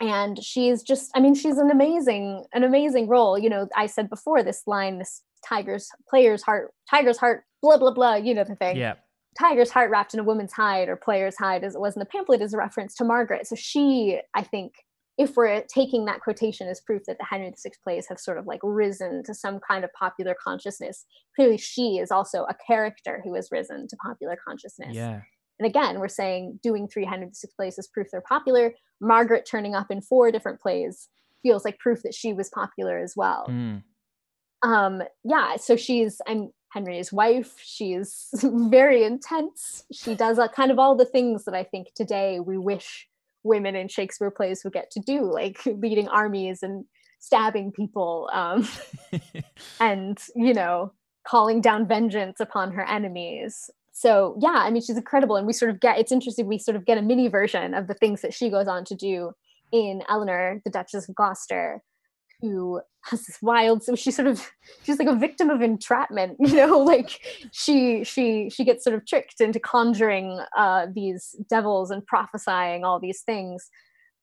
and 0.00 0.42
she's 0.42 0.82
just 0.82 1.10
i 1.14 1.20
mean 1.20 1.34
she's 1.34 1.58
an 1.58 1.70
amazing 1.70 2.44
an 2.52 2.64
amazing 2.64 3.08
role. 3.08 3.38
You 3.38 3.50
know 3.50 3.68
i 3.76 3.86
said 3.86 4.08
before 4.08 4.42
this 4.42 4.62
line 4.66 4.98
this 4.98 5.22
tiger's 5.46 5.88
player's 6.08 6.42
heart 6.42 6.72
tiger's 6.88 7.18
heart 7.18 7.44
blah 7.62 7.76
blah 7.76 7.92
blah 7.92 8.14
you 8.14 8.34
know 8.34 8.44
the 8.44 8.56
thing. 8.56 8.76
Yeah. 8.76 8.94
Tiger's 9.38 9.70
heart 9.70 9.90
wrapped 9.90 10.12
in 10.12 10.20
a 10.20 10.24
woman's 10.24 10.52
hide 10.52 10.90
or 10.90 10.96
player's 10.96 11.38
hide 11.38 11.64
as 11.64 11.74
it 11.74 11.80
was 11.80 11.96
in 11.96 12.00
the 12.00 12.06
pamphlet 12.06 12.42
is 12.42 12.52
a 12.52 12.58
reference 12.58 12.94
to 12.96 13.04
margaret. 13.04 13.46
So 13.46 13.56
she 13.56 14.20
i 14.34 14.42
think 14.42 14.72
if 15.18 15.36
we're 15.36 15.62
taking 15.72 16.06
that 16.06 16.20
quotation 16.20 16.68
as 16.68 16.80
proof 16.80 17.02
that 17.06 17.18
the 17.18 17.24
henry 17.24 17.50
vi 17.50 17.70
plays 17.84 18.06
have 18.08 18.18
sort 18.18 18.38
of 18.38 18.46
like 18.46 18.60
risen 18.62 19.22
to 19.24 19.34
some 19.34 19.60
kind 19.60 19.84
of 19.84 19.92
popular 19.92 20.34
consciousness 20.42 21.04
clearly 21.36 21.58
she 21.58 21.98
is 21.98 22.10
also 22.10 22.44
a 22.44 22.56
character 22.66 23.20
who 23.22 23.34
has 23.34 23.48
risen 23.52 23.86
to 23.88 23.96
popular 23.96 24.36
consciousness. 24.46 24.94
Yeah 24.94 25.20
and 25.58 25.66
again, 25.66 26.00
we're 26.00 26.08
saying 26.08 26.58
doing 26.62 26.88
306 26.88 27.54
plays 27.54 27.78
is 27.78 27.86
proof 27.86 28.08
they're 28.10 28.20
popular. 28.20 28.74
Margaret 29.00 29.46
turning 29.48 29.74
up 29.74 29.90
in 29.90 30.00
four 30.00 30.30
different 30.30 30.60
plays 30.60 31.08
feels 31.42 31.64
like 31.64 31.78
proof 31.78 32.02
that 32.02 32.14
she 32.14 32.32
was 32.32 32.48
popular 32.50 32.98
as 32.98 33.14
well. 33.16 33.46
Mm. 33.48 33.82
Um, 34.62 35.02
yeah, 35.24 35.56
so 35.56 35.76
she's 35.76 36.20
I'm 36.26 36.50
Henry's 36.70 37.12
wife. 37.12 37.54
She's 37.62 38.28
very 38.42 39.04
intense. 39.04 39.84
She 39.92 40.14
does 40.14 40.38
uh, 40.38 40.48
kind 40.48 40.70
of 40.70 40.78
all 40.78 40.96
the 40.96 41.04
things 41.04 41.44
that 41.44 41.54
I 41.54 41.64
think 41.64 41.88
today 41.94 42.40
we 42.40 42.58
wish 42.58 43.08
women 43.44 43.74
in 43.74 43.88
Shakespeare 43.88 44.30
plays 44.30 44.62
would 44.64 44.72
get 44.72 44.90
to 44.92 45.00
do, 45.00 45.30
like 45.30 45.58
leading 45.66 46.08
armies 46.08 46.62
and 46.62 46.84
stabbing 47.18 47.72
people, 47.72 48.30
um, 48.32 48.66
and 49.80 50.18
you 50.34 50.54
know, 50.54 50.92
calling 51.26 51.60
down 51.60 51.86
vengeance 51.86 52.40
upon 52.40 52.72
her 52.72 52.88
enemies 52.88 53.70
so 53.92 54.36
yeah 54.40 54.56
i 54.56 54.70
mean 54.70 54.82
she's 54.82 54.96
incredible 54.96 55.36
and 55.36 55.46
we 55.46 55.52
sort 55.52 55.70
of 55.70 55.80
get 55.80 55.98
it's 55.98 56.12
interesting 56.12 56.46
we 56.46 56.58
sort 56.58 56.76
of 56.76 56.84
get 56.84 56.98
a 56.98 57.02
mini 57.02 57.28
version 57.28 57.74
of 57.74 57.86
the 57.86 57.94
things 57.94 58.22
that 58.22 58.34
she 58.34 58.48
goes 58.50 58.66
on 58.66 58.84
to 58.84 58.94
do 58.94 59.32
in 59.70 60.02
eleanor 60.08 60.60
the 60.64 60.70
duchess 60.70 61.08
of 61.08 61.14
gloucester 61.14 61.82
who 62.40 62.80
has 63.02 63.24
this 63.26 63.38
wild 63.40 63.82
so 63.82 63.94
she's 63.94 64.16
sort 64.16 64.28
of 64.28 64.50
she's 64.82 64.98
like 64.98 65.08
a 65.08 65.14
victim 65.14 65.50
of 65.50 65.62
entrapment 65.62 66.36
you 66.40 66.54
know 66.54 66.78
like 66.78 67.20
she 67.52 68.02
she 68.02 68.50
she 68.50 68.64
gets 68.64 68.82
sort 68.82 68.94
of 68.94 69.06
tricked 69.06 69.40
into 69.40 69.60
conjuring 69.60 70.40
uh 70.56 70.86
these 70.94 71.36
devils 71.48 71.90
and 71.90 72.04
prophesying 72.06 72.84
all 72.84 72.98
these 72.98 73.22
things 73.22 73.70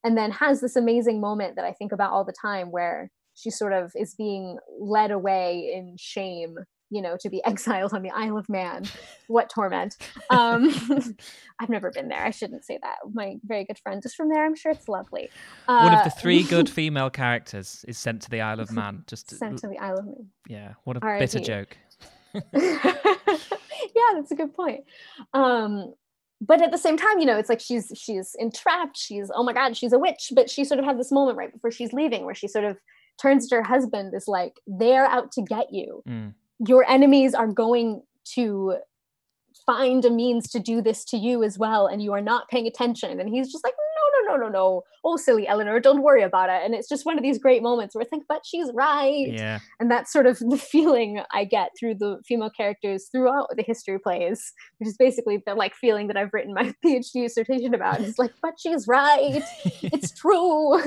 and 0.04 0.18
then 0.18 0.32
has 0.32 0.62
this 0.62 0.76
amazing 0.76 1.22
moment 1.22 1.56
that 1.56 1.66
i 1.66 1.72
think 1.74 1.92
about 1.92 2.12
all 2.12 2.26
the 2.26 2.34
time 2.34 2.72
where 2.72 3.10
she 3.36 3.50
sort 3.50 3.72
of 3.72 3.92
is 3.96 4.16
being 4.16 4.58
led 4.80 5.12
away 5.12 5.72
in 5.74 5.96
shame 5.98 6.58
you 6.90 7.02
know, 7.02 7.18
to 7.20 7.30
be 7.30 7.44
exiled 7.46 7.94
on 7.94 8.02
the 8.02 8.12
Isle 8.12 8.38
of 8.38 8.50
Man. 8.50 8.86
What 9.28 9.48
torment. 9.48 9.96
Um, 10.32 10.74
I've 11.60 11.70
never 11.70 11.92
been 11.92 12.08
there. 12.08 12.26
I 12.26 12.32
shouldn't 12.32 12.66
say 12.66 12.80
that. 12.82 12.96
My 13.14 13.36
very 13.44 13.64
good 13.64 13.78
friend 13.78 14.04
is 14.04 14.16
from 14.16 14.28
there. 14.30 14.44
I'm 14.44 14.56
sure 14.56 14.72
it's 14.72 14.88
lovely. 14.88 15.30
Uh, 15.68 15.82
One 15.84 15.94
of 15.94 16.04
the 16.04 16.10
three 16.10 16.42
good 16.42 16.68
female 16.68 17.12
characters 17.12 17.86
is 17.88 18.00
sent 18.00 18.24
to 18.24 18.30
the 18.32 18.42
Isle 18.42 18.60
of 18.60 18.72
Man. 18.72 19.04
Just 19.06 19.30
sent 19.30 19.60
to 19.60 19.68
the 19.68 19.78
Isle 19.78 20.00
of 20.00 20.06
Man. 20.06 20.30
Yeah. 20.48 20.74
What 20.84 20.98
a 20.98 21.00
R. 21.04 21.20
bitter 21.20 21.40
joke. 21.40 21.78
yeah, 22.34 22.42
that's 24.16 24.32
a 24.32 24.36
good 24.36 24.56
point. 24.56 24.86
Um, 25.36 25.94
but 26.42 26.64
at 26.64 26.72
the 26.72 26.78
same 26.80 26.98
time, 26.98 27.20
you 27.20 27.28
know, 27.28 27.38
it's 27.38 27.50
like 27.50 27.62
she's 27.62 27.92
she's 27.96 28.36
entrapped. 28.40 28.98
She's 28.98 29.30
oh 29.32 29.44
my 29.44 29.54
god, 29.54 29.78
she's 29.78 29.94
a 29.94 30.00
witch. 30.00 30.32
But 30.34 30.50
she 30.50 30.64
sort 30.66 30.80
of 30.80 30.86
has 30.86 30.98
this 30.98 31.12
moment 31.12 31.38
right 31.38 31.54
before 31.54 31.70
she's 31.70 31.94
leaving 31.94 32.26
where 32.26 32.34
she 32.34 32.48
sort 32.48 32.66
of 32.66 32.78
turns 33.22 33.48
to 33.50 33.58
her 33.58 33.64
husband 33.64 34.16
is 34.16 34.28
like 34.28 34.54
they're 34.66 35.06
out 35.06 35.32
to 35.34 35.44
get 35.44 35.72
you. 35.72 36.02
Mm 36.10 36.34
your 36.60 36.90
enemies 36.90 37.34
are 37.34 37.48
going 37.48 38.02
to 38.36 38.78
find 39.66 40.04
a 40.06 40.10
means 40.10 40.50
to 40.50 40.60
do 40.60 40.82
this 40.82 41.06
to 41.06 41.18
you 41.18 41.44
as 41.44 41.58
well 41.58 41.88
and 41.88 42.02
you 42.02 42.14
are 42.14 42.22
not 42.22 42.48
paying 42.50 42.68
attention. 42.68 43.20
And 43.20 43.30
he's 43.30 43.52
just 43.52 43.64
like 43.64 43.74
no 44.32 44.38
no 44.38 44.50
no. 44.50 44.84
Oh, 45.06 45.16
silly 45.16 45.48
Eleanor, 45.48 45.80
don't 45.80 46.02
worry 46.04 46.24
about 46.24 46.50
it. 46.50 46.62
And 46.66 46.76
it's 46.76 46.90
just 46.90 47.06
one 47.06 47.18
of 47.18 47.24
these 47.24 47.38
great 47.38 47.64
moments 47.64 47.96
where 47.96 48.04
I 48.04 48.08
think, 48.08 48.26
but 48.28 48.42
she's 48.46 48.70
right. 48.74 49.28
Yeah. 49.32 49.60
And 49.80 49.90
that's 49.90 50.12
sort 50.12 50.26
of 50.26 50.38
the 50.40 50.58
feeling 50.72 51.22
I 51.32 51.46
get 51.46 51.70
through 51.80 51.96
the 51.96 52.20
female 52.28 52.50
characters 52.50 53.08
throughout 53.10 53.48
the 53.56 53.64
history 53.64 53.98
plays, 53.98 54.52
which 54.78 54.90
is 54.90 54.98
basically 54.98 55.42
the 55.46 55.56
like 55.56 55.74
feeling 55.74 56.08
that 56.08 56.18
I've 56.18 56.34
written 56.34 56.54
my 56.54 56.74
PhD 56.86 57.24
dissertation 57.24 57.74
about. 57.74 58.02
It's 58.02 58.20
like, 58.20 58.34
but 58.42 58.56
she's 58.60 58.88
right. 58.88 59.42
it's 59.82 60.12
true. 60.12 60.80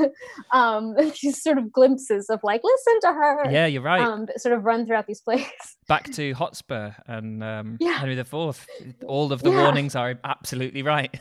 Um, 0.53 0.95
these 1.23 1.43
sort 1.43 1.57
of 1.57 1.73
glimpses 1.73 2.29
of 2.29 2.41
like, 2.43 2.61
listen 2.63 3.01
to 3.01 3.13
her. 3.15 3.51
Yeah, 3.51 3.65
you're 3.67 3.81
right. 3.83 4.03
Um, 4.03 4.27
sort 4.37 4.55
of 4.55 4.65
run 4.65 4.87
throughout 4.87 5.07
these 5.07 5.23
plays. 5.23 5.47
Back 5.89 6.13
to 6.13 6.33
Hotspur 6.35 6.91
and 7.07 7.43
um, 7.43 7.77
Yeah. 7.81 7.93
Henry 7.99 8.19
IV. 8.19 8.67
All 9.07 9.33
of 9.33 9.43
the 9.43 9.51
Yeah. 9.51 9.63
warnings 9.63 9.97
are 9.97 10.19
absolutely 10.23 10.83
right. 10.83 11.19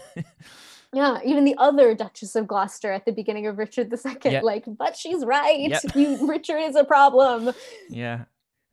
Yeah, 0.94 1.20
even 1.24 1.46
the 1.46 1.56
other 1.58 1.96
Duchess 1.96 2.36
of 2.36 2.48
Gloucester 2.48 2.92
at 2.92 3.06
the 3.06 3.14
beginning 3.14 3.48
of 3.48 3.58
Richard 3.58 3.92
II, 3.94 4.32
Yep. 4.32 4.44
like, 4.44 4.66
but 4.68 4.96
she's 4.98 5.24
right. 5.24 5.60
Yep. 5.60 5.82
You, 5.96 6.28
Richard 6.28 6.58
is 6.58 6.76
a 6.76 6.84
problem. 6.84 7.54
yeah. 7.90 8.26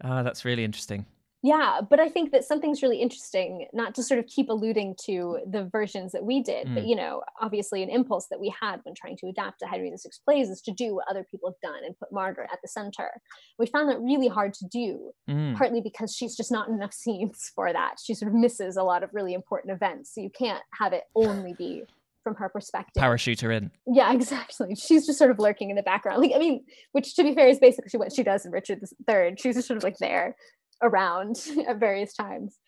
Ah, 0.02 0.22
that's 0.22 0.44
really 0.44 0.64
interesting. 0.64 1.06
Yeah, 1.40 1.80
but 1.88 2.00
I 2.00 2.08
think 2.08 2.32
that 2.32 2.42
something's 2.44 2.82
really 2.82 3.00
interesting, 3.00 3.68
not 3.72 3.94
to 3.94 4.02
sort 4.02 4.18
of 4.18 4.26
keep 4.26 4.48
alluding 4.48 4.96
to 5.04 5.38
the 5.48 5.66
versions 5.66 6.10
that 6.10 6.24
we 6.24 6.42
did, 6.42 6.74
but 6.74 6.82
Mm. 6.82 6.88
you 6.88 6.96
know, 6.96 7.22
obviously 7.40 7.84
an 7.84 7.90
impulse 7.90 8.26
that 8.26 8.40
we 8.40 8.52
had 8.60 8.80
when 8.82 8.94
trying 8.96 9.16
to 9.18 9.28
adapt 9.28 9.60
to 9.60 9.66
Henry 9.66 9.88
VI 9.90 9.96
plays 10.24 10.50
is 10.50 10.60
to 10.62 10.72
do 10.72 10.96
what 10.96 11.06
other 11.08 11.24
people 11.30 11.48
have 11.50 11.60
done 11.72 11.84
and 11.84 11.96
put 11.96 12.10
Margaret 12.10 12.50
at 12.52 12.58
the 12.60 12.66
center. 12.66 13.20
We 13.56 13.66
found 13.66 13.88
that 13.88 14.00
really 14.00 14.26
hard 14.26 14.52
to 14.54 14.66
do, 14.66 15.12
Mm. 15.30 15.56
partly 15.56 15.80
because 15.80 16.12
she's 16.12 16.36
just 16.36 16.50
not 16.50 16.66
in 16.68 16.74
enough 16.74 16.92
scenes 17.02 17.52
for 17.54 17.72
that. 17.72 17.98
She 18.02 18.14
sort 18.14 18.32
of 18.32 18.36
misses 18.36 18.76
a 18.76 18.82
lot 18.82 19.04
of 19.04 19.14
really 19.14 19.32
important 19.34 19.72
events. 19.72 20.12
So 20.12 20.20
you 20.20 20.30
can't 20.30 20.62
have 20.80 20.92
it 20.92 21.04
only 21.14 21.54
be 21.54 21.84
from 22.28 22.36
her 22.36 22.48
perspective. 22.50 23.00
Parachute 23.00 23.40
her 23.40 23.50
in. 23.50 23.70
Yeah, 23.86 24.12
exactly. 24.18 24.74
She's 24.74 25.06
just 25.06 25.18
sort 25.18 25.30
of 25.30 25.38
lurking 25.38 25.70
in 25.70 25.76
the 25.76 25.82
background. 25.82 26.20
Like, 26.20 26.32
I 26.34 26.38
mean, 26.38 26.64
which 26.92 27.14
to 27.16 27.22
be 27.22 27.34
fair 27.34 27.48
is 27.48 27.58
basically 27.58 27.98
what 27.98 28.12
she 28.12 28.22
does 28.22 28.44
in 28.44 28.52
Richard 28.52 28.80
III. 29.08 29.34
She's 29.38 29.54
just 29.54 29.68
sort 29.68 29.78
of 29.78 29.82
like 29.84 29.96
there 29.98 30.36
around 30.82 31.36
at 31.68 31.78
various 31.78 32.12
times. 32.14 32.58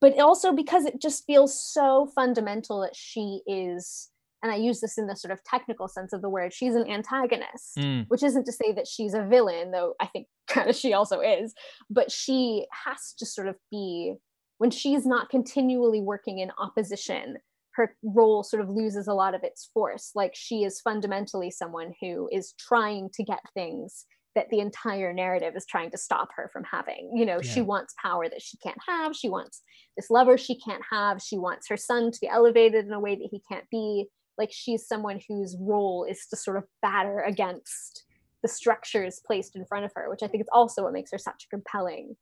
But 0.00 0.18
also 0.18 0.52
because 0.52 0.86
it 0.86 1.00
just 1.00 1.24
feels 1.26 1.60
so 1.60 2.10
fundamental 2.14 2.80
that 2.80 2.96
she 2.96 3.42
is, 3.46 4.08
and 4.42 4.50
I 4.50 4.56
use 4.56 4.80
this 4.80 4.96
in 4.96 5.06
the 5.06 5.14
sort 5.16 5.30
of 5.32 5.44
technical 5.44 5.88
sense 5.88 6.12
of 6.14 6.22
the 6.22 6.30
word, 6.30 6.54
she's 6.54 6.74
an 6.74 6.88
antagonist, 6.90 7.76
Mm. 7.78 8.06
which 8.08 8.22
isn't 8.22 8.44
to 8.46 8.52
say 8.52 8.72
that 8.72 8.86
she's 8.88 9.12
a 9.12 9.22
villain, 9.22 9.72
though 9.72 9.94
I 10.00 10.06
think 10.06 10.26
kind 10.48 10.70
of 10.70 10.76
she 10.76 10.94
also 10.94 11.20
is, 11.20 11.52
but 11.90 12.10
she 12.10 12.66
has 12.86 13.12
to 13.18 13.26
sort 13.26 13.48
of 13.48 13.56
be, 13.70 14.14
when 14.58 14.70
she's 14.70 15.04
not 15.04 15.28
continually 15.28 16.00
working 16.00 16.38
in 16.38 16.50
opposition, 16.58 17.36
her 17.74 17.96
role 18.02 18.42
sort 18.42 18.62
of 18.62 18.70
loses 18.70 19.08
a 19.08 19.14
lot 19.14 19.34
of 19.34 19.42
its 19.42 19.70
force. 19.74 20.12
Like 20.14 20.32
she 20.34 20.64
is 20.64 20.80
fundamentally 20.80 21.50
someone 21.50 21.92
who 22.00 22.28
is 22.32 22.54
trying 22.58 23.10
to 23.14 23.24
get 23.24 23.40
things 23.52 24.06
that 24.34 24.48
the 24.50 24.60
entire 24.60 25.12
narrative 25.12 25.54
is 25.56 25.66
trying 25.66 25.90
to 25.90 25.98
stop 25.98 26.28
her 26.36 26.50
from 26.52 26.64
having. 26.64 27.12
You 27.14 27.24
know, 27.24 27.40
she 27.40 27.62
wants 27.62 27.94
power 28.02 28.28
that 28.28 28.42
she 28.42 28.56
can't 28.58 28.78
have. 28.88 29.14
She 29.14 29.28
wants 29.28 29.62
this 29.96 30.10
lover 30.10 30.36
she 30.36 30.58
can't 30.58 30.82
have. 30.90 31.22
She 31.22 31.38
wants 31.38 31.68
her 31.68 31.76
son 31.76 32.10
to 32.10 32.18
be 32.20 32.28
elevated 32.28 32.86
in 32.86 32.92
a 32.92 33.00
way 33.00 33.14
that 33.14 33.28
he 33.30 33.40
can't 33.48 33.68
be. 33.70 34.06
Like 34.36 34.50
she's 34.52 34.86
someone 34.86 35.20
whose 35.28 35.56
role 35.60 36.04
is 36.08 36.26
to 36.30 36.36
sort 36.36 36.56
of 36.56 36.64
batter 36.82 37.20
against 37.20 38.04
the 38.42 38.48
structures 38.48 39.20
placed 39.24 39.56
in 39.56 39.64
front 39.64 39.84
of 39.84 39.92
her, 39.94 40.10
which 40.10 40.22
I 40.22 40.26
think 40.26 40.42
is 40.42 40.48
also 40.52 40.82
what 40.82 40.92
makes 40.92 41.12
her 41.12 41.18
such 41.18 41.46
a 41.46 41.48
compelling 41.48 42.16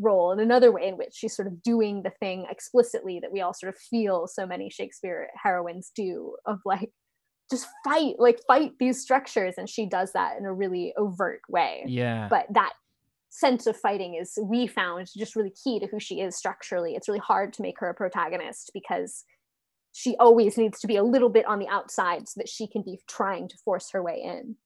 role 0.00 0.32
and 0.32 0.40
another 0.40 0.72
way 0.72 0.88
in 0.88 0.96
which 0.96 1.12
she's 1.12 1.34
sort 1.34 1.48
of 1.48 1.62
doing 1.62 2.02
the 2.02 2.10
thing 2.10 2.46
explicitly 2.50 3.20
that 3.20 3.32
we 3.32 3.40
all 3.40 3.54
sort 3.54 3.74
of 3.74 3.80
feel 3.80 4.26
so 4.26 4.46
many 4.46 4.70
Shakespeare 4.70 5.28
heroines 5.42 5.92
do 5.94 6.36
of 6.46 6.58
like 6.64 6.90
just 7.50 7.66
fight 7.84 8.14
like 8.18 8.40
fight 8.46 8.72
these 8.78 9.00
structures. 9.00 9.54
And 9.58 9.68
she 9.68 9.86
does 9.86 10.12
that 10.12 10.38
in 10.38 10.44
a 10.44 10.52
really 10.52 10.92
overt 10.96 11.42
way. 11.48 11.84
Yeah. 11.86 12.28
but 12.28 12.46
that 12.50 12.72
sense 13.30 13.66
of 13.66 13.76
fighting 13.76 14.14
is 14.14 14.38
we 14.42 14.66
found 14.66 15.08
just 15.16 15.36
really 15.36 15.52
key 15.62 15.78
to 15.78 15.86
who 15.86 16.00
she 16.00 16.20
is 16.20 16.36
structurally. 16.36 16.94
It's 16.94 17.08
really 17.08 17.20
hard 17.20 17.52
to 17.54 17.62
make 17.62 17.78
her 17.78 17.88
a 17.88 17.94
protagonist 17.94 18.70
because 18.74 19.24
she 19.92 20.16
always 20.18 20.56
needs 20.56 20.80
to 20.80 20.86
be 20.86 20.96
a 20.96 21.02
little 21.04 21.28
bit 21.28 21.46
on 21.46 21.58
the 21.58 21.68
outside 21.68 22.28
so 22.28 22.38
that 22.38 22.48
she 22.48 22.66
can 22.66 22.82
be 22.82 23.00
trying 23.08 23.48
to 23.48 23.56
force 23.64 23.90
her 23.92 24.02
way 24.02 24.20
in 24.22 24.56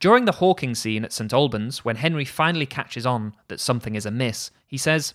During 0.00 0.24
the 0.24 0.32
hawking 0.32 0.74
scene 0.74 1.04
at 1.04 1.12
St 1.12 1.32
Albans, 1.32 1.84
when 1.84 1.96
Henry 1.96 2.24
finally 2.24 2.64
catches 2.64 3.04
on 3.04 3.34
that 3.48 3.60
something 3.60 3.94
is 3.94 4.06
amiss, 4.06 4.50
he 4.66 4.78
says, 4.78 5.12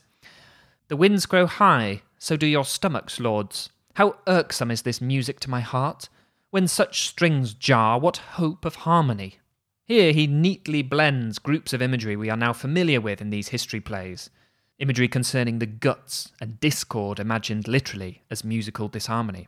The 0.90 0.96
winds 0.96 1.26
grow 1.26 1.48
high, 1.48 2.04
so 2.20 2.38
do 2.38 2.46
your 2.46 2.66
stomachs, 2.66 3.20
lords. 3.20 3.72
How 3.96 4.18
irksome 4.28 4.70
is 4.70 4.84
this 4.84 5.02
music 5.02 5.40
to 5.42 5.50
my 5.50 5.62
heart! 5.62 6.10
When 6.52 6.68
such 6.68 7.08
strings 7.08 7.54
jar, 7.54 8.00
what 8.00 8.18
hope 8.18 8.64
of 8.64 8.76
harmony? 8.76 9.40
Here 9.86 10.14
he 10.14 10.28
neatly 10.28 10.84
blends 10.84 11.40
groups 11.40 11.74
of 11.74 11.82
imagery 11.82 12.16
we 12.16 12.30
are 12.30 12.38
now 12.38 12.54
familiar 12.54 13.02
with 13.02 13.22
in 13.22 13.30
these 13.30 13.50
history 13.50 13.80
plays. 13.80 14.30
Imagery 14.78 15.08
concerning 15.08 15.60
the 15.60 15.66
guts 15.66 16.32
and 16.40 16.60
discord 16.60 17.20
imagined 17.20 17.68
literally 17.68 18.24
as 18.30 18.44
musical 18.44 18.88
disharmony. 18.88 19.48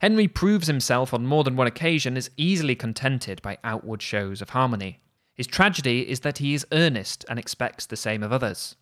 Henry 0.00 0.28
proves 0.28 0.68
himself 0.68 1.12
on 1.12 1.26
more 1.26 1.44
than 1.44 1.56
one 1.56 1.66
occasion 1.66 2.16
as 2.16 2.30
easily 2.36 2.74
contented 2.74 3.42
by 3.42 3.58
outward 3.64 4.00
shows 4.00 4.40
of 4.40 4.50
harmony. 4.50 5.00
His 5.34 5.46
tragedy 5.46 6.08
is 6.08 6.20
that 6.20 6.38
he 6.38 6.54
is 6.54 6.66
earnest 6.72 7.24
and 7.28 7.38
expects 7.38 7.86
the 7.86 7.96
same 7.96 8.22
of 8.22 8.32
others. 8.32 8.76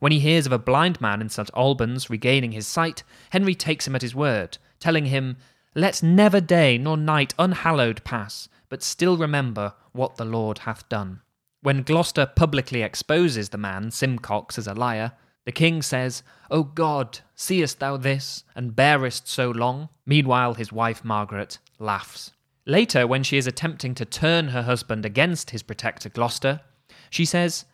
When 0.00 0.12
he 0.12 0.20
hears 0.20 0.46
of 0.46 0.52
a 0.52 0.58
blind 0.58 1.00
man 1.00 1.20
in 1.20 1.28
St 1.28 1.50
Albans 1.56 2.10
regaining 2.10 2.52
his 2.52 2.66
sight, 2.66 3.02
Henry 3.30 3.54
takes 3.54 3.86
him 3.86 3.94
at 3.94 4.02
his 4.02 4.14
word, 4.14 4.58
telling 4.78 5.06
him, 5.06 5.36
Let 5.74 6.02
never 6.02 6.40
day 6.40 6.78
nor 6.78 6.96
night 6.96 7.32
unhallowed 7.38 8.04
pass, 8.04 8.48
but 8.68 8.82
still 8.82 9.16
remember 9.16 9.72
what 9.92 10.16
the 10.16 10.24
Lord 10.24 10.58
hath 10.58 10.88
done. 10.88 11.22
When 11.62 11.82
Gloucester 11.82 12.26
publicly 12.26 12.82
exposes 12.82 13.48
the 13.48 13.58
man, 13.58 13.90
Simcox, 13.90 14.58
as 14.58 14.66
a 14.66 14.74
liar, 14.74 15.12
the 15.46 15.52
king 15.52 15.80
says, 15.80 16.24
O 16.50 16.64
God, 16.64 17.20
seest 17.36 17.78
thou 17.78 17.96
this, 17.96 18.42
and 18.56 18.76
bearest 18.76 19.28
so 19.28 19.50
long? 19.50 19.88
Meanwhile, 20.04 20.54
his 20.54 20.72
wife 20.72 21.04
Margaret 21.04 21.58
laughs. 21.78 22.32
Later, 22.66 23.06
when 23.06 23.22
she 23.22 23.38
is 23.38 23.46
attempting 23.46 23.94
to 23.94 24.04
turn 24.04 24.48
her 24.48 24.64
husband 24.64 25.06
against 25.06 25.50
his 25.50 25.62
protector 25.62 26.08
Gloucester, 26.08 26.62
she 27.10 27.24
says, 27.24 27.64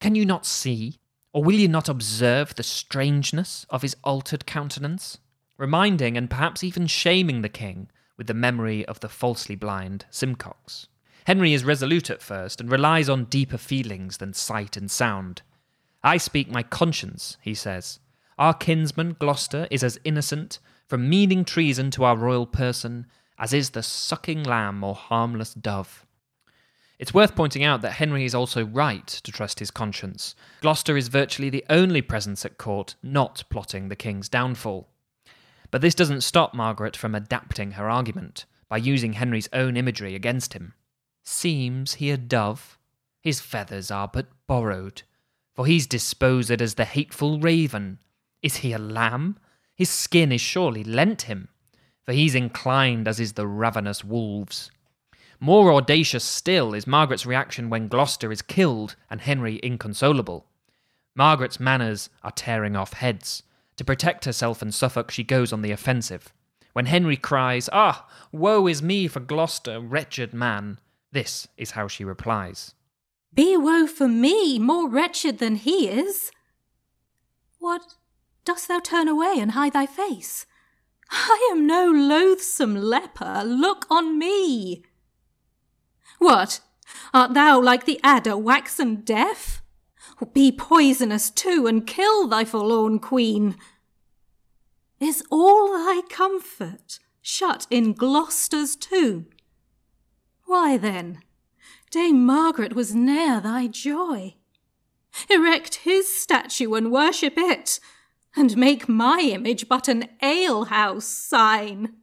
Can 0.00 0.14
you 0.14 0.24
not 0.24 0.46
see, 0.46 0.98
or 1.34 1.44
will 1.44 1.54
you 1.54 1.68
not 1.68 1.90
observe 1.90 2.54
the 2.54 2.62
strangeness 2.62 3.66
of 3.68 3.82
his 3.82 3.96
altered 4.02 4.46
countenance? 4.46 5.18
Reminding 5.58 6.16
and 6.16 6.30
perhaps 6.30 6.64
even 6.64 6.86
shaming 6.86 7.42
the 7.42 7.50
king 7.50 7.90
with 8.16 8.28
the 8.28 8.34
memory 8.34 8.82
of 8.86 9.00
the 9.00 9.10
falsely 9.10 9.56
blind 9.56 10.06
Simcox. 10.10 10.88
Henry 11.26 11.52
is 11.52 11.64
resolute 11.64 12.08
at 12.08 12.22
first 12.22 12.62
and 12.62 12.72
relies 12.72 13.10
on 13.10 13.26
deeper 13.26 13.58
feelings 13.58 14.16
than 14.16 14.32
sight 14.32 14.78
and 14.78 14.90
sound. 14.90 15.42
I 16.02 16.16
speak 16.16 16.50
my 16.50 16.62
conscience, 16.62 17.36
he 17.40 17.54
says. 17.54 18.00
Our 18.38 18.54
kinsman 18.54 19.16
Gloucester 19.18 19.68
is 19.70 19.84
as 19.84 20.00
innocent 20.04 20.58
from 20.86 21.08
meaning 21.08 21.44
treason 21.44 21.90
to 21.92 22.04
our 22.04 22.16
royal 22.16 22.46
person 22.46 23.06
as 23.38 23.54
is 23.54 23.70
the 23.70 23.82
sucking 23.82 24.42
lamb 24.42 24.84
or 24.84 24.94
harmless 24.94 25.54
dove. 25.54 26.04
It's 26.98 27.14
worth 27.14 27.34
pointing 27.34 27.64
out 27.64 27.80
that 27.80 27.92
Henry 27.92 28.26
is 28.26 28.34
also 28.34 28.64
right 28.66 29.06
to 29.06 29.32
trust 29.32 29.58
his 29.58 29.70
conscience. 29.70 30.34
Gloucester 30.60 30.98
is 30.98 31.08
virtually 31.08 31.48
the 31.48 31.64
only 31.70 32.02
presence 32.02 32.44
at 32.44 32.58
court 32.58 32.96
not 33.02 33.44
plotting 33.48 33.88
the 33.88 33.96
king's 33.96 34.28
downfall. 34.28 34.88
But 35.70 35.80
this 35.80 35.94
doesn't 35.94 36.20
stop 36.20 36.52
Margaret 36.52 36.96
from 36.96 37.14
adapting 37.14 37.72
her 37.72 37.88
argument 37.88 38.44
by 38.68 38.76
using 38.76 39.14
Henry's 39.14 39.48
own 39.54 39.78
imagery 39.78 40.14
against 40.14 40.52
him. 40.52 40.74
Seems 41.22 41.94
he 41.94 42.10
a 42.10 42.18
dove? 42.18 42.78
His 43.22 43.40
feathers 43.40 43.90
are 43.90 44.08
but 44.08 44.26
borrowed, 44.46 45.02
for 45.54 45.66
he's 45.66 45.86
disposed 45.86 46.50
as 46.50 46.74
the 46.74 46.84
hateful 46.84 47.40
raven. 47.40 47.98
Is 48.42 48.56
he 48.56 48.72
a 48.72 48.78
lamb? 48.78 49.38
His 49.74 49.90
skin 49.90 50.32
is 50.32 50.40
surely 50.40 50.84
lent 50.84 51.22
him, 51.22 51.48
for 52.04 52.12
he's 52.12 52.34
inclined 52.34 53.08
as 53.08 53.20
is 53.20 53.34
the 53.34 53.46
ravenous 53.46 54.04
wolves. 54.04 54.70
More 55.38 55.72
audacious 55.72 56.24
still 56.24 56.74
is 56.74 56.86
Margaret's 56.86 57.24
reaction 57.24 57.70
when 57.70 57.88
Gloucester 57.88 58.30
is 58.30 58.42
killed 58.42 58.96
and 59.08 59.22
Henry 59.22 59.58
inconsolable. 59.62 60.46
Margaret's 61.14 61.58
manners 61.58 62.10
are 62.22 62.30
tearing 62.30 62.76
off 62.76 62.92
heads. 62.92 63.42
To 63.76 63.84
protect 63.84 64.26
herself 64.26 64.60
and 64.60 64.74
Suffolk, 64.74 65.10
she 65.10 65.24
goes 65.24 65.52
on 65.52 65.62
the 65.62 65.72
offensive. 65.72 66.32
When 66.74 66.86
Henry 66.86 67.16
cries, 67.16 67.70
Ah, 67.72 68.06
woe 68.30 68.66
is 68.66 68.82
me 68.82 69.08
for 69.08 69.20
Gloucester, 69.20 69.80
wretched 69.80 70.34
man, 70.34 70.78
this 71.12 71.48
is 71.56 71.72
how 71.72 71.88
she 71.88 72.04
replies. 72.04 72.74
Be 73.32 73.56
woe 73.56 73.86
for 73.86 74.08
me, 74.08 74.58
more 74.58 74.88
wretched 74.88 75.38
than 75.38 75.56
he 75.56 75.88
is. 75.88 76.30
What, 77.58 77.94
dost 78.44 78.68
thou 78.68 78.80
turn 78.80 79.08
away 79.08 79.34
and 79.38 79.52
hide 79.52 79.72
thy 79.72 79.86
face? 79.86 80.46
I 81.10 81.48
am 81.52 81.66
no 81.66 81.90
loathsome 81.90 82.74
leper, 82.74 83.42
look 83.44 83.86
on 83.90 84.18
me. 84.18 84.84
What, 86.18 86.60
art 87.14 87.34
thou 87.34 87.60
like 87.60 87.84
the 87.84 88.00
adder 88.02 88.36
waxen 88.36 88.96
deaf? 88.96 89.62
Be 90.32 90.52
poisonous 90.52 91.30
too, 91.30 91.66
and 91.66 91.86
kill 91.86 92.28
thy 92.28 92.44
forlorn 92.44 92.98
queen. 92.98 93.56
Is 94.98 95.22
all 95.30 95.72
thy 95.72 96.02
comfort 96.08 96.98
shut 97.22 97.66
in 97.70 97.94
Gloucester's 97.94 98.76
tomb. 98.76 99.26
Why 100.44 100.76
then, 100.76 101.22
Dame 101.90 102.24
Margaret 102.24 102.74
was 102.74 102.94
ne'er 102.94 103.40
thy 103.40 103.66
joy. 103.66 104.36
Erect 105.28 105.76
his 105.76 106.14
statue 106.14 106.74
and 106.74 106.92
worship 106.92 107.34
it, 107.36 107.80
and 108.36 108.56
make 108.56 108.88
my 108.88 109.18
image 109.20 109.68
but 109.68 109.88
an 109.88 110.08
alehouse 110.22 111.06
sign. 111.06 111.96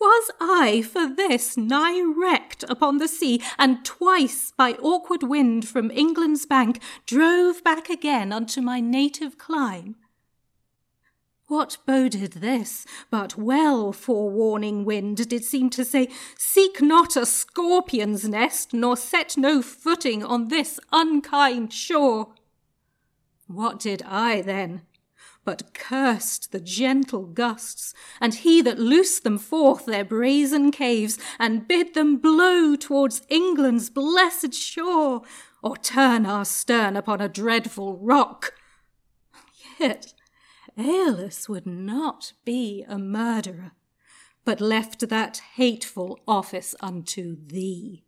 Was 0.00 0.30
I 0.40 0.82
for 0.82 1.06
this 1.06 1.56
nigh 1.56 2.02
wrecked 2.02 2.64
upon 2.64 2.98
the 2.98 3.06
sea, 3.06 3.40
and 3.58 3.84
twice 3.84 4.52
by 4.56 4.72
awkward 4.74 5.22
wind 5.22 5.68
from 5.68 5.92
England's 5.92 6.44
bank 6.44 6.82
drove 7.06 7.62
back 7.62 7.88
again 7.88 8.32
unto 8.32 8.60
my 8.60 8.80
native 8.80 9.38
clime? 9.38 9.94
What 11.46 11.76
boded 11.86 12.32
this, 12.34 12.86
but 13.10 13.36
well 13.36 13.92
forewarning 13.92 14.86
wind 14.86 15.28
did 15.28 15.44
seem 15.44 15.68
to 15.70 15.84
say, 15.84 16.08
Seek 16.38 16.80
not 16.80 17.16
a 17.16 17.26
scorpion's 17.26 18.26
nest, 18.26 18.72
nor 18.72 18.96
set 18.96 19.36
no 19.36 19.60
footing 19.60 20.24
on 20.24 20.48
this 20.48 20.80
unkind 20.90 21.70
shore. 21.70 22.34
What 23.46 23.78
did 23.78 24.02
I 24.06 24.40
then? 24.40 24.82
But 25.44 25.74
cursed 25.74 26.50
the 26.50 26.60
gentle 26.60 27.26
gusts, 27.26 27.92
and 28.22 28.32
he 28.32 28.62
that 28.62 28.78
loosed 28.78 29.22
them 29.22 29.36
forth 29.36 29.84
their 29.84 30.04
brazen 30.04 30.70
caves, 30.70 31.18
and 31.38 31.68
bid 31.68 31.92
them 31.92 32.16
blow 32.16 32.74
towards 32.74 33.20
England's 33.28 33.90
blessed 33.90 34.54
shore, 34.54 35.20
or 35.62 35.76
turn 35.76 36.24
our 36.24 36.46
stern 36.46 36.96
upon 36.96 37.20
a 37.20 37.28
dreadful 37.28 37.98
rock. 37.98 38.54
Yet 39.78 40.14
Aeolus 40.76 41.48
would 41.48 41.66
not 41.66 42.32
be 42.44 42.84
a 42.88 42.98
murderer, 42.98 43.72
but 44.44 44.60
left 44.60 45.08
that 45.08 45.40
hateful 45.54 46.18
office 46.26 46.74
unto 46.80 47.36
thee. 47.46 48.04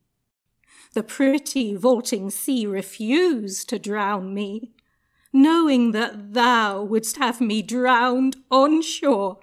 The 0.93 1.03
pretty 1.03 1.77
vaulting 1.77 2.31
sea 2.31 2.67
refused 2.67 3.69
to 3.69 3.79
drown 3.79 4.35
me, 4.35 4.73
knowing 5.33 5.93
that 5.93 6.33
thou 6.33 6.83
wouldst 6.83 7.19
have 7.19 7.41
me 7.41 7.63
drowned 7.63 8.37
on 8.51 8.83
shore, 8.83 9.39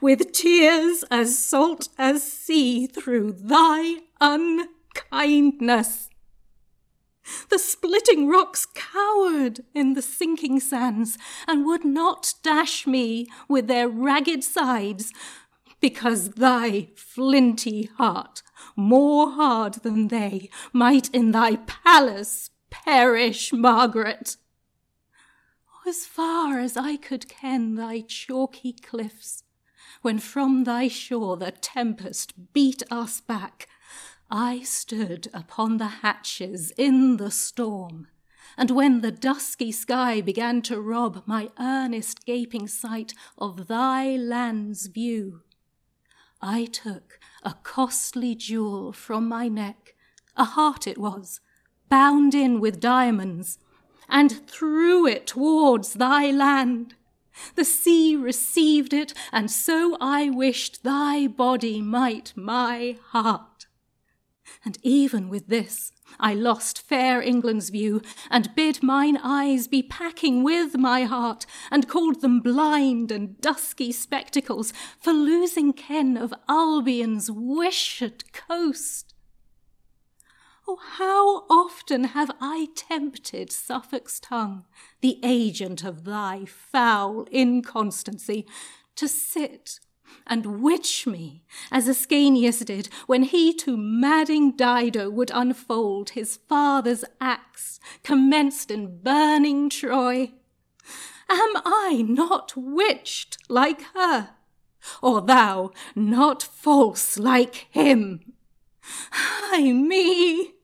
with 0.00 0.32
tears 0.32 1.04
as 1.10 1.38
salt 1.38 1.88
as 1.98 2.30
sea 2.30 2.86
through 2.86 3.32
thy 3.32 4.00
unkindness. 4.20 6.10
The 7.48 7.58
splitting 7.58 8.28
rocks 8.28 8.66
cowered 8.66 9.60
in 9.74 9.94
the 9.94 10.02
sinking 10.02 10.60
sands, 10.60 11.18
and 11.46 11.66
would 11.66 11.84
not 11.84 12.34
dash 12.42 12.86
me 12.86 13.26
with 13.48 13.66
their 13.66 13.88
ragged 13.88 14.44
sides, 14.44 15.12
because 15.80 16.30
thy 16.30 16.88
flinty 16.96 17.90
heart, 17.96 18.42
more 18.74 19.30
hard 19.32 19.74
than 19.74 20.08
they, 20.08 20.50
might 20.72 21.08
in 21.14 21.32
thy 21.32 21.56
palace 21.56 22.50
perish, 22.70 23.52
Margaret. 23.52 24.36
As 25.86 26.04
far 26.04 26.58
as 26.58 26.76
I 26.76 26.96
could 26.96 27.28
ken 27.28 27.76
thy 27.76 28.00
chalky 28.00 28.72
cliffs, 28.72 29.44
when 30.02 30.18
from 30.18 30.64
thy 30.64 30.88
shore 30.88 31.36
the 31.36 31.52
tempest 31.52 32.52
beat 32.52 32.82
us 32.90 33.20
back, 33.20 33.68
I 34.30 34.62
stood 34.62 35.28
upon 35.32 35.76
the 35.76 36.02
hatches 36.02 36.72
in 36.76 37.16
the 37.16 37.30
storm, 37.30 38.08
and 38.58 38.72
when 38.72 39.00
the 39.00 39.12
dusky 39.12 39.70
sky 39.70 40.20
began 40.20 40.62
to 40.62 40.80
rob 40.80 41.22
my 41.26 41.50
earnest 41.60 42.26
gaping 42.26 42.66
sight 42.66 43.14
of 43.38 43.68
thy 43.68 44.16
land's 44.16 44.88
view, 44.88 45.42
I 46.42 46.64
took 46.64 47.20
a 47.44 47.54
costly 47.62 48.34
jewel 48.34 48.92
from 48.92 49.28
my 49.28 49.48
neck, 49.48 49.94
a 50.36 50.44
heart 50.44 50.86
it 50.86 50.98
was, 50.98 51.40
bound 51.88 52.34
in 52.34 52.60
with 52.60 52.80
diamonds, 52.80 53.58
and 54.08 54.46
threw 54.48 55.06
it 55.06 55.26
towards 55.26 55.94
thy 55.94 56.30
land. 56.30 56.94
The 57.54 57.64
sea 57.64 58.16
received 58.16 58.92
it, 58.92 59.14
and 59.32 59.50
so 59.50 59.96
I 60.00 60.30
wished 60.30 60.82
thy 60.82 61.26
body 61.26 61.80
might 61.80 62.32
my 62.36 62.98
heart. 63.10 63.55
And 64.66 64.78
even 64.82 65.28
with 65.28 65.46
this, 65.46 65.92
I 66.18 66.34
lost 66.34 66.82
fair 66.82 67.22
England's 67.22 67.70
view, 67.70 68.02
and 68.28 68.52
bid 68.56 68.82
mine 68.82 69.16
eyes 69.16 69.68
be 69.68 69.80
packing 69.80 70.42
with 70.42 70.76
my 70.76 71.04
heart, 71.04 71.46
and 71.70 71.88
called 71.88 72.20
them 72.20 72.40
blind 72.40 73.12
and 73.12 73.40
dusky 73.40 73.92
spectacles 73.92 74.72
for 74.98 75.12
losing 75.12 75.72
ken 75.72 76.16
of 76.16 76.34
Albion's 76.48 77.30
wished 77.30 78.32
coast. 78.32 79.14
Oh, 80.66 80.80
how 80.98 81.46
often 81.48 82.02
have 82.02 82.32
I 82.40 82.66
tempted 82.74 83.52
Suffolk's 83.52 84.18
tongue, 84.18 84.64
the 85.00 85.20
agent 85.22 85.84
of 85.84 86.02
thy 86.02 86.44
foul 86.44 87.28
inconstancy, 87.32 88.48
to 88.96 89.06
sit 89.06 89.78
and 90.26 90.62
witch 90.62 91.06
me, 91.06 91.42
as 91.70 91.88
Ascanius 91.88 92.64
did 92.64 92.88
when 93.06 93.22
he 93.22 93.52
to 93.54 93.76
madding 93.76 94.52
Dido 94.52 95.10
would 95.10 95.30
unfold 95.34 96.10
his 96.10 96.36
father's 96.48 97.04
axe, 97.20 97.80
commenced 98.02 98.70
in 98.70 99.02
burning 99.02 99.68
Troy. 99.68 100.32
Am 101.28 101.50
I 101.64 102.04
not 102.06 102.56
witched 102.56 103.38
like 103.48 103.82
her? 103.94 104.30
Or 105.02 105.20
thou 105.20 105.72
not 105.94 106.42
false 106.42 107.18
like 107.18 107.66
him? 107.70 108.32
Ay 109.12 109.72
me! 109.72 110.54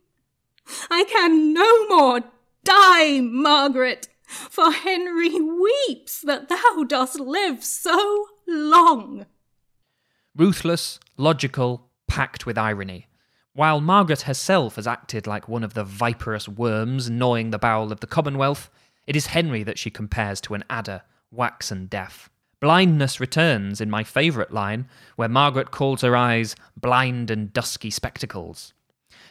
I 0.91 1.05
can 1.05 1.53
no 1.53 1.89
more 1.89 2.21
die, 2.65 3.21
Margaret, 3.21 4.09
for 4.27 4.71
Henry 4.71 5.41
weeps 5.41 6.21
that 6.23 6.49
thou 6.49 6.85
dost 6.85 7.19
live 7.19 7.65
so 7.65 8.27
long. 8.47 9.27
Ruthless, 10.35 10.99
logical, 11.19 11.91
packed 12.09 12.47
with 12.47 12.57
irony. 12.57 13.07
While 13.53 13.83
Margaret 13.83 14.23
herself 14.23 14.77
has 14.77 14.87
acted 14.87 15.27
like 15.27 15.47
one 15.47 15.63
of 15.63 15.75
the 15.75 15.85
viperous 15.85 16.49
worms 16.49 17.11
gnawing 17.11 17.51
the 17.51 17.59
bowel 17.59 17.93
of 17.93 18.01
the 18.01 18.07
Commonwealth, 18.07 18.71
it 19.07 19.15
is 19.15 19.27
Henry 19.27 19.63
that 19.63 19.79
she 19.79 19.91
compares 19.91 20.41
to 20.43 20.55
an 20.55 20.65
adder, 20.71 21.03
waxen 21.31 21.85
deaf. 21.85 22.31
Blindness 22.61 23.21
returns 23.21 23.81
in 23.81 23.91
my 23.91 24.05
favourite 24.05 24.53
line, 24.53 24.89
where 25.17 25.29
Margaret 25.29 25.71
calls 25.71 26.01
her 26.01 26.17
eyes 26.17 26.57
blind 26.81 27.31
and 27.31 27.53
dusky 27.53 27.91
spectacles. 27.91 28.73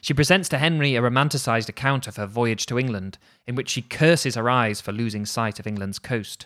She 0.01 0.13
presents 0.13 0.49
to 0.49 0.59
Henry 0.59 0.95
a 0.95 1.01
romanticised 1.01 1.69
account 1.69 2.07
of 2.07 2.17
her 2.17 2.27
voyage 2.27 2.67
to 2.67 2.77
England, 2.77 3.17
in 3.47 3.55
which 3.55 3.69
she 3.69 3.81
curses 3.81 4.35
her 4.35 4.49
eyes 4.51 4.81
for 4.81 4.91
losing 4.91 5.25
sight 5.25 5.59
of 5.59 5.65
England's 5.65 5.97
coast. 5.97 6.45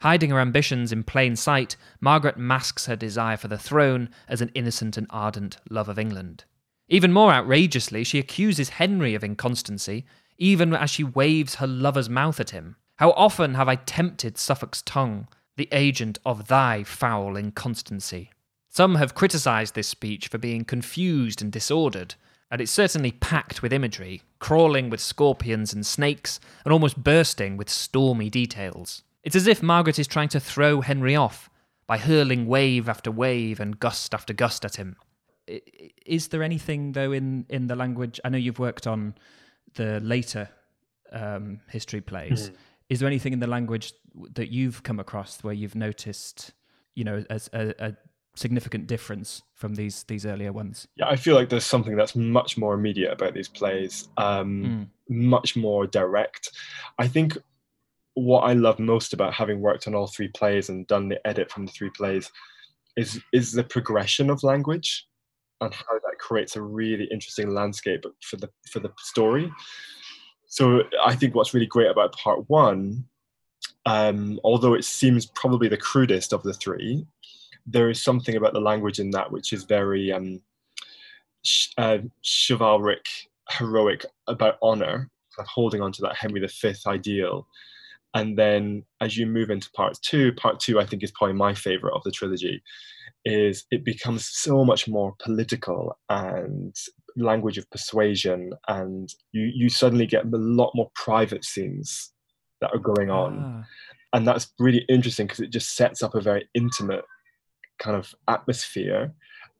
Hiding 0.00 0.30
her 0.30 0.38
ambitions 0.38 0.92
in 0.92 1.02
plain 1.02 1.34
sight, 1.34 1.76
Margaret 2.00 2.36
masks 2.36 2.86
her 2.86 2.94
desire 2.94 3.36
for 3.36 3.48
the 3.48 3.58
throne 3.58 4.10
as 4.28 4.40
an 4.40 4.52
innocent 4.54 4.96
and 4.96 5.08
ardent 5.10 5.56
love 5.68 5.88
of 5.88 5.98
England. 5.98 6.44
Even 6.88 7.12
more 7.12 7.32
outrageously, 7.32 8.04
she 8.04 8.18
accuses 8.18 8.68
Henry 8.70 9.14
of 9.14 9.24
inconstancy, 9.24 10.06
even 10.38 10.72
as 10.72 10.90
she 10.90 11.02
waves 11.02 11.56
her 11.56 11.66
lover's 11.66 12.08
mouth 12.08 12.38
at 12.38 12.50
him. 12.50 12.76
How 12.96 13.10
often 13.12 13.54
have 13.54 13.68
I 13.68 13.74
tempted 13.74 14.38
Suffolk's 14.38 14.82
tongue, 14.82 15.26
the 15.56 15.68
agent 15.72 16.18
of 16.24 16.46
thy 16.46 16.84
foul 16.84 17.36
inconstancy? 17.36 18.30
Some 18.68 18.94
have 18.94 19.14
criticised 19.14 19.74
this 19.74 19.88
speech 19.88 20.28
for 20.28 20.38
being 20.38 20.64
confused 20.64 21.42
and 21.42 21.50
disordered, 21.50 22.14
and 22.50 22.60
it's 22.60 22.70
certainly 22.70 23.10
packed 23.10 23.62
with 23.62 23.72
imagery, 23.72 24.22
crawling 24.38 24.90
with 24.90 25.00
scorpions 25.00 25.74
and 25.74 25.84
snakes, 25.84 26.38
and 26.64 26.72
almost 26.72 27.02
bursting 27.02 27.56
with 27.56 27.68
stormy 27.68 28.30
details. 28.30 29.02
It's 29.28 29.36
as 29.36 29.46
if 29.46 29.62
Margaret 29.62 29.98
is 29.98 30.06
trying 30.06 30.30
to 30.30 30.40
throw 30.40 30.80
Henry 30.80 31.14
off 31.14 31.50
by 31.86 31.98
hurling 31.98 32.46
wave 32.46 32.88
after 32.88 33.10
wave 33.10 33.60
and 33.60 33.78
gust 33.78 34.14
after 34.14 34.32
gust 34.32 34.64
at 34.64 34.76
him. 34.76 34.96
Is 36.06 36.28
there 36.28 36.42
anything, 36.42 36.92
though, 36.92 37.12
in, 37.12 37.44
in 37.50 37.66
the 37.66 37.76
language? 37.76 38.18
I 38.24 38.30
know 38.30 38.38
you've 38.38 38.58
worked 38.58 38.86
on 38.86 39.16
the 39.74 40.00
later 40.00 40.48
um, 41.12 41.60
history 41.68 42.00
plays. 42.00 42.48
Mm. 42.48 42.54
Is 42.88 43.00
there 43.00 43.06
anything 43.06 43.34
in 43.34 43.40
the 43.40 43.46
language 43.46 43.92
that 44.32 44.48
you've 44.48 44.82
come 44.82 44.98
across 44.98 45.44
where 45.44 45.52
you've 45.52 45.74
noticed, 45.74 46.54
you 46.94 47.04
know, 47.04 47.22
as 47.28 47.50
a, 47.52 47.74
a 47.78 47.92
significant 48.34 48.86
difference 48.86 49.42
from 49.52 49.74
these 49.74 50.04
these 50.04 50.24
earlier 50.24 50.54
ones? 50.54 50.88
Yeah, 50.96 51.08
I 51.08 51.16
feel 51.16 51.34
like 51.34 51.50
there's 51.50 51.66
something 51.66 51.96
that's 51.96 52.16
much 52.16 52.56
more 52.56 52.72
immediate 52.72 53.12
about 53.12 53.34
these 53.34 53.48
plays, 53.48 54.08
um, 54.16 54.88
mm. 55.10 55.14
much 55.14 55.54
more 55.54 55.86
direct. 55.86 56.50
I 56.98 57.08
think 57.08 57.36
what 58.18 58.40
I 58.40 58.52
love 58.52 58.78
most 58.78 59.12
about 59.12 59.34
having 59.34 59.60
worked 59.60 59.86
on 59.86 59.94
all 59.94 60.06
three 60.06 60.28
plays 60.28 60.68
and 60.68 60.86
done 60.86 61.08
the 61.08 61.24
edit 61.26 61.50
from 61.50 61.66
the 61.66 61.72
three 61.72 61.90
plays 61.90 62.30
is 62.96 63.20
is 63.32 63.52
the 63.52 63.64
progression 63.64 64.28
of 64.30 64.42
language 64.42 65.06
and 65.60 65.72
how 65.72 65.94
that 65.94 66.18
creates 66.18 66.56
a 66.56 66.62
really 66.62 67.04
interesting 67.04 67.54
landscape 67.54 68.04
for 68.22 68.36
the 68.36 68.50
for 68.70 68.80
the 68.80 68.92
story. 68.98 69.52
So 70.46 70.82
I 71.04 71.14
think 71.14 71.34
what's 71.34 71.54
really 71.54 71.66
great 71.66 71.90
about 71.90 72.16
part 72.16 72.48
one, 72.48 73.04
um, 73.86 74.40
although 74.44 74.74
it 74.74 74.84
seems 74.84 75.26
probably 75.26 75.68
the 75.68 75.76
crudest 75.76 76.32
of 76.32 76.42
the 76.42 76.54
three, 76.54 77.06
there 77.66 77.90
is 77.90 78.02
something 78.02 78.36
about 78.36 78.54
the 78.54 78.60
language 78.60 78.98
in 78.98 79.10
that 79.10 79.30
which 79.30 79.52
is 79.52 79.64
very 79.64 80.10
um, 80.10 80.40
sh- 81.42 81.68
uh, 81.76 81.98
chivalric, 82.24 83.06
heroic 83.50 84.06
about 84.26 84.58
honor, 84.62 85.10
kind 85.36 85.40
of 85.40 85.46
holding 85.46 85.82
on 85.82 85.92
to 85.92 86.02
that 86.02 86.16
Henry 86.16 86.40
V 86.40 86.74
ideal. 86.86 87.46
And 88.14 88.38
then 88.38 88.84
as 89.00 89.16
you 89.16 89.26
move 89.26 89.50
into 89.50 89.70
part 89.72 89.98
two, 90.02 90.32
part 90.32 90.60
two 90.60 90.80
I 90.80 90.86
think 90.86 91.02
is 91.02 91.12
probably 91.12 91.34
my 91.34 91.54
favorite 91.54 91.94
of 91.94 92.02
the 92.04 92.10
trilogy, 92.10 92.62
is 93.24 93.64
it 93.70 93.84
becomes 93.84 94.28
so 94.30 94.64
much 94.64 94.88
more 94.88 95.14
political 95.22 95.96
and 96.08 96.74
language 97.16 97.58
of 97.58 97.70
persuasion, 97.70 98.52
and 98.68 99.08
you 99.32 99.50
you 99.54 99.68
suddenly 99.68 100.06
get 100.06 100.24
a 100.24 100.36
lot 100.36 100.72
more 100.74 100.90
private 100.94 101.44
scenes 101.44 102.12
that 102.60 102.72
are 102.74 102.78
going 102.78 103.10
on. 103.10 103.42
Ah. 103.44 103.64
And 104.14 104.26
that's 104.26 104.52
really 104.58 104.84
interesting 104.88 105.26
because 105.26 105.40
it 105.40 105.50
just 105.50 105.76
sets 105.76 106.02
up 106.02 106.14
a 106.14 106.20
very 106.20 106.48
intimate 106.54 107.04
kind 107.78 107.96
of 107.96 108.14
atmosphere. 108.26 109.12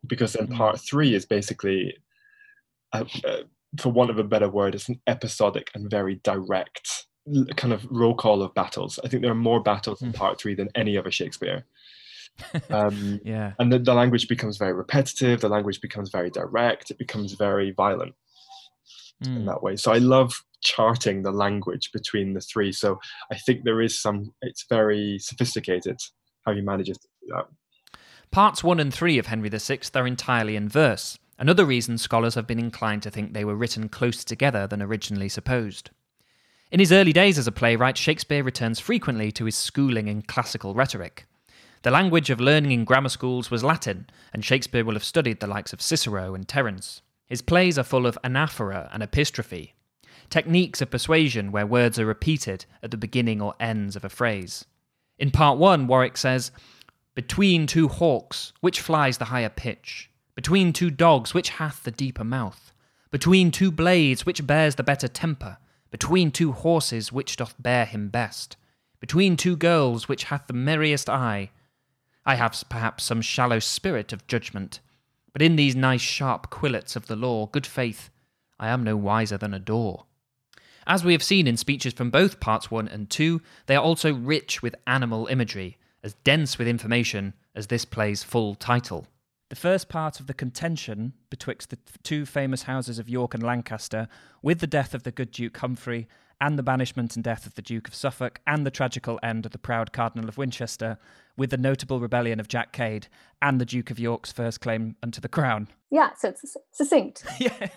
Because 0.07 0.33
then 0.33 0.47
mm. 0.47 0.57
part 0.57 0.81
three 0.81 1.15
is 1.15 1.27
basically, 1.27 1.95
a, 2.93 3.05
a, 3.25 3.43
for 3.81 3.91
want 3.91 4.11
of 4.11 4.19
a 4.19 4.25
better 4.25 4.49
word, 4.49 4.75
it's 4.75 4.89
an 4.89 5.01
episodic 5.07 5.71
and 5.75 5.91
very 5.91 6.21
direct 6.23 7.07
kind 7.57 7.73
of 7.73 7.87
roll 7.91 8.15
call 8.15 8.43
of 8.43 8.55
battles. 8.55 8.99
I 9.05 9.09
think 9.09 9.23
there 9.23 9.33
are 9.33 9.37
more 9.37 9.63
battles 9.63 10.03
in 10.03 10.13
mm. 10.13 10.17
part 10.17 10.41
three 10.41 10.55
than 10.55 10.69
any 10.75 10.97
other 10.97 11.11
Shakespeare. 11.11 11.65
Um, 12.71 13.21
yeah. 13.25 13.55
And 13.59 13.73
the, 13.73 13.81
the 13.81 13.95
language 13.95 14.29
becomes 14.29 14.59
very 14.59 14.73
repetitive, 14.73 15.41
the 15.41 15.49
language 15.49 15.81
becomes 15.81 16.11
very 16.11 16.31
direct, 16.31 16.89
it 16.89 16.97
becomes 16.97 17.33
very 17.33 17.73
violent 17.73 18.15
mm. 19.25 19.37
in 19.37 19.47
that 19.47 19.61
way. 19.61 19.75
So 19.75 19.93
I 19.93 19.99
love 19.99 20.45
charting 20.61 21.23
the 21.23 21.33
language 21.33 21.91
between 21.93 22.35
the 22.35 22.41
three. 22.41 22.71
So 22.71 23.01
I 23.33 23.37
think 23.37 23.65
there 23.65 23.81
is 23.81 24.01
some, 24.01 24.35
it's 24.41 24.65
very 24.69 25.19
sophisticated 25.19 25.99
how 26.45 26.55
he 26.55 26.61
manages 26.61 26.99
to 26.99 27.09
do 27.23 27.35
that. 27.35 27.99
Parts 28.31 28.63
1 28.63 28.79
and 28.79 28.93
3 28.93 29.19
of 29.19 29.27
Henry 29.27 29.49
VI 29.49 29.81
are 29.95 30.07
entirely 30.07 30.55
in 30.55 30.69
verse, 30.69 31.19
another 31.39 31.65
reason 31.65 31.99
scholars 31.99 32.35
have 32.35 32.47
been 32.47 32.59
inclined 32.59 33.03
to 33.03 33.11
think 33.11 33.33
they 33.33 33.45
were 33.45 33.57
written 33.57 33.89
closer 33.89 34.25
together 34.25 34.67
than 34.67 34.83
originally 34.83 35.29
supposed. 35.29 35.91
In 36.71 36.81
his 36.81 36.93
early 36.93 37.15
days 37.15 37.39
as 37.39 37.47
a 37.47 37.53
playwright, 37.53 37.97
Shakespeare 37.97 38.45
returns 38.45 38.79
frequently 38.79 39.33
to 39.33 39.47
his 39.47 39.57
schooling 39.57 40.07
in 40.07 40.21
classical 40.21 40.75
rhetoric. 40.75 41.25
The 41.81 41.91
language 41.91 42.29
of 42.29 42.41
learning 42.41 42.73
in 42.73 42.85
grammar 42.85 43.09
schools 43.09 43.51
was 43.51 43.65
Latin, 43.65 44.07
and 44.35 44.45
Shakespeare 44.45 44.85
will 44.85 44.93
have 44.93 45.05
studied 45.05 45.41
the 45.41 45.47
likes 45.47 45.73
of 45.73 45.81
Cicero 45.81 46.35
and 46.35 46.47
Terence. 46.47 47.01
His 47.27 47.41
plays 47.41 47.79
are 47.79 47.85
full 47.85 48.07
of 48.07 48.19
anaphora 48.23 48.91
and 48.93 49.03
epistrophe, 49.03 49.73
techniques 50.29 50.83
of 50.83 50.91
persuasion 50.91 51.53
where 51.53 51.67
words 51.67 51.99
are 51.99 52.05
repeated 52.05 52.67
at 52.83 52.91
the 52.91 52.99
beginning 52.99 53.41
or 53.41 53.55
ends 53.59 53.97
of 53.97 54.05
a 54.05 54.11
phrase. 54.11 54.67
In 55.19 55.31
part 55.31 55.59
one, 55.59 55.87
Warwick 55.87 56.19
says, 56.19 56.51
Between 57.15 57.67
two 57.67 57.89
hawks, 57.89 58.53
which 58.61 58.83
flies 58.83 59.17
the 59.17 59.27
higher 59.27 59.49
pitch? 59.49 60.11
Between 60.35 60.75
two 60.75 60.91
dogs, 60.91 61.33
which 61.33 61.49
hath 61.49 61.83
the 61.85 61.91
deeper 61.91 62.25
mouth? 62.25 62.73
Between 63.11 63.51
two 63.51 63.71
blades, 63.71 64.27
which 64.27 64.47
bears 64.47 64.75
the 64.75 64.83
better 64.83 65.09
temper? 65.09 65.57
Between 65.91 66.31
two 66.31 66.53
horses, 66.53 67.13
which 67.13 67.37
doth 67.37 67.55
bear 67.59 67.85
him 67.85 68.09
best? 68.09 68.57
Between 69.01 69.37
two 69.37 69.57
girls, 69.57 70.09
which 70.09 70.25
hath 70.25 70.47
the 70.47 70.53
merriest 70.53 71.09
eye? 71.09 71.51
I 72.27 72.35
have 72.35 72.63
perhaps 72.69 73.05
some 73.05 73.23
shallow 73.23 73.59
spirit 73.59 74.13
of 74.13 74.27
judgment, 74.27 74.81
but 75.33 75.41
in 75.41 75.57
these 75.57 75.77
nice 75.77 76.01
sharp 76.01 76.51
quillets 76.51 76.97
of 76.97 77.07
the 77.07 77.17
law, 77.17 77.47
good 77.47 77.67
faith, 77.67 78.11
I 78.61 78.69
am 78.69 78.85
no 78.85 78.97
wiser 78.97 79.39
than 79.39 79.55
a 79.55 79.59
daw. 79.59 80.05
As 80.87 81.05
we 81.05 81.13
have 81.13 81.23
seen 81.23 81.47
in 81.47 81.57
speeches 81.57 81.93
from 81.93 82.11
both 82.11 82.41
parts 82.41 82.71
1 82.71 82.89
and 82.89 83.09
2, 83.09 83.41
they 83.67 83.77
are 83.77 83.83
also 83.83 84.13
rich 84.13 84.63
with 84.63 84.75
animal 84.87 85.27
imagery, 85.27 85.79
as 86.03 86.15
dense 86.25 86.59
with 86.59 86.69
information 86.69 87.35
as 87.55 87.69
this 87.69 87.85
play's 87.85 88.23
full 88.23 88.55
title. 88.55 89.07
The 89.49 89.57
first 89.57 89.89
part 89.89 90.21
of 90.21 90.27
the 90.27 90.35
contention 90.35 91.15
betwixt 91.31 91.71
the 91.71 91.79
two 92.03 92.27
famous 92.27 92.65
houses 92.65 92.99
of 92.99 93.09
York 93.09 93.33
and 93.33 93.43
Lancaster, 93.43 94.09
with 94.43 94.61
the 94.61 94.67
death 94.67 94.93
of 94.93 95.05
the 95.05 95.11
good 95.11 95.31
Duke 95.31 95.57
Humphrey, 95.57 96.07
and 96.41 96.59
the 96.59 96.63
banishment 96.63 97.17
and 97.17 97.25
death 97.25 97.47
of 97.47 97.55
the 97.55 97.63
Duke 97.63 97.89
of 97.89 97.95
Suffolk, 97.95 98.41
and 98.47 98.67
the 98.67 98.71
tragical 98.71 99.19
end 99.23 99.47
of 99.47 99.53
the 99.53 99.59
proud 99.59 99.93
Cardinal 99.93 100.29
of 100.29 100.37
Winchester, 100.37 100.99
with 101.37 101.49
the 101.51 101.57
notable 101.57 101.99
rebellion 101.99 102.41
of 102.41 102.49
Jack 102.49 102.73
Cade, 102.73 103.09
and 103.41 103.59
the 103.59 103.65
Duke 103.65 103.91
of 103.91 103.99
York's 103.99 104.31
first 104.31 104.61
claim 104.61 104.97
unto 105.03 105.21
the 105.21 105.29
crown. 105.29 105.69
Yeah, 105.91 106.11
so 106.19 106.29
it's 106.29 106.57
succinct. 106.71 107.25
yeah. 107.39 107.69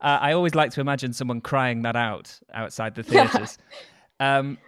Uh, 0.00 0.18
I 0.20 0.32
always 0.32 0.54
like 0.54 0.70
to 0.72 0.80
imagine 0.80 1.12
someone 1.12 1.40
crying 1.40 1.82
that 1.82 1.96
out 1.96 2.38
outside 2.54 2.94
the 2.94 3.02
theatres. 3.02 3.58
Yeah. 4.20 4.38
Um, 4.38 4.58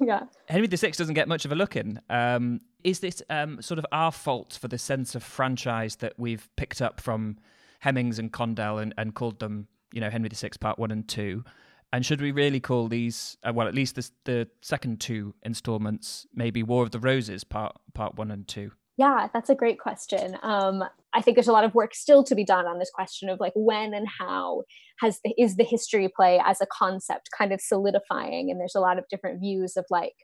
yeah. 0.00 0.20
Henry 0.48 0.68
VI 0.68 0.90
doesn't 0.90 1.14
get 1.14 1.26
much 1.26 1.44
of 1.44 1.50
a 1.50 1.56
look 1.56 1.74
in. 1.74 2.00
Um, 2.08 2.60
is 2.84 3.00
this 3.00 3.22
um, 3.30 3.60
sort 3.60 3.78
of 3.78 3.86
our 3.92 4.12
fault 4.12 4.58
for 4.60 4.68
the 4.68 4.78
sense 4.78 5.14
of 5.14 5.22
franchise 5.22 5.96
that 5.96 6.14
we've 6.16 6.48
picked 6.56 6.80
up 6.80 7.00
from 7.00 7.38
Hemmings 7.80 8.18
and 8.18 8.32
Condell 8.32 8.78
and, 8.78 8.94
and 8.96 9.14
called 9.14 9.40
them, 9.40 9.68
you 9.92 10.00
know, 10.00 10.10
Henry 10.10 10.28
VI 10.32 10.50
Part 10.60 10.78
One 10.78 10.90
and 10.90 11.06
Two? 11.06 11.44
And 11.92 12.04
should 12.04 12.20
we 12.20 12.32
really 12.32 12.60
call 12.60 12.88
these, 12.88 13.38
uh, 13.42 13.52
well, 13.52 13.66
at 13.66 13.74
least 13.74 13.98
the 14.24 14.48
second 14.60 15.00
two 15.00 15.34
installments, 15.42 16.26
maybe 16.34 16.62
War 16.62 16.82
of 16.82 16.90
the 16.90 17.00
Roses 17.00 17.44
Part 17.44 17.76
Part 17.94 18.16
One 18.16 18.30
and 18.30 18.46
Two? 18.46 18.72
Yeah, 18.98 19.28
that's 19.32 19.48
a 19.48 19.54
great 19.54 19.78
question. 19.78 20.36
Um, 20.42 20.84
I 21.14 21.22
think 21.22 21.36
there's 21.36 21.48
a 21.48 21.52
lot 21.52 21.64
of 21.64 21.74
work 21.74 21.94
still 21.94 22.24
to 22.24 22.34
be 22.34 22.44
done 22.44 22.66
on 22.66 22.78
this 22.78 22.90
question 22.90 23.28
of 23.28 23.40
like 23.40 23.52
when 23.54 23.94
and 23.94 24.06
how 24.18 24.64
has 25.00 25.20
the, 25.24 25.32
is 25.38 25.56
the 25.56 25.64
history 25.64 26.10
play 26.14 26.40
as 26.44 26.60
a 26.60 26.66
concept 26.66 27.30
kind 27.36 27.52
of 27.52 27.60
solidifying, 27.60 28.50
and 28.50 28.60
there's 28.60 28.74
a 28.74 28.80
lot 28.80 28.98
of 28.98 29.04
different 29.08 29.40
views 29.40 29.76
of 29.76 29.86
like 29.88 30.14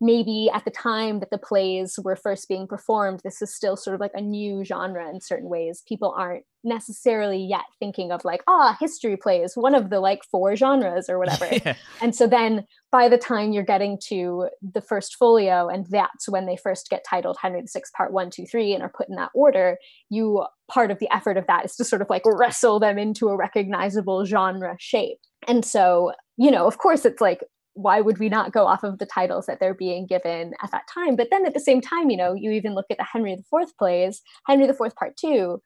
maybe 0.00 0.48
at 0.52 0.64
the 0.64 0.70
time 0.70 1.20
that 1.20 1.30
the 1.30 1.38
plays 1.38 1.98
were 2.02 2.16
first 2.16 2.48
being 2.48 2.66
performed, 2.66 3.20
this 3.24 3.42
is 3.42 3.54
still 3.54 3.76
sort 3.76 3.94
of 3.94 4.00
like 4.00 4.12
a 4.14 4.20
new 4.20 4.64
genre 4.64 5.08
in 5.08 5.20
certain 5.20 5.48
ways. 5.48 5.82
People 5.88 6.14
aren't 6.16 6.44
necessarily 6.62 7.38
yet 7.38 7.64
thinking 7.80 8.12
of 8.12 8.24
like, 8.24 8.42
ah, 8.46 8.72
oh, 8.72 8.76
history 8.78 9.16
plays, 9.16 9.56
one 9.56 9.74
of 9.74 9.90
the 9.90 10.00
like 10.00 10.22
four 10.30 10.54
genres 10.54 11.08
or 11.08 11.18
whatever. 11.18 11.48
yeah. 11.50 11.74
And 12.00 12.14
so 12.14 12.26
then 12.26 12.64
by 12.92 13.08
the 13.08 13.18
time 13.18 13.52
you're 13.52 13.64
getting 13.64 13.98
to 14.08 14.48
the 14.62 14.80
first 14.80 15.16
folio, 15.16 15.68
and 15.68 15.86
that's 15.86 16.28
when 16.28 16.46
they 16.46 16.56
first 16.56 16.88
get 16.90 17.04
titled 17.08 17.36
Henry 17.40 17.62
VI 17.62 17.82
Part 17.96 18.12
One, 18.12 18.30
Two, 18.30 18.46
Three, 18.46 18.74
and 18.74 18.82
are 18.82 18.92
put 18.94 19.08
in 19.08 19.16
that 19.16 19.30
order, 19.34 19.78
you 20.10 20.44
part 20.68 20.90
of 20.90 20.98
the 20.98 21.12
effort 21.12 21.36
of 21.36 21.46
that 21.46 21.64
is 21.64 21.74
to 21.76 21.84
sort 21.84 22.02
of 22.02 22.10
like 22.10 22.22
wrestle 22.24 22.78
them 22.78 22.98
into 22.98 23.28
a 23.28 23.36
recognizable 23.36 24.24
genre 24.24 24.76
shape. 24.78 25.18
And 25.46 25.64
so, 25.64 26.12
you 26.36 26.50
know, 26.50 26.66
of 26.66 26.78
course, 26.78 27.04
it's 27.04 27.20
like 27.20 27.42
why 27.78 28.00
would 28.00 28.18
we 28.18 28.28
not 28.28 28.52
go 28.52 28.66
off 28.66 28.82
of 28.82 28.98
the 28.98 29.06
titles 29.06 29.46
that 29.46 29.60
they're 29.60 29.72
being 29.72 30.04
given 30.04 30.52
at 30.62 30.72
that 30.72 30.88
time? 30.92 31.14
But 31.14 31.28
then 31.30 31.46
at 31.46 31.54
the 31.54 31.60
same 31.60 31.80
time, 31.80 32.10
you 32.10 32.16
know, 32.16 32.34
you 32.34 32.50
even 32.50 32.74
look 32.74 32.86
at 32.90 32.98
the 32.98 33.06
Henry 33.10 33.32
IV 33.32 33.78
plays, 33.78 34.20
Henry 34.46 34.66
IV 34.66 34.96
Part 34.96 35.16
Two, 35.16 35.62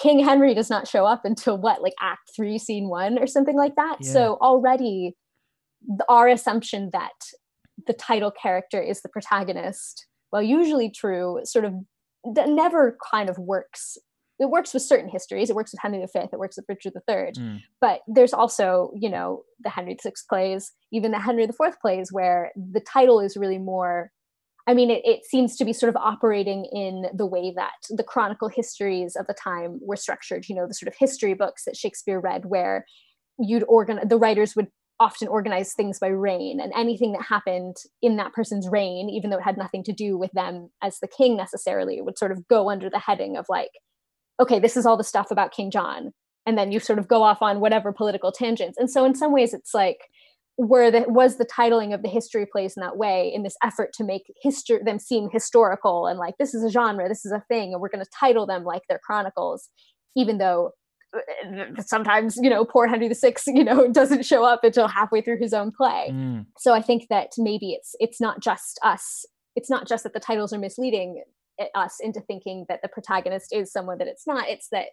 King 0.00 0.24
Henry 0.24 0.54
does 0.54 0.70
not 0.70 0.88
show 0.88 1.04
up 1.04 1.26
until 1.26 1.58
what, 1.58 1.82
like 1.82 1.92
Act 2.00 2.30
Three, 2.34 2.58
Scene 2.58 2.88
One, 2.88 3.18
or 3.18 3.26
something 3.26 3.56
like 3.56 3.76
that. 3.76 3.98
Yeah. 4.00 4.12
So 4.12 4.38
already, 4.40 5.14
our 6.08 6.26
assumption 6.26 6.88
that 6.94 7.12
the 7.86 7.92
title 7.92 8.30
character 8.30 8.80
is 8.80 9.02
the 9.02 9.10
protagonist, 9.10 10.06
well, 10.32 10.42
usually 10.42 10.90
true, 10.90 11.40
sort 11.44 11.66
of 11.66 11.74
that 12.34 12.48
never 12.48 12.96
kind 13.10 13.28
of 13.28 13.36
works 13.36 13.98
it 14.42 14.50
works 14.50 14.74
with 14.74 14.82
certain 14.82 15.08
histories. 15.08 15.50
It 15.50 15.56
works 15.56 15.72
with 15.72 15.80
Henry 15.80 16.00
V. 16.00 16.20
It 16.32 16.38
works 16.38 16.56
with 16.56 16.66
Richard 16.68 16.94
III. 17.08 17.32
Mm. 17.32 17.60
But 17.80 18.00
there's 18.08 18.32
also, 18.32 18.92
you 18.96 19.08
know, 19.08 19.44
the 19.62 19.70
Henry 19.70 19.96
VI 20.02 20.12
plays, 20.28 20.72
even 20.92 21.12
the 21.12 21.20
Henry 21.20 21.44
IV 21.44 21.80
plays, 21.80 22.12
where 22.12 22.50
the 22.56 22.80
title 22.80 23.20
is 23.20 23.36
really 23.36 23.58
more. 23.58 24.10
I 24.66 24.74
mean, 24.74 24.90
it, 24.90 25.02
it 25.04 25.24
seems 25.24 25.56
to 25.56 25.64
be 25.64 25.72
sort 25.72 25.90
of 25.90 25.96
operating 25.96 26.64
in 26.72 27.06
the 27.14 27.26
way 27.26 27.52
that 27.56 27.72
the 27.90 28.04
chronicle 28.04 28.48
histories 28.48 29.16
of 29.16 29.26
the 29.26 29.34
time 29.34 29.78
were 29.80 29.96
structured. 29.96 30.48
You 30.48 30.56
know, 30.56 30.66
the 30.66 30.74
sort 30.74 30.88
of 30.88 30.96
history 30.98 31.34
books 31.34 31.64
that 31.64 31.76
Shakespeare 31.76 32.20
read, 32.20 32.44
where 32.44 32.84
you'd 33.38 33.64
organize 33.68 34.06
the 34.08 34.18
writers 34.18 34.56
would 34.56 34.68
often 35.00 35.26
organize 35.26 35.72
things 35.72 35.98
by 35.98 36.06
reign 36.08 36.60
and 36.60 36.72
anything 36.76 37.12
that 37.12 37.22
happened 37.22 37.76
in 38.02 38.16
that 38.16 38.32
person's 38.32 38.68
reign 38.68 39.08
even 39.10 39.30
though 39.30 39.38
it 39.38 39.42
had 39.42 39.56
nothing 39.56 39.82
to 39.82 39.92
do 39.92 40.16
with 40.16 40.30
them 40.32 40.70
as 40.80 41.00
the 41.00 41.08
king 41.08 41.36
necessarily 41.36 42.00
would 42.00 42.16
sort 42.16 42.30
of 42.30 42.46
go 42.46 42.70
under 42.70 42.88
the 42.88 43.00
heading 43.00 43.36
of 43.36 43.44
like 43.48 43.70
okay, 44.42 44.58
this 44.58 44.76
is 44.76 44.86
all 44.86 44.96
the 44.96 45.04
stuff 45.04 45.30
about 45.30 45.52
King 45.52 45.70
John. 45.70 46.12
And 46.44 46.58
then 46.58 46.72
you 46.72 46.80
sort 46.80 46.98
of 46.98 47.08
go 47.08 47.22
off 47.22 47.40
on 47.40 47.60
whatever 47.60 47.92
political 47.92 48.32
tangents. 48.32 48.76
And 48.76 48.90
so 48.90 49.04
in 49.04 49.14
some 49.14 49.32
ways 49.32 49.54
it's 49.54 49.74
like 49.74 50.08
where 50.56 50.90
the 50.90 51.04
was 51.08 51.38
the 51.38 51.46
titling 51.46 51.94
of 51.94 52.02
the 52.02 52.08
history 52.08 52.46
plays 52.46 52.76
in 52.76 52.82
that 52.82 52.96
way 52.96 53.32
in 53.32 53.42
this 53.42 53.56
effort 53.62 53.92
to 53.94 54.04
make 54.04 54.32
history 54.42 54.78
them 54.84 54.98
seem 54.98 55.30
historical 55.32 56.06
and 56.06 56.18
like 56.18 56.36
this 56.38 56.54
is 56.54 56.62
a 56.62 56.70
genre, 56.70 57.08
this 57.08 57.24
is 57.24 57.32
a 57.32 57.42
thing, 57.48 57.72
and 57.72 57.80
we're 57.80 57.88
going 57.88 58.04
to 58.04 58.10
title 58.18 58.46
them 58.46 58.64
like 58.64 58.82
they're 58.88 59.00
chronicles, 59.02 59.70
even 60.14 60.38
though 60.38 60.72
uh, 61.14 61.64
sometimes 61.84 62.36
you 62.40 62.48
know 62.48 62.64
poor 62.64 62.86
henry 62.86 63.08
vi 63.08 63.32
you 63.46 63.64
know 63.64 63.86
doesn't 63.92 64.24
show 64.24 64.44
up 64.44 64.64
until 64.64 64.88
halfway 64.88 65.20
through 65.20 65.38
his 65.38 65.52
own 65.52 65.70
play 65.70 66.08
mm. 66.10 66.44
so 66.56 66.72
i 66.72 66.80
think 66.80 67.06
that 67.10 67.28
maybe 67.36 67.72
it's 67.72 67.94
it's 68.00 68.18
not 68.18 68.40
just 68.40 68.80
us 68.82 69.26
it's 69.54 69.68
not 69.68 69.86
just 69.86 70.04
that 70.04 70.14
the 70.14 70.20
titles 70.20 70.54
are 70.54 70.58
misleading 70.58 71.22
us 71.74 71.96
into 72.00 72.20
thinking 72.20 72.66
that 72.68 72.80
the 72.82 72.88
protagonist 72.88 73.52
is 73.52 73.72
someone 73.72 73.98
that 73.98 74.08
it's 74.08 74.26
not. 74.26 74.48
It's 74.48 74.68
that 74.70 74.88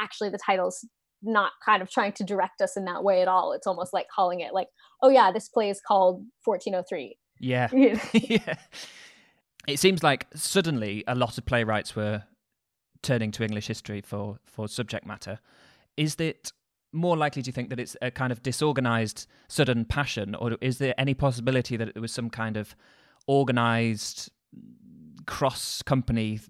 actually 0.00 0.30
the 0.30 0.38
title's 0.38 0.86
not 1.22 1.52
kind 1.64 1.82
of 1.82 1.90
trying 1.90 2.12
to 2.12 2.24
direct 2.24 2.60
us 2.60 2.76
in 2.76 2.84
that 2.84 3.02
way 3.02 3.22
at 3.22 3.28
all. 3.28 3.52
It's 3.52 3.66
almost 3.66 3.92
like 3.92 4.06
calling 4.14 4.40
it 4.40 4.52
like, 4.52 4.68
oh 5.02 5.08
yeah, 5.08 5.32
this 5.32 5.48
play 5.48 5.70
is 5.70 5.80
called 5.86 6.24
1403. 6.44 7.16
Yeah. 7.40 7.68
yeah. 8.12 8.54
it 9.66 9.78
seems 9.78 10.02
like 10.02 10.26
suddenly 10.34 11.04
a 11.06 11.14
lot 11.14 11.38
of 11.38 11.46
playwrights 11.46 11.96
were 11.96 12.24
turning 13.02 13.30
to 13.32 13.44
English 13.44 13.66
history 13.66 14.00
for 14.00 14.38
for 14.44 14.68
subject 14.68 15.06
matter. 15.06 15.38
Is 15.96 16.16
it 16.16 16.52
more 16.92 17.16
likely 17.16 17.42
do 17.42 17.48
you 17.48 17.52
think 17.52 17.70
that 17.70 17.80
it's 17.80 17.96
a 18.00 18.10
kind 18.10 18.32
of 18.32 18.42
disorganized 18.42 19.26
sudden 19.48 19.84
passion, 19.84 20.34
or 20.34 20.56
is 20.60 20.78
there 20.78 20.94
any 20.96 21.14
possibility 21.14 21.76
that 21.76 21.88
it 21.88 21.98
was 21.98 22.12
some 22.12 22.30
kind 22.30 22.56
of 22.56 22.74
organized 23.26 24.30
cross 25.26 25.82
company 25.82 26.40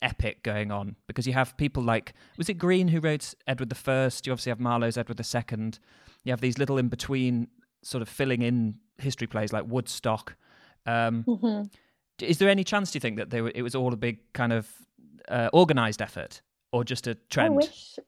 epic 0.00 0.42
going 0.42 0.70
on? 0.70 0.96
Because 1.06 1.26
you 1.26 1.32
have 1.32 1.56
people 1.56 1.82
like 1.82 2.14
was 2.36 2.48
it 2.48 2.54
Greene 2.54 2.88
who 2.88 3.00
wrote 3.00 3.34
Edward 3.46 3.68
the 3.68 3.74
First? 3.74 4.26
You 4.26 4.32
obviously 4.32 4.50
have 4.50 4.60
Marlowe's 4.60 4.96
Edward 4.96 5.16
the 5.16 5.24
Second. 5.24 5.78
You 6.24 6.32
have 6.32 6.40
these 6.40 6.58
little 6.58 6.78
in 6.78 6.88
between 6.88 7.48
sort 7.82 8.02
of 8.02 8.08
filling 8.08 8.42
in 8.42 8.76
history 8.98 9.26
plays 9.26 9.52
like 9.52 9.64
Woodstock. 9.66 10.36
Um, 10.86 11.24
mm-hmm. 11.24 11.62
Is 12.20 12.38
there 12.38 12.48
any 12.48 12.64
chance 12.64 12.92
do 12.92 12.96
you 12.96 13.00
think 13.00 13.16
that 13.16 13.30
they 13.30 13.40
were, 13.40 13.52
it 13.54 13.62
was 13.62 13.74
all 13.74 13.92
a 13.92 13.96
big 13.96 14.32
kind 14.32 14.52
of 14.52 14.68
uh, 15.28 15.48
organized 15.52 16.00
effort 16.00 16.42
or 16.72 16.84
just 16.84 17.06
a 17.06 17.14
trend? 17.14 17.54
I 17.54 17.56
wish 17.56 17.98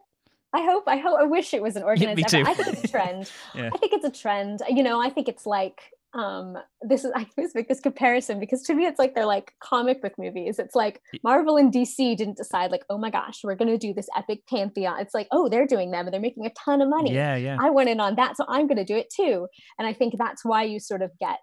I 0.54 0.62
hope, 0.62 0.84
I 0.86 0.96
hope, 0.96 1.18
I 1.18 1.24
wish 1.24 1.52
it 1.52 1.62
was 1.62 1.74
an 1.74 1.82
organized 1.90 2.16
Me 2.16 2.22
too. 2.22 2.44
I 2.46 2.54
think 2.54 2.68
it's 2.68 2.84
a 2.84 2.88
trend. 2.88 3.30
yeah. 3.54 3.70
I 3.74 3.76
think 3.76 3.92
it's 3.92 4.04
a 4.04 4.10
trend. 4.10 4.62
You 4.68 4.84
know, 4.84 5.02
I 5.02 5.10
think 5.10 5.28
it's 5.28 5.46
like, 5.46 5.92
um, 6.14 6.56
this 6.80 7.04
is, 7.04 7.12
I 7.16 7.26
always 7.36 7.54
make 7.54 7.68
this 7.68 7.80
comparison 7.80 8.40
because 8.40 8.62
to 8.62 8.74
me, 8.74 8.86
it's 8.86 8.98
like 8.98 9.14
they're 9.14 9.26
like 9.26 9.52
comic 9.60 10.00
book 10.00 10.14
movies. 10.18 10.58
It's 10.58 10.74
like 10.74 11.00
Marvel 11.22 11.56
and 11.56 11.72
DC 11.72 12.16
didn't 12.16 12.36
decide, 12.36 12.70
like, 12.70 12.84
oh 12.88 12.98
my 12.98 13.10
gosh, 13.10 13.40
we're 13.42 13.56
going 13.56 13.70
to 13.70 13.78
do 13.78 13.92
this 13.92 14.08
epic 14.16 14.42
pantheon. 14.48 15.00
It's 15.00 15.14
like, 15.14 15.28
oh, 15.32 15.48
they're 15.48 15.66
doing 15.66 15.90
them 15.90 16.06
and 16.06 16.14
they're 16.14 16.20
making 16.20 16.46
a 16.46 16.52
ton 16.64 16.80
of 16.80 16.88
money. 16.88 17.12
Yeah, 17.12 17.36
yeah. 17.36 17.56
I 17.60 17.70
went 17.70 17.90
in 17.90 18.00
on 18.00 18.16
that, 18.16 18.36
so 18.36 18.44
I'm 18.48 18.66
going 18.66 18.78
to 18.78 18.84
do 18.84 18.96
it 18.96 19.12
too. 19.14 19.46
And 19.78 19.86
I 19.86 19.92
think 19.92 20.14
that's 20.18 20.44
why 20.44 20.62
you 20.62 20.80
sort 20.80 21.02
of 21.02 21.10
get 21.18 21.40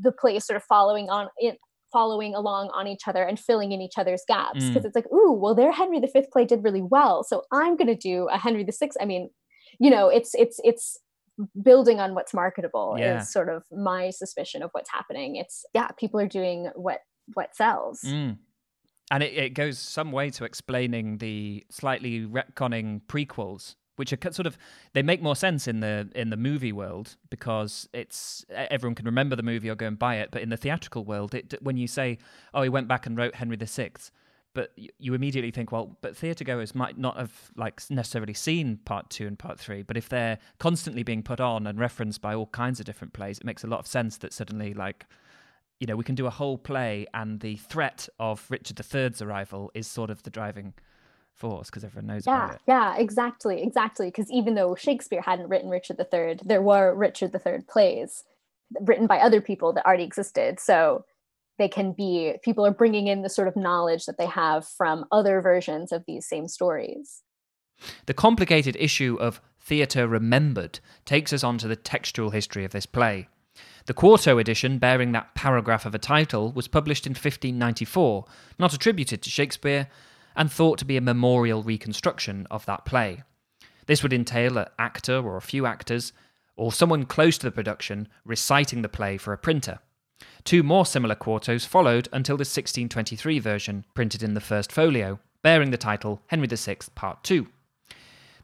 the 0.00 0.12
plays 0.12 0.46
sort 0.46 0.56
of 0.56 0.64
following 0.64 1.10
on 1.10 1.28
in, 1.40 1.56
following 1.92 2.34
along 2.34 2.70
on 2.74 2.86
each 2.86 3.06
other 3.06 3.22
and 3.22 3.38
filling 3.38 3.72
in 3.72 3.80
each 3.80 3.94
other's 3.96 4.22
gaps 4.26 4.68
because 4.68 4.82
mm. 4.82 4.86
it's 4.86 4.96
like 4.96 5.10
ooh 5.12 5.32
well 5.32 5.54
their 5.54 5.72
henry 5.72 6.00
v 6.00 6.26
play 6.32 6.44
did 6.44 6.62
really 6.64 6.82
well 6.82 7.22
so 7.22 7.42
i'm 7.52 7.76
going 7.76 7.86
to 7.86 7.94
do 7.94 8.26
a 8.28 8.36
henry 8.36 8.64
vi 8.64 8.88
i 9.00 9.04
mean 9.04 9.30
you 9.78 9.90
know 9.90 10.08
it's 10.08 10.34
it's 10.34 10.60
it's 10.64 10.98
building 11.62 12.00
on 12.00 12.14
what's 12.14 12.32
marketable 12.32 12.96
yeah. 12.98 13.20
is 13.20 13.30
sort 13.30 13.48
of 13.48 13.64
my 13.70 14.10
suspicion 14.10 14.62
of 14.62 14.70
what's 14.72 14.90
happening 14.90 15.36
it's 15.36 15.64
yeah 15.74 15.88
people 15.98 16.18
are 16.20 16.28
doing 16.28 16.70
what 16.74 17.00
what 17.34 17.54
sells 17.54 18.00
mm. 18.02 18.36
and 19.10 19.22
it, 19.22 19.34
it 19.34 19.50
goes 19.50 19.78
some 19.78 20.12
way 20.12 20.30
to 20.30 20.44
explaining 20.44 21.18
the 21.18 21.64
slightly 21.70 22.20
retconning 22.20 23.00
prequels 23.06 23.74
which 23.96 24.12
are 24.12 24.32
sort 24.32 24.46
of 24.46 24.56
they 24.92 25.02
make 25.02 25.22
more 25.22 25.36
sense 25.36 25.66
in 25.66 25.80
the 25.80 26.08
in 26.14 26.30
the 26.30 26.36
movie 26.36 26.72
world 26.72 27.16
because 27.28 27.88
it's 27.92 28.44
everyone 28.50 28.94
can 28.94 29.06
remember 29.06 29.34
the 29.36 29.42
movie 29.42 29.68
or 29.68 29.74
go 29.74 29.86
and 29.86 29.98
buy 29.98 30.16
it 30.16 30.30
but 30.30 30.42
in 30.42 30.50
the 30.50 30.56
theatrical 30.56 31.04
world 31.04 31.34
it, 31.34 31.54
when 31.60 31.76
you 31.76 31.86
say 31.86 32.18
oh 32.54 32.62
he 32.62 32.68
went 32.68 32.88
back 32.88 33.06
and 33.06 33.16
wrote 33.16 33.34
henry 33.34 33.56
vi 33.56 33.66
but 34.56 34.72
you 34.98 35.12
immediately 35.12 35.50
think 35.50 35.70
well 35.70 35.98
but 36.00 36.16
theatre 36.16 36.42
goers 36.42 36.74
might 36.74 36.96
not 36.96 37.18
have 37.18 37.50
like 37.56 37.82
necessarily 37.90 38.32
seen 38.32 38.78
part 38.86 39.08
two 39.10 39.26
and 39.26 39.38
part 39.38 39.60
three 39.60 39.82
but 39.82 39.98
if 39.98 40.08
they're 40.08 40.38
constantly 40.58 41.02
being 41.02 41.22
put 41.22 41.40
on 41.40 41.66
and 41.66 41.78
referenced 41.78 42.22
by 42.22 42.34
all 42.34 42.46
kinds 42.46 42.80
of 42.80 42.86
different 42.86 43.12
plays 43.12 43.38
it 43.38 43.44
makes 43.44 43.62
a 43.62 43.66
lot 43.66 43.78
of 43.78 43.86
sense 43.86 44.16
that 44.16 44.32
suddenly 44.32 44.72
like 44.72 45.04
you 45.78 45.86
know 45.86 45.94
we 45.94 46.02
can 46.02 46.14
do 46.14 46.26
a 46.26 46.30
whole 46.30 46.56
play 46.56 47.06
and 47.12 47.40
the 47.40 47.56
threat 47.56 48.08
of 48.18 48.46
richard 48.48 48.76
iii's 48.76 49.20
arrival 49.20 49.70
is 49.74 49.86
sort 49.86 50.08
of 50.08 50.22
the 50.22 50.30
driving 50.30 50.72
force 51.34 51.68
because 51.68 51.84
everyone 51.84 52.06
knows 52.06 52.26
yeah, 52.26 52.44
about 52.44 52.54
it. 52.54 52.60
Yeah, 52.66 52.96
exactly, 52.96 53.62
exactly. 53.62 54.06
Because 54.06 54.30
even 54.30 54.54
though 54.54 54.74
Shakespeare 54.74 55.20
hadn't 55.20 55.50
written 55.50 55.68
Richard 55.68 56.00
III, 56.00 56.38
there 56.42 56.62
were 56.62 56.94
Richard 56.94 57.34
III 57.34 57.58
plays 57.68 58.24
written 58.80 59.06
by 59.06 59.18
other 59.18 59.42
people 59.42 59.74
that 59.74 59.84
already 59.84 60.04
existed. 60.04 60.58
So 60.58 61.04
they 61.58 61.68
can 61.68 61.92
be 61.92 62.34
people 62.42 62.66
are 62.66 62.72
bringing 62.72 63.06
in 63.06 63.22
the 63.22 63.28
sort 63.28 63.48
of 63.48 63.56
knowledge 63.56 64.06
that 64.06 64.18
they 64.18 64.26
have 64.26 64.66
from 64.66 65.06
other 65.10 65.40
versions 65.40 65.92
of 65.92 66.04
these 66.06 66.26
same 66.26 66.48
stories. 66.48 67.22
The 68.06 68.14
complicated 68.14 68.76
issue 68.78 69.16
of 69.20 69.40
theatre 69.60 70.06
remembered 70.06 70.80
takes 71.04 71.32
us 71.32 71.44
on 71.44 71.58
to 71.58 71.68
the 71.68 71.76
textual 71.76 72.30
history 72.30 72.64
of 72.64 72.72
this 72.72 72.86
play. 72.86 73.28
The 73.86 73.94
quarto 73.94 74.38
edition, 74.38 74.78
bearing 74.78 75.12
that 75.12 75.34
paragraph 75.34 75.86
of 75.86 75.94
a 75.94 75.98
title, 75.98 76.52
was 76.52 76.68
published 76.68 77.06
in 77.06 77.12
1594, 77.12 78.24
not 78.58 78.72
attributed 78.72 79.22
to 79.22 79.30
Shakespeare, 79.30 79.88
and 80.34 80.50
thought 80.50 80.78
to 80.78 80.84
be 80.84 80.96
a 80.96 81.00
memorial 81.00 81.62
reconstruction 81.62 82.46
of 82.50 82.66
that 82.66 82.84
play. 82.84 83.22
This 83.86 84.02
would 84.02 84.12
entail 84.12 84.58
an 84.58 84.66
actor 84.78 85.18
or 85.18 85.36
a 85.36 85.42
few 85.42 85.66
actors, 85.66 86.12
or 86.56 86.72
someone 86.72 87.06
close 87.06 87.38
to 87.38 87.46
the 87.46 87.52
production, 87.52 88.08
reciting 88.24 88.82
the 88.82 88.88
play 88.88 89.16
for 89.16 89.32
a 89.32 89.38
printer. 89.38 89.78
Two 90.44 90.62
more 90.62 90.86
similar 90.86 91.14
quartos 91.14 91.66
followed 91.66 92.08
until 92.12 92.36
the 92.36 92.42
1623 92.42 93.38
version, 93.38 93.84
printed 93.94 94.22
in 94.22 94.34
the 94.34 94.40
first 94.40 94.70
folio, 94.70 95.18
bearing 95.42 95.70
the 95.70 95.76
title 95.76 96.22
Henry 96.28 96.46
VI, 96.46 96.76
Part 96.94 97.22
2. 97.24 97.48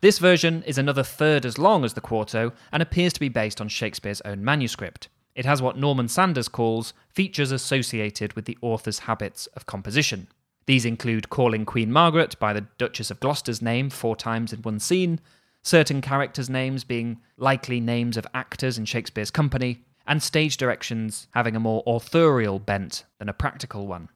This 0.01 0.19
version 0.19 0.65
is 0.65 0.79
another 0.79 1.05
third 1.05 1.47
as 1.47 1.59
long 1.59 1.85
as 1.85 1.95
the 1.95 2.01
quarto 2.01 2.53
and 2.73 2.83
appears 2.83 3.13
to 3.13 3.21
be 3.21 3.29
based 3.29 3.61
on 3.61 3.69
Shakespeare's 3.69 4.21
own 4.23 4.45
manuscript. 4.45 5.09
It 5.37 5.45
has 5.45 5.63
what 5.63 5.79
Norman 5.79 6.09
Sanders 6.09 6.49
calls 6.49 6.93
features 7.09 7.53
associated 7.53 8.33
with 8.33 8.47
the 8.47 8.59
author's 8.61 9.01
habits 9.01 9.47
of 9.55 9.67
composition. 9.67 10.27
These 10.67 10.85
include 10.85 11.31
calling 11.31 11.65
Queen 11.65 11.93
Margaret 11.93 12.39
by 12.41 12.53
the 12.53 12.67
Duchess 12.79 13.11
of 13.13 13.21
Gloucester's 13.21 13.63
name 13.63 13.91
four 13.91 14.17
times 14.17 14.53
in 14.53 14.63
one 14.63 14.81
scene, 14.81 15.21
certain 15.63 16.01
characters' 16.01 16.51
names 16.51 16.85
being 16.85 17.21
likely 17.37 17.81
names 17.81 18.17
of 18.17 18.27
actors 18.35 18.79
in 18.79 18.85
Shakespeare's 18.85 19.31
company, 19.31 19.85
and 20.07 20.23
stage 20.23 20.57
directions 20.57 21.29
having 21.33 21.57
a 21.57 21.61
more 21.61 21.83
authorial 21.87 22.59
bent 22.59 23.05
than 23.19 23.29
a 23.29 23.35
practical 23.35 23.87
one. 23.87 24.09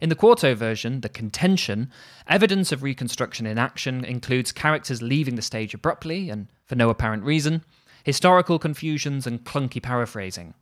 In 0.00 0.08
the 0.08 0.14
quarto 0.14 0.54
version, 0.54 1.00
the 1.00 1.08
contention, 1.08 1.90
evidence 2.26 2.72
of 2.72 2.82
reconstruction 2.82 3.46
in 3.46 3.58
action 3.58 4.04
includes 4.04 4.52
characters 4.52 5.02
leaving 5.02 5.36
the 5.36 5.42
stage 5.42 5.74
abruptly 5.74 6.30
and 6.30 6.48
for 6.66 6.74
no 6.74 6.90
apparent 6.90 7.24
reason, 7.24 7.64
historical 8.04 8.58
confusions, 8.58 9.26
and 9.26 9.44
clunky 9.44 9.82
paraphrasing. 9.82 10.54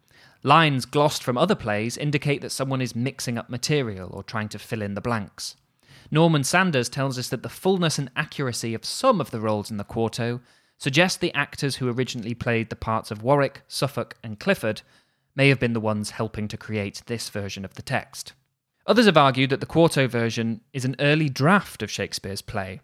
Lines 0.42 0.84
glossed 0.84 1.22
from 1.22 1.38
other 1.38 1.54
plays 1.54 1.96
indicate 1.96 2.40
that 2.40 2.50
someone 2.50 2.80
is 2.80 2.96
mixing 2.96 3.38
up 3.38 3.48
material 3.48 4.10
or 4.12 4.22
trying 4.22 4.48
to 4.48 4.58
fill 4.58 4.82
in 4.82 4.94
the 4.94 5.00
blanks. 5.00 5.56
Norman 6.10 6.44
Sanders 6.44 6.88
tells 6.88 7.18
us 7.18 7.28
that 7.28 7.42
the 7.42 7.48
fullness 7.48 7.98
and 7.98 8.10
accuracy 8.16 8.74
of 8.74 8.84
some 8.84 9.20
of 9.20 9.30
the 9.30 9.40
roles 9.40 9.70
in 9.70 9.76
the 9.76 9.84
quarto 9.84 10.40
suggest 10.82 11.20
the 11.20 11.32
actors 11.32 11.76
who 11.76 11.88
originally 11.88 12.34
played 12.34 12.68
the 12.68 12.74
parts 12.74 13.12
of 13.12 13.22
Warwick, 13.22 13.62
Suffolk, 13.68 14.16
and 14.24 14.40
Clifford 14.40 14.82
may 15.36 15.48
have 15.48 15.60
been 15.60 15.74
the 15.74 15.80
ones 15.80 16.10
helping 16.10 16.48
to 16.48 16.56
create 16.56 17.02
this 17.06 17.28
version 17.28 17.64
of 17.64 17.74
the 17.74 17.82
text. 17.82 18.32
Others 18.88 19.06
have 19.06 19.16
argued 19.16 19.50
that 19.50 19.60
the 19.60 19.64
quarto 19.66 20.08
version 20.08 20.60
is 20.72 20.84
an 20.84 20.96
early 20.98 21.28
draft 21.28 21.84
of 21.84 21.90
Shakespeare's 21.90 22.42
play, 22.42 22.80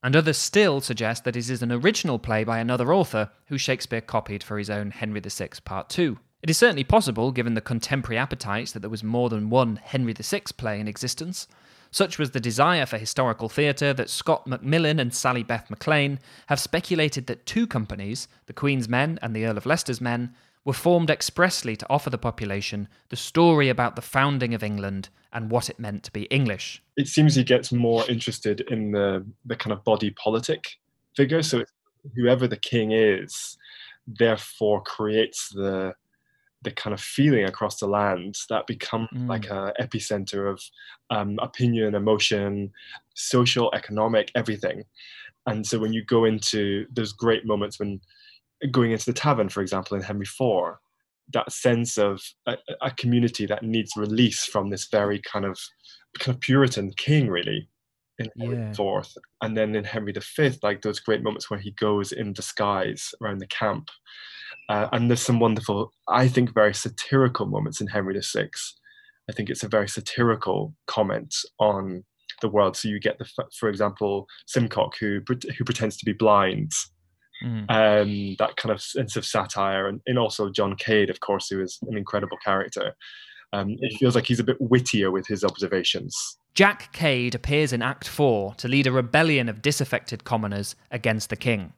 and 0.00 0.14
others 0.14 0.38
still 0.38 0.80
suggest 0.80 1.24
that 1.24 1.34
it 1.34 1.50
is 1.50 1.60
an 1.60 1.72
original 1.72 2.20
play 2.20 2.44
by 2.44 2.60
another 2.60 2.94
author 2.94 3.30
who 3.46 3.58
Shakespeare 3.58 4.00
copied 4.00 4.44
for 4.44 4.56
his 4.56 4.70
own 4.70 4.92
Henry 4.92 5.20
VI 5.20 5.48
Part 5.64 5.88
2. 5.88 6.16
It 6.44 6.50
is 6.50 6.56
certainly 6.56 6.84
possible, 6.84 7.32
given 7.32 7.54
the 7.54 7.60
contemporary 7.60 8.16
appetites, 8.16 8.70
that 8.70 8.78
there 8.78 8.88
was 8.88 9.02
more 9.02 9.28
than 9.28 9.50
one 9.50 9.74
Henry 9.74 10.12
VI 10.12 10.42
play 10.56 10.78
in 10.78 10.86
existence. 10.86 11.48
Such 11.90 12.18
was 12.18 12.30
the 12.30 12.40
desire 12.40 12.86
for 12.86 12.98
historical 12.98 13.48
theatre 13.48 13.92
that 13.94 14.10
Scott 14.10 14.46
McMillin 14.46 15.00
and 15.00 15.12
Sally 15.12 15.42
Beth 15.42 15.68
Maclean 15.70 16.20
have 16.46 16.60
speculated 16.60 17.26
that 17.26 17.46
two 17.46 17.66
companies, 17.66 18.28
the 18.46 18.52
Queen's 18.52 18.88
Men 18.88 19.18
and 19.22 19.34
the 19.34 19.44
Earl 19.44 19.58
of 19.58 19.66
Leicester's 19.66 20.00
Men, 20.00 20.34
were 20.64 20.72
formed 20.72 21.10
expressly 21.10 21.74
to 21.74 21.86
offer 21.90 22.10
the 22.10 22.18
population 22.18 22.86
the 23.08 23.16
story 23.16 23.68
about 23.68 23.96
the 23.96 24.02
founding 24.02 24.54
of 24.54 24.62
England 24.62 25.08
and 25.32 25.50
what 25.50 25.70
it 25.70 25.80
meant 25.80 26.02
to 26.04 26.12
be 26.12 26.24
English. 26.24 26.82
It 26.96 27.08
seems 27.08 27.34
he 27.34 27.44
gets 27.44 27.72
more 27.72 28.08
interested 28.08 28.60
in 28.62 28.92
the, 28.92 29.24
the 29.44 29.56
kind 29.56 29.72
of 29.72 29.82
body 29.84 30.10
politic 30.10 30.78
figure. 31.16 31.42
So 31.42 31.64
whoever 32.14 32.46
the 32.46 32.56
king 32.56 32.92
is, 32.92 33.56
therefore 34.06 34.82
creates 34.82 35.48
the 35.48 35.94
the 36.62 36.70
kind 36.70 36.92
of 36.92 37.00
feeling 37.00 37.44
across 37.44 37.78
the 37.78 37.86
land 37.86 38.36
that 38.50 38.66
become 38.66 39.08
mm. 39.14 39.28
like 39.28 39.46
a 39.46 39.72
epicenter 39.80 40.50
of 40.50 40.62
um, 41.10 41.38
opinion, 41.40 41.94
emotion, 41.94 42.70
social, 43.14 43.72
economic, 43.74 44.30
everything. 44.34 44.84
And 45.46 45.66
so 45.66 45.78
when 45.78 45.92
you 45.92 46.04
go 46.04 46.24
into 46.24 46.86
those 46.92 47.12
great 47.12 47.46
moments 47.46 47.78
when 47.78 48.00
going 48.70 48.92
into 48.92 49.06
the 49.06 49.12
tavern, 49.14 49.48
for 49.48 49.62
example, 49.62 49.96
in 49.96 50.02
Henry 50.02 50.26
IV, 50.26 50.76
that 51.32 51.50
sense 51.50 51.96
of 51.96 52.20
a, 52.46 52.56
a 52.82 52.90
community 52.90 53.46
that 53.46 53.62
needs 53.62 53.92
release 53.96 54.44
from 54.44 54.68
this 54.68 54.88
very 54.88 55.20
kind 55.20 55.44
of 55.44 55.58
kind 56.18 56.34
of 56.34 56.40
Puritan 56.40 56.92
king, 56.96 57.28
really, 57.28 57.68
in 58.20 58.30
Henry 58.38 58.56
yeah. 58.56 58.70
IV, 58.70 59.06
and 59.42 59.56
then 59.56 59.74
in 59.74 59.84
Henry 59.84 60.12
V, 60.12 60.50
like 60.62 60.82
those 60.82 61.00
great 61.00 61.22
moments 61.22 61.50
where 61.50 61.60
he 61.60 61.72
goes 61.72 62.12
in 62.12 62.32
disguise 62.32 63.12
around 63.20 63.38
the 63.38 63.46
camp 63.48 63.88
uh, 64.68 64.88
and 64.92 65.10
there's 65.10 65.20
some 65.20 65.40
wonderful, 65.40 65.92
I 66.08 66.28
think, 66.28 66.54
very 66.54 66.74
satirical 66.74 67.46
moments 67.46 67.80
in 67.80 67.88
Henry 67.88 68.18
VI. 68.20 68.50
I 69.28 69.32
think 69.32 69.50
it's 69.50 69.64
a 69.64 69.68
very 69.68 69.88
satirical 69.88 70.74
comment 70.86 71.34
on 71.58 72.04
the 72.40 72.48
world. 72.48 72.76
So 72.76 72.88
you 72.88 73.00
get 73.00 73.18
the, 73.18 73.28
for 73.58 73.68
example, 73.68 74.26
Simpcox 74.48 74.92
who 74.98 75.20
who 75.26 75.64
pretends 75.64 75.96
to 75.98 76.04
be 76.04 76.12
blind, 76.12 76.72
mm. 77.44 77.68
um, 77.68 78.36
that 78.38 78.56
kind 78.56 78.72
of 78.72 78.80
sense 78.80 79.16
of 79.16 79.26
satire, 79.26 79.88
and, 79.88 80.00
and 80.06 80.18
also 80.18 80.50
John 80.50 80.76
Cade, 80.76 81.10
of 81.10 81.20
course, 81.20 81.48
who 81.48 81.60
is 81.60 81.78
an 81.88 81.96
incredible 81.96 82.38
character. 82.44 82.94
Um, 83.52 83.76
it 83.80 83.98
feels 83.98 84.14
like 84.14 84.26
he's 84.26 84.38
a 84.38 84.44
bit 84.44 84.60
wittier 84.60 85.10
with 85.10 85.26
his 85.26 85.42
observations. 85.42 86.38
Jack 86.54 86.92
Cade 86.92 87.34
appears 87.34 87.72
in 87.72 87.80
Act 87.80 88.08
4 88.08 88.54
to 88.54 88.68
lead 88.68 88.86
a 88.86 88.92
rebellion 88.92 89.48
of 89.48 89.62
disaffected 89.62 90.24
commoners 90.24 90.74
against 90.90 91.30
the 91.30 91.36
king. 91.36 91.72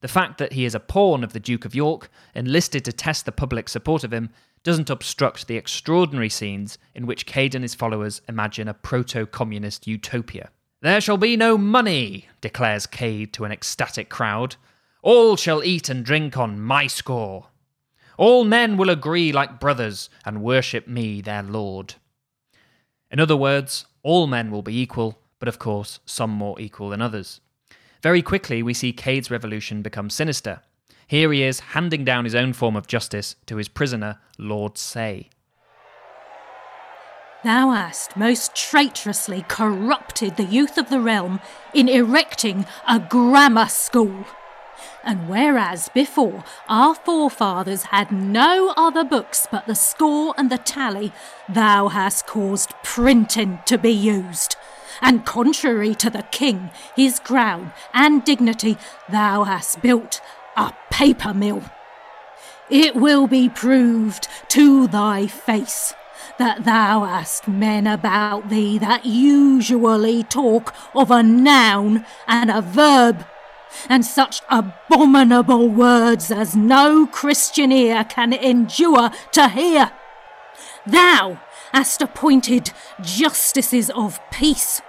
The 0.00 0.08
fact 0.08 0.38
that 0.38 0.54
he 0.54 0.64
is 0.64 0.74
a 0.74 0.80
pawn 0.80 1.22
of 1.22 1.34
the 1.34 1.40
Duke 1.40 1.66
of 1.66 1.74
York, 1.74 2.10
enlisted 2.34 2.84
to 2.86 2.92
test 2.92 3.26
the 3.26 3.32
public 3.32 3.68
support 3.68 4.02
of 4.02 4.12
him, 4.12 4.30
doesn't 4.62 4.90
obstruct 4.90 5.46
the 5.46 5.56
extraordinary 5.56 6.30
scenes 6.30 6.78
in 6.94 7.06
which 7.06 7.26
Cade 7.26 7.54
and 7.54 7.62
his 7.62 7.74
followers 7.74 8.22
imagine 8.28 8.68
a 8.68 8.74
proto 8.74 9.26
communist 9.26 9.86
utopia. 9.86 10.50
There 10.80 11.00
shall 11.00 11.18
be 11.18 11.36
no 11.36 11.58
money, 11.58 12.28
declares 12.40 12.86
Cade 12.86 13.34
to 13.34 13.44
an 13.44 13.52
ecstatic 13.52 14.08
crowd. 14.08 14.56
All 15.02 15.36
shall 15.36 15.62
eat 15.62 15.90
and 15.90 16.04
drink 16.04 16.38
on 16.38 16.60
my 16.60 16.86
score. 16.86 17.48
All 18.16 18.44
men 18.44 18.78
will 18.78 18.90
agree 18.90 19.32
like 19.32 19.60
brothers 19.60 20.08
and 20.24 20.42
worship 20.42 20.88
me, 20.88 21.20
their 21.20 21.42
lord. 21.42 21.94
In 23.10 23.18
other 23.18 23.36
words, 23.36 23.86
all 24.02 24.26
men 24.26 24.50
will 24.50 24.62
be 24.62 24.80
equal, 24.80 25.18
but 25.38 25.48
of 25.48 25.58
course, 25.58 26.00
some 26.04 26.30
more 26.30 26.60
equal 26.60 26.88
than 26.88 27.02
others. 27.02 27.40
Very 28.02 28.22
quickly, 28.22 28.62
we 28.62 28.74
see 28.74 28.92
Cade's 28.92 29.30
revolution 29.30 29.82
become 29.82 30.10
sinister. 30.10 30.60
Here 31.06 31.32
he 31.32 31.42
is 31.42 31.60
handing 31.60 32.04
down 32.04 32.24
his 32.24 32.34
own 32.34 32.52
form 32.52 32.76
of 32.76 32.86
justice 32.86 33.36
to 33.46 33.56
his 33.56 33.68
prisoner, 33.68 34.18
Lord 34.38 34.78
Say. 34.78 35.28
Thou 37.42 37.70
hast 37.70 38.16
most 38.16 38.54
traitorously 38.54 39.44
corrupted 39.48 40.36
the 40.36 40.44
youth 40.44 40.76
of 40.76 40.90
the 40.90 41.00
realm 41.00 41.40
in 41.74 41.88
erecting 41.88 42.66
a 42.86 43.00
grammar 43.00 43.66
school. 43.66 44.26
And 45.02 45.28
whereas 45.28 45.88
before 45.88 46.44
our 46.68 46.94
forefathers 46.94 47.84
had 47.84 48.12
no 48.12 48.74
other 48.76 49.04
books 49.04 49.46
but 49.50 49.66
the 49.66 49.74
score 49.74 50.34
and 50.36 50.50
the 50.50 50.58
tally, 50.58 51.12
thou 51.48 51.88
hast 51.88 52.26
caused 52.26 52.74
printing 52.82 53.60
to 53.66 53.78
be 53.78 53.92
used. 53.92 54.56
And 55.00 55.24
contrary 55.24 55.94
to 55.96 56.10
the 56.10 56.24
king, 56.30 56.70
his 56.94 57.18
crown, 57.18 57.72
and 57.94 58.22
dignity, 58.24 58.76
thou 59.08 59.44
hast 59.44 59.80
built 59.80 60.20
a 60.56 60.74
paper 60.90 61.32
mill. 61.32 61.62
It 62.68 62.94
will 62.94 63.26
be 63.26 63.48
proved 63.48 64.28
to 64.48 64.86
thy 64.86 65.26
face 65.26 65.94
that 66.38 66.64
thou 66.64 67.04
hast 67.04 67.48
men 67.48 67.86
about 67.86 68.48
thee 68.48 68.78
that 68.78 69.04
usually 69.04 70.22
talk 70.24 70.74
of 70.94 71.10
a 71.10 71.22
noun 71.22 72.04
and 72.26 72.50
a 72.50 72.60
verb, 72.60 73.26
and 73.88 74.04
such 74.04 74.42
abominable 74.50 75.68
words 75.68 76.30
as 76.30 76.56
no 76.56 77.06
Christian 77.06 77.72
ear 77.72 78.04
can 78.04 78.32
endure 78.32 79.10
to 79.32 79.48
hear. 79.48 79.92
Thou 80.86 81.40
hast 81.72 82.02
appointed 82.02 82.72
justices 83.00 83.90
of 83.90 84.20
peace 84.30 84.82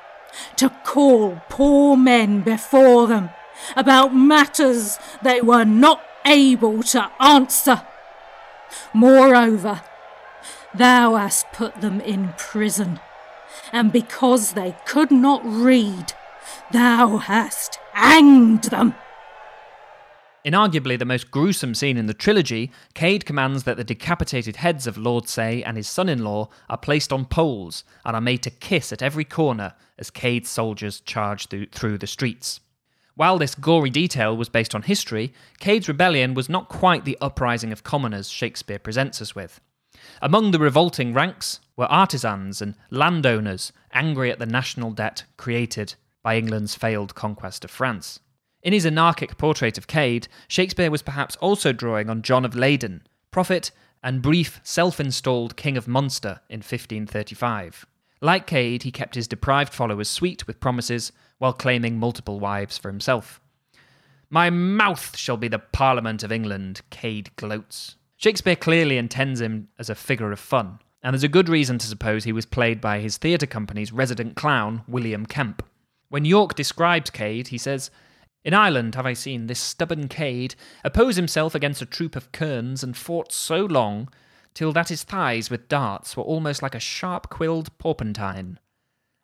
to 0.55 0.69
call 0.83 1.41
poor 1.49 1.97
men 1.97 2.41
before 2.41 3.07
them 3.07 3.29
about 3.75 4.15
matters 4.15 4.97
they 5.21 5.41
were 5.41 5.65
not 5.65 6.01
able 6.25 6.81
to 6.83 7.11
answer. 7.19 7.85
Moreover, 8.93 9.81
Thou 10.73 11.15
hast 11.15 11.51
put 11.51 11.81
them 11.81 11.99
in 11.99 12.33
prison, 12.37 13.01
and 13.73 13.91
because 13.91 14.53
they 14.53 14.75
could 14.85 15.11
not 15.11 15.41
read, 15.43 16.13
thou 16.71 17.17
hast 17.17 17.77
hanged 17.93 18.63
them. 18.65 18.95
In 20.43 20.53
arguably 20.53 20.97
the 20.97 21.05
most 21.05 21.29
gruesome 21.29 21.75
scene 21.75 21.97
in 21.97 22.07
the 22.07 22.15
trilogy, 22.15 22.71
Cade 22.95 23.25
commands 23.27 23.63
that 23.63 23.77
the 23.77 23.83
decapitated 23.83 24.55
heads 24.55 24.87
of 24.87 24.97
Lord 24.97 25.27
Say 25.27 25.61
and 25.61 25.77
his 25.77 25.87
son 25.87 26.09
in 26.09 26.23
law 26.23 26.49
are 26.67 26.77
placed 26.77 27.13
on 27.13 27.25
poles 27.25 27.83
and 28.03 28.15
are 28.15 28.21
made 28.21 28.41
to 28.43 28.49
kiss 28.49 28.91
at 28.91 29.03
every 29.03 29.23
corner 29.23 29.75
as 29.99 30.09
Cade's 30.09 30.49
soldiers 30.49 30.99
charge 31.01 31.47
through 31.47 31.99
the 31.99 32.07
streets. 32.07 32.59
While 33.13 33.37
this 33.37 33.53
gory 33.53 33.91
detail 33.91 34.35
was 34.35 34.49
based 34.49 34.73
on 34.73 34.81
history, 34.81 35.31
Cade's 35.59 35.87
rebellion 35.87 36.33
was 36.33 36.49
not 36.49 36.69
quite 36.69 37.05
the 37.05 37.17
uprising 37.21 37.71
of 37.71 37.83
commoners 37.83 38.29
Shakespeare 38.29 38.79
presents 38.79 39.21
us 39.21 39.35
with. 39.35 39.61
Among 40.23 40.49
the 40.49 40.59
revolting 40.59 41.13
ranks 41.13 41.59
were 41.75 41.85
artisans 41.85 42.63
and 42.63 42.73
landowners 42.89 43.71
angry 43.93 44.31
at 44.31 44.39
the 44.39 44.47
national 44.47 44.89
debt 44.91 45.25
created 45.37 45.93
by 46.23 46.37
England's 46.37 46.75
failed 46.75 47.15
conquest 47.15 47.63
of 47.63 47.71
France. 47.71 48.19
In 48.63 48.73
his 48.73 48.85
anarchic 48.85 49.37
portrait 49.37 49.77
of 49.77 49.87
Cade, 49.87 50.27
Shakespeare 50.47 50.91
was 50.91 51.01
perhaps 51.01 51.35
also 51.37 51.73
drawing 51.73 52.09
on 52.09 52.21
John 52.21 52.45
of 52.45 52.55
Leyden, 52.55 53.07
prophet 53.31 53.71
and 54.03 54.21
brief 54.21 54.59
self 54.63 54.99
installed 54.99 55.55
King 55.55 55.77
of 55.77 55.87
Munster 55.87 56.41
in 56.49 56.59
1535. 56.59 57.85
Like 58.21 58.45
Cade, 58.45 58.83
he 58.83 58.91
kept 58.91 59.15
his 59.15 59.27
deprived 59.27 59.73
followers 59.73 60.09
sweet 60.09 60.45
with 60.45 60.59
promises 60.59 61.11
while 61.39 61.53
claiming 61.53 61.97
multiple 61.97 62.39
wives 62.39 62.77
for 62.77 62.89
himself. 62.89 63.41
My 64.29 64.49
mouth 64.49 65.17
shall 65.17 65.37
be 65.37 65.47
the 65.47 65.59
Parliament 65.59 66.23
of 66.23 66.31
England, 66.31 66.81
Cade 66.91 67.31
gloats. 67.35 67.95
Shakespeare 68.17 68.55
clearly 68.55 68.97
intends 68.97 69.41
him 69.41 69.69
as 69.79 69.89
a 69.89 69.95
figure 69.95 70.31
of 70.31 70.39
fun, 70.39 70.79
and 71.01 71.13
there's 71.13 71.23
a 71.23 71.27
good 71.27 71.49
reason 71.49 71.79
to 71.79 71.87
suppose 71.87 72.23
he 72.23 72.31
was 72.31 72.45
played 72.45 72.79
by 72.79 72.99
his 72.99 73.17
theatre 73.17 73.47
company's 73.47 73.91
resident 73.91 74.35
clown, 74.35 74.83
William 74.87 75.25
Kemp. 75.25 75.63
When 76.11 76.25
York 76.25 76.55
describes 76.55 77.09
Cade, 77.09 77.47
he 77.47 77.57
says, 77.57 77.89
In 78.43 78.53
Ireland 78.53 78.95
have 78.95 79.05
I 79.05 79.13
seen 79.13 79.47
this 79.47 79.61
stubborn 79.61 80.09
Cade 80.09 80.55
oppose 80.83 81.15
himself 81.15 81.55
against 81.55 81.81
a 81.81 81.85
troop 81.85 82.17
of 82.17 82.33
kerns 82.33 82.83
and 82.83 82.97
fought 82.97 83.31
so 83.31 83.63
long 83.63 84.09
till 84.53 84.73
that 84.73 84.89
his 84.89 85.03
thighs 85.03 85.49
with 85.49 85.69
darts 85.69 86.17
were 86.17 86.23
almost 86.23 86.61
like 86.61 86.75
a 86.75 86.81
sharp 86.81 87.29
quilled 87.29 87.77
porpentine. 87.77 88.59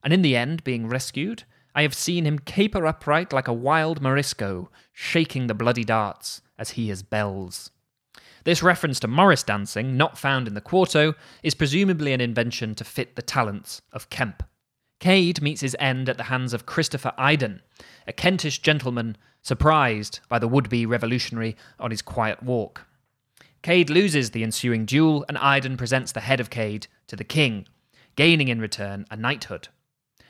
And 0.01 0.13
in 0.13 0.21
the 0.21 0.37
end, 0.37 0.63
being 0.63 0.87
rescued, 0.87 1.43
I 1.75 1.81
have 1.81 1.93
seen 1.93 2.25
him 2.25 2.39
caper 2.39 2.87
upright 2.87 3.33
like 3.33 3.49
a 3.49 3.53
wild 3.53 4.01
Morisco, 4.01 4.71
shaking 4.93 5.47
the 5.47 5.53
bloody 5.53 5.83
darts 5.83 6.41
as 6.57 6.71
he 6.71 6.89
is 6.89 7.03
bells. 7.03 7.69
This 8.45 8.63
reference 8.63 9.01
to 9.01 9.09
Morris 9.09 9.43
dancing, 9.43 9.97
not 9.97 10.17
found 10.17 10.47
in 10.47 10.53
the 10.53 10.61
quarto, 10.61 11.15
is 11.43 11.53
presumably 11.53 12.13
an 12.13 12.21
invention 12.21 12.75
to 12.75 12.85
fit 12.85 13.17
the 13.17 13.21
talents 13.21 13.81
of 13.91 14.09
Kemp. 14.09 14.41
Cade 14.99 15.41
meets 15.41 15.61
his 15.61 15.75
end 15.79 16.09
at 16.09 16.17
the 16.17 16.23
hands 16.23 16.53
of 16.53 16.65
Christopher 16.65 17.13
Iden, 17.17 17.61
a 18.07 18.13
Kentish 18.13 18.59
gentleman 18.59 19.15
surprised 19.41 20.19
by 20.27 20.39
the 20.39 20.47
would 20.47 20.69
be 20.69 20.85
revolutionary 20.85 21.55
on 21.79 21.91
his 21.91 22.01
quiet 22.01 22.41
walk. 22.41 22.85
Cade 23.61 23.89
loses 23.89 24.31
the 24.31 24.43
ensuing 24.43 24.85
duel, 24.85 25.25
and 25.27 25.37
Iden 25.37 25.77
presents 25.77 26.11
the 26.11 26.21
head 26.21 26.39
of 26.39 26.49
Cade 26.49 26.87
to 27.07 27.15
the 27.15 27.23
king, 27.23 27.67
gaining 28.15 28.47
in 28.47 28.59
return 28.59 29.05
a 29.11 29.15
knighthood. 29.15 29.67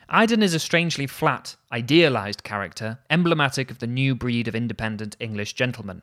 Iden 0.09 0.41
is 0.41 0.53
a 0.53 0.59
strangely 0.59 1.07
flat, 1.07 1.55
idealised 1.71 2.43
character, 2.43 2.99
emblematic 3.09 3.69
of 3.69 3.79
the 3.79 3.87
new 3.87 4.15
breed 4.15 4.47
of 4.47 4.55
independent 4.55 5.17
English 5.19 5.53
gentleman. 5.53 6.01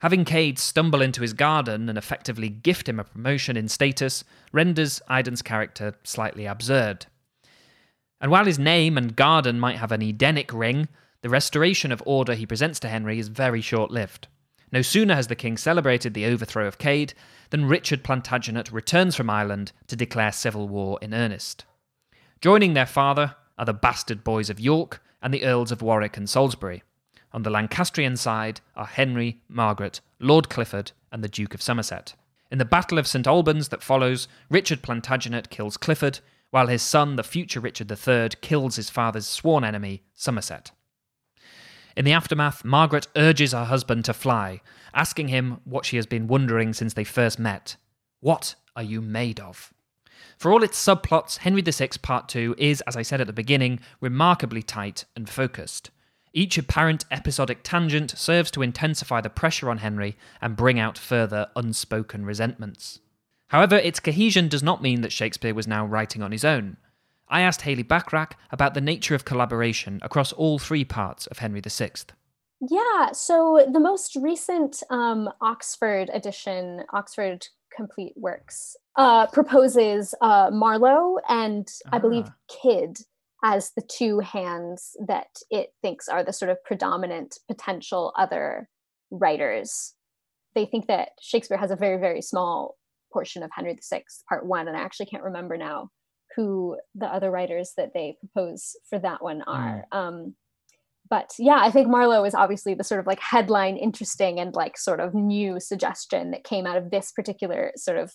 Having 0.00 0.26
Cade 0.26 0.58
stumble 0.58 1.00
into 1.00 1.22
his 1.22 1.32
garden 1.32 1.88
and 1.88 1.96
effectively 1.96 2.50
gift 2.50 2.88
him 2.88 3.00
a 3.00 3.04
promotion 3.04 3.56
in 3.56 3.68
status 3.68 4.22
renders 4.52 5.00
Iden's 5.08 5.40
character 5.40 5.94
slightly 6.04 6.44
absurd. 6.44 7.06
And 8.20 8.30
while 8.30 8.44
his 8.44 8.58
name 8.58 8.96
and 8.96 9.16
garden 9.16 9.60
might 9.60 9.76
have 9.76 9.92
an 9.92 10.02
Edenic 10.02 10.52
ring, 10.52 10.88
the 11.22 11.28
restoration 11.28 11.92
of 11.92 12.02
order 12.06 12.34
he 12.34 12.46
presents 12.46 12.78
to 12.80 12.88
Henry 12.88 13.18
is 13.18 13.28
very 13.28 13.60
short 13.60 13.90
lived. 13.90 14.28
No 14.70 14.82
sooner 14.82 15.14
has 15.14 15.28
the 15.28 15.36
king 15.36 15.56
celebrated 15.56 16.14
the 16.14 16.26
overthrow 16.26 16.66
of 16.66 16.78
Cade 16.78 17.14
than 17.50 17.66
Richard 17.66 18.02
Plantagenet 18.02 18.72
returns 18.72 19.14
from 19.14 19.30
Ireland 19.30 19.72
to 19.86 19.96
declare 19.96 20.32
civil 20.32 20.68
war 20.68 20.98
in 21.00 21.14
earnest. 21.14 21.64
Joining 22.40 22.74
their 22.74 22.86
father 22.86 23.36
are 23.56 23.64
the 23.64 23.72
bastard 23.72 24.24
boys 24.24 24.50
of 24.50 24.58
York 24.58 25.02
and 25.22 25.32
the 25.32 25.44
Earls 25.44 25.70
of 25.70 25.80
Warwick 25.80 26.16
and 26.16 26.28
Salisbury. 26.28 26.82
On 27.32 27.42
the 27.42 27.50
Lancastrian 27.50 28.16
side 28.16 28.60
are 28.76 28.86
Henry, 28.86 29.40
Margaret, 29.48 30.00
Lord 30.18 30.48
Clifford, 30.48 30.92
and 31.10 31.22
the 31.22 31.28
Duke 31.28 31.54
of 31.54 31.62
Somerset. 31.62 32.14
In 32.50 32.58
the 32.58 32.64
Battle 32.64 32.98
of 32.98 33.06
St 33.06 33.26
Albans 33.26 33.68
that 33.68 33.82
follows, 33.82 34.28
Richard 34.50 34.82
Plantagenet 34.82 35.50
kills 35.50 35.76
Clifford, 35.76 36.20
while 36.54 36.68
his 36.68 36.82
son, 36.82 37.16
the 37.16 37.24
future 37.24 37.58
Richard 37.58 37.90
III, 37.90 38.28
kills 38.40 38.76
his 38.76 38.88
father's 38.88 39.26
sworn 39.26 39.64
enemy, 39.64 40.04
Somerset. 40.14 40.70
In 41.96 42.04
the 42.04 42.12
aftermath, 42.12 42.64
Margaret 42.64 43.08
urges 43.16 43.50
her 43.50 43.64
husband 43.64 44.04
to 44.04 44.14
fly, 44.14 44.60
asking 44.94 45.26
him 45.26 45.60
what 45.64 45.84
she 45.84 45.96
has 45.96 46.06
been 46.06 46.28
wondering 46.28 46.72
since 46.72 46.94
they 46.94 47.02
first 47.02 47.40
met 47.40 47.74
What 48.20 48.54
are 48.76 48.84
you 48.84 49.00
made 49.00 49.40
of? 49.40 49.74
For 50.38 50.52
all 50.52 50.62
its 50.62 50.80
subplots, 50.80 51.38
Henry 51.38 51.60
VI 51.60 51.88
Part 52.00 52.28
2 52.28 52.54
is, 52.56 52.82
as 52.82 52.96
I 52.96 53.02
said 53.02 53.20
at 53.20 53.26
the 53.26 53.32
beginning, 53.32 53.80
remarkably 54.00 54.62
tight 54.62 55.06
and 55.16 55.28
focused. 55.28 55.90
Each 56.32 56.56
apparent 56.56 57.04
episodic 57.10 57.64
tangent 57.64 58.16
serves 58.16 58.52
to 58.52 58.62
intensify 58.62 59.20
the 59.20 59.28
pressure 59.28 59.70
on 59.70 59.78
Henry 59.78 60.16
and 60.40 60.54
bring 60.54 60.78
out 60.78 60.98
further 60.98 61.48
unspoken 61.56 62.24
resentments. 62.24 63.00
However, 63.48 63.76
its 63.76 64.00
cohesion 64.00 64.48
does 64.48 64.62
not 64.62 64.82
mean 64.82 65.02
that 65.02 65.12
Shakespeare 65.12 65.54
was 65.54 65.68
now 65.68 65.84
writing 65.86 66.22
on 66.22 66.32
his 66.32 66.44
own. 66.44 66.76
I 67.28 67.40
asked 67.40 67.62
Hayley 67.62 67.84
Bachrach 67.84 68.32
about 68.50 68.74
the 68.74 68.80
nature 68.80 69.14
of 69.14 69.24
collaboration 69.24 69.98
across 70.02 70.32
all 70.32 70.58
three 70.58 70.84
parts 70.84 71.26
of 71.28 71.38
Henry 71.38 71.60
VI. 71.64 71.90
Yeah, 72.60 73.12
so 73.12 73.66
the 73.70 73.80
most 73.80 74.16
recent 74.16 74.82
um, 74.90 75.28
Oxford 75.40 76.10
edition, 76.12 76.84
Oxford 76.92 77.46
complete 77.74 78.14
works, 78.16 78.76
uh, 78.96 79.26
proposes 79.26 80.14
uh, 80.20 80.50
Marlowe 80.52 81.18
and 81.28 81.68
I 81.92 81.98
believe 81.98 82.26
Ah. 82.28 82.34
Kyd 82.50 83.04
as 83.42 83.72
the 83.72 83.82
two 83.82 84.20
hands 84.20 84.96
that 85.06 85.40
it 85.50 85.74
thinks 85.82 86.08
are 86.08 86.24
the 86.24 86.32
sort 86.32 86.50
of 86.50 86.62
predominant 86.64 87.38
potential 87.48 88.12
other 88.16 88.68
writers. 89.10 89.94
They 90.54 90.64
think 90.64 90.86
that 90.86 91.10
Shakespeare 91.20 91.58
has 91.58 91.70
a 91.70 91.76
very, 91.76 91.98
very 91.98 92.22
small 92.22 92.76
portion 93.14 93.42
of 93.42 93.50
Henry 93.54 93.78
VI, 93.90 94.02
part 94.28 94.44
one, 94.44 94.68
and 94.68 94.76
I 94.76 94.80
actually 94.80 95.06
can't 95.06 95.22
remember 95.22 95.56
now 95.56 95.88
who 96.36 96.76
the 96.94 97.06
other 97.06 97.30
writers 97.30 97.72
that 97.78 97.92
they 97.94 98.16
propose 98.20 98.72
for 98.90 98.98
that 98.98 99.22
one 99.22 99.40
are. 99.46 99.84
Um, 99.92 100.34
but 101.08 101.30
yeah, 101.38 101.58
I 101.60 101.70
think 101.70 101.86
Marlowe 101.88 102.24
is 102.24 102.34
obviously 102.34 102.74
the 102.74 102.82
sort 102.84 103.00
of 103.00 103.06
like 103.06 103.20
headline, 103.20 103.76
interesting, 103.76 104.40
and 104.40 104.54
like 104.54 104.76
sort 104.76 105.00
of 105.00 105.14
new 105.14 105.60
suggestion 105.60 106.32
that 106.32 106.44
came 106.44 106.66
out 106.66 106.76
of 106.76 106.90
this 106.90 107.12
particular 107.12 107.72
sort 107.76 107.98
of 107.98 108.12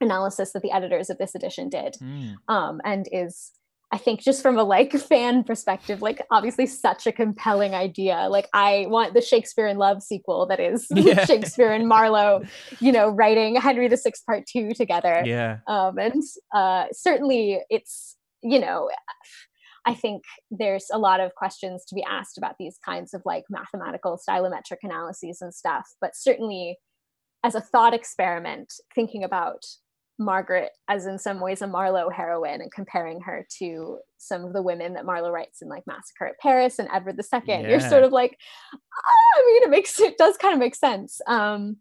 analysis 0.00 0.52
that 0.52 0.62
the 0.62 0.72
editors 0.72 1.08
of 1.10 1.18
this 1.18 1.34
edition 1.34 1.68
did, 1.68 1.94
Mm. 2.02 2.34
um, 2.48 2.80
and 2.84 3.06
is 3.12 3.52
I 3.92 3.98
think 3.98 4.20
just 4.20 4.40
from 4.42 4.58
a 4.58 4.64
like 4.64 4.92
fan 4.98 5.44
perspective, 5.44 6.00
like 6.00 6.22
obviously 6.30 6.66
such 6.66 7.06
a 7.06 7.12
compelling 7.12 7.74
idea. 7.74 8.26
Like 8.30 8.48
I 8.54 8.86
want 8.88 9.12
the 9.14 9.20
Shakespeare 9.20 9.66
in 9.66 9.76
Love 9.76 10.02
sequel 10.02 10.46
that 10.46 10.58
is 10.60 10.86
Yeah. 10.94 11.24
Shakespeare 11.26 11.72
and 11.72 11.86
Marlowe, 11.86 12.42
you 12.80 12.90
know, 12.90 13.08
writing 13.10 13.56
Henry 13.56 13.88
VI 13.88 13.96
Part 14.26 14.44
Two 14.50 14.72
together 14.72 15.22
Yeah. 15.26 15.58
um, 15.66 15.98
and 15.98 16.22
uh, 16.54 16.86
certainly 16.92 17.60
it's 17.70 18.16
you 18.42 18.58
know 18.58 18.88
i 19.86 19.94
think 19.94 20.22
there's 20.50 20.86
a 20.92 20.98
lot 20.98 21.20
of 21.20 21.32
questions 21.36 21.84
to 21.86 21.94
be 21.94 22.02
asked 22.02 22.36
about 22.36 22.56
these 22.58 22.76
kinds 22.84 23.14
of 23.14 23.22
like 23.24 23.44
mathematical 23.50 24.18
stylometric 24.18 24.78
analyses 24.82 25.40
and 25.40 25.54
stuff 25.54 25.86
but 26.00 26.10
certainly 26.16 26.76
as 27.44 27.54
a 27.54 27.60
thought 27.60 27.94
experiment 27.94 28.72
thinking 28.94 29.22
about 29.22 29.62
margaret 30.24 30.70
as 30.88 31.06
in 31.06 31.18
some 31.18 31.40
ways 31.40 31.62
a 31.62 31.66
marlowe 31.66 32.08
heroine 32.10 32.60
and 32.60 32.72
comparing 32.72 33.20
her 33.20 33.46
to 33.58 33.98
some 34.18 34.44
of 34.44 34.52
the 34.52 34.62
women 34.62 34.94
that 34.94 35.04
marlowe 35.04 35.30
writes 35.30 35.62
in 35.62 35.68
like 35.68 35.82
massacre 35.86 36.26
at 36.26 36.38
paris 36.40 36.78
and 36.78 36.88
edward 36.92 37.18
ii 37.18 37.68
you're 37.68 37.80
sort 37.80 38.02
of 38.02 38.12
like 38.12 38.38
ah, 38.74 39.38
i 39.38 39.44
mean 39.46 39.62
it 39.62 39.70
makes 39.70 39.98
it 40.00 40.16
does 40.18 40.36
kind 40.36 40.54
of 40.54 40.60
make 40.60 40.74
sense 40.74 41.20
um 41.26 41.76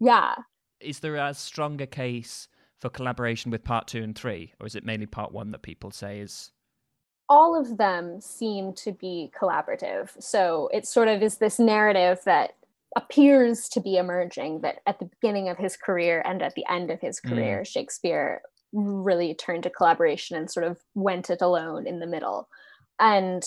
yeah 0.00 0.34
Is 0.80 1.00
there 1.00 1.16
a 1.16 1.32
stronger 1.34 1.86
case 1.86 2.48
for 2.80 2.90
collaboration 2.90 3.50
with 3.50 3.64
part 3.64 3.86
two 3.86 4.02
and 4.02 4.14
three, 4.14 4.52
or 4.60 4.66
is 4.66 4.74
it 4.74 4.84
mainly 4.84 5.06
part 5.06 5.32
one 5.32 5.52
that 5.52 5.62
people 5.62 5.90
say 5.90 6.20
is? 6.20 6.50
all 7.28 7.58
of 7.58 7.78
them 7.78 8.20
seem 8.20 8.72
to 8.74 8.92
be 8.92 9.30
collaborative. 9.38 10.10
So 10.20 10.68
it 10.72 10.86
sort 10.86 11.08
of 11.08 11.22
is 11.22 11.38
this 11.38 11.58
narrative 11.58 12.20
that 12.26 12.52
appears 12.96 13.68
to 13.70 13.80
be 13.80 13.96
emerging 13.96 14.60
that 14.62 14.76
at 14.86 14.98
the 14.98 15.06
beginning 15.06 15.48
of 15.48 15.58
his 15.58 15.76
career 15.76 16.22
and 16.24 16.42
at 16.42 16.54
the 16.54 16.64
end 16.70 16.90
of 16.90 17.00
his 17.00 17.20
Mm. 17.20 17.30
career, 17.30 17.64
Shakespeare 17.64 18.42
really 18.72 19.34
turned 19.34 19.62
to 19.64 19.70
collaboration 19.70 20.36
and 20.36 20.50
sort 20.50 20.66
of 20.66 20.80
went 20.94 21.30
it 21.30 21.40
alone 21.40 21.86
in 21.86 22.00
the 22.00 22.06
middle. 22.06 22.48
And 23.00 23.44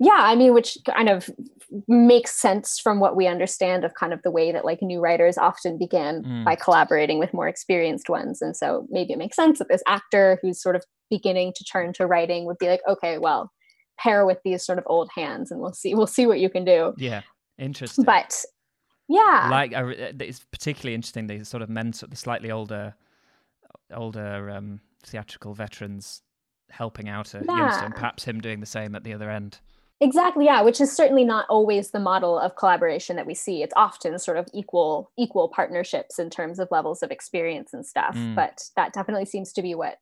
yeah, 0.00 0.18
I 0.18 0.36
mean, 0.36 0.54
which 0.54 0.78
kind 0.86 1.08
of 1.08 1.28
makes 1.88 2.30
sense 2.40 2.78
from 2.78 3.00
what 3.00 3.16
we 3.16 3.26
understand 3.26 3.84
of 3.84 3.94
kind 3.94 4.12
of 4.12 4.22
the 4.22 4.30
way 4.30 4.52
that 4.52 4.64
like 4.64 4.80
new 4.80 5.00
writers 5.00 5.36
often 5.36 5.76
begin 5.76 6.22
Mm. 6.22 6.44
by 6.44 6.54
collaborating 6.54 7.18
with 7.18 7.34
more 7.34 7.48
experienced 7.48 8.08
ones. 8.08 8.40
And 8.40 8.56
so 8.56 8.86
maybe 8.90 9.12
it 9.12 9.18
makes 9.18 9.36
sense 9.36 9.58
that 9.58 9.68
this 9.68 9.82
actor 9.88 10.38
who's 10.40 10.62
sort 10.62 10.76
of 10.76 10.84
beginning 11.10 11.52
to 11.56 11.64
turn 11.64 11.92
to 11.94 12.06
writing 12.06 12.44
would 12.44 12.58
be 12.58 12.68
like, 12.68 12.80
okay, 12.86 13.18
well, 13.18 13.50
pair 13.98 14.24
with 14.24 14.38
these 14.44 14.64
sort 14.64 14.78
of 14.78 14.84
old 14.86 15.10
hands 15.14 15.50
and 15.50 15.60
we'll 15.60 15.72
see, 15.72 15.94
we'll 15.94 16.06
see 16.06 16.26
what 16.26 16.38
you 16.38 16.48
can 16.48 16.64
do. 16.64 16.94
Yeah, 16.96 17.22
interesting. 17.58 18.04
But 18.04 18.44
yeah, 19.08 19.48
like 19.50 19.72
I 19.74 19.82
it's 20.20 20.40
particularly 20.50 20.94
interesting 20.94 21.26
the 21.26 21.44
sort 21.44 21.62
of 21.62 21.68
mentor 21.68 22.06
the 22.06 22.16
slightly 22.16 22.50
older 22.50 22.94
older 23.94 24.50
um 24.50 24.80
theatrical 25.04 25.54
veterans 25.54 26.22
helping 26.70 27.08
out 27.08 27.32
a 27.34 27.42
youngster 27.44 27.84
and 27.86 27.94
perhaps 27.94 28.24
him 28.24 28.40
doing 28.40 28.60
the 28.60 28.66
same 28.66 28.94
at 28.94 29.04
the 29.04 29.14
other 29.14 29.30
end. 29.30 29.60
Exactly 30.00 30.44
yeah 30.44 30.60
which 30.62 30.80
is 30.80 30.92
certainly 30.94 31.24
not 31.24 31.46
always 31.48 31.90
the 31.90 31.98
model 32.00 32.38
of 32.38 32.54
collaboration 32.56 33.16
that 33.16 33.26
we 33.26 33.34
see. 33.34 33.62
It's 33.62 33.72
often 33.76 34.18
sort 34.18 34.36
of 34.36 34.46
equal 34.52 35.10
equal 35.16 35.48
partnerships 35.48 36.18
in 36.18 36.28
terms 36.30 36.58
of 36.58 36.68
levels 36.70 37.02
of 37.02 37.10
experience 37.10 37.72
and 37.72 37.84
stuff 37.86 38.14
Mm. 38.14 38.34
but 38.34 38.68
that 38.76 38.92
definitely 38.92 39.24
seems 39.24 39.52
to 39.54 39.62
be 39.62 39.74
what 39.74 39.98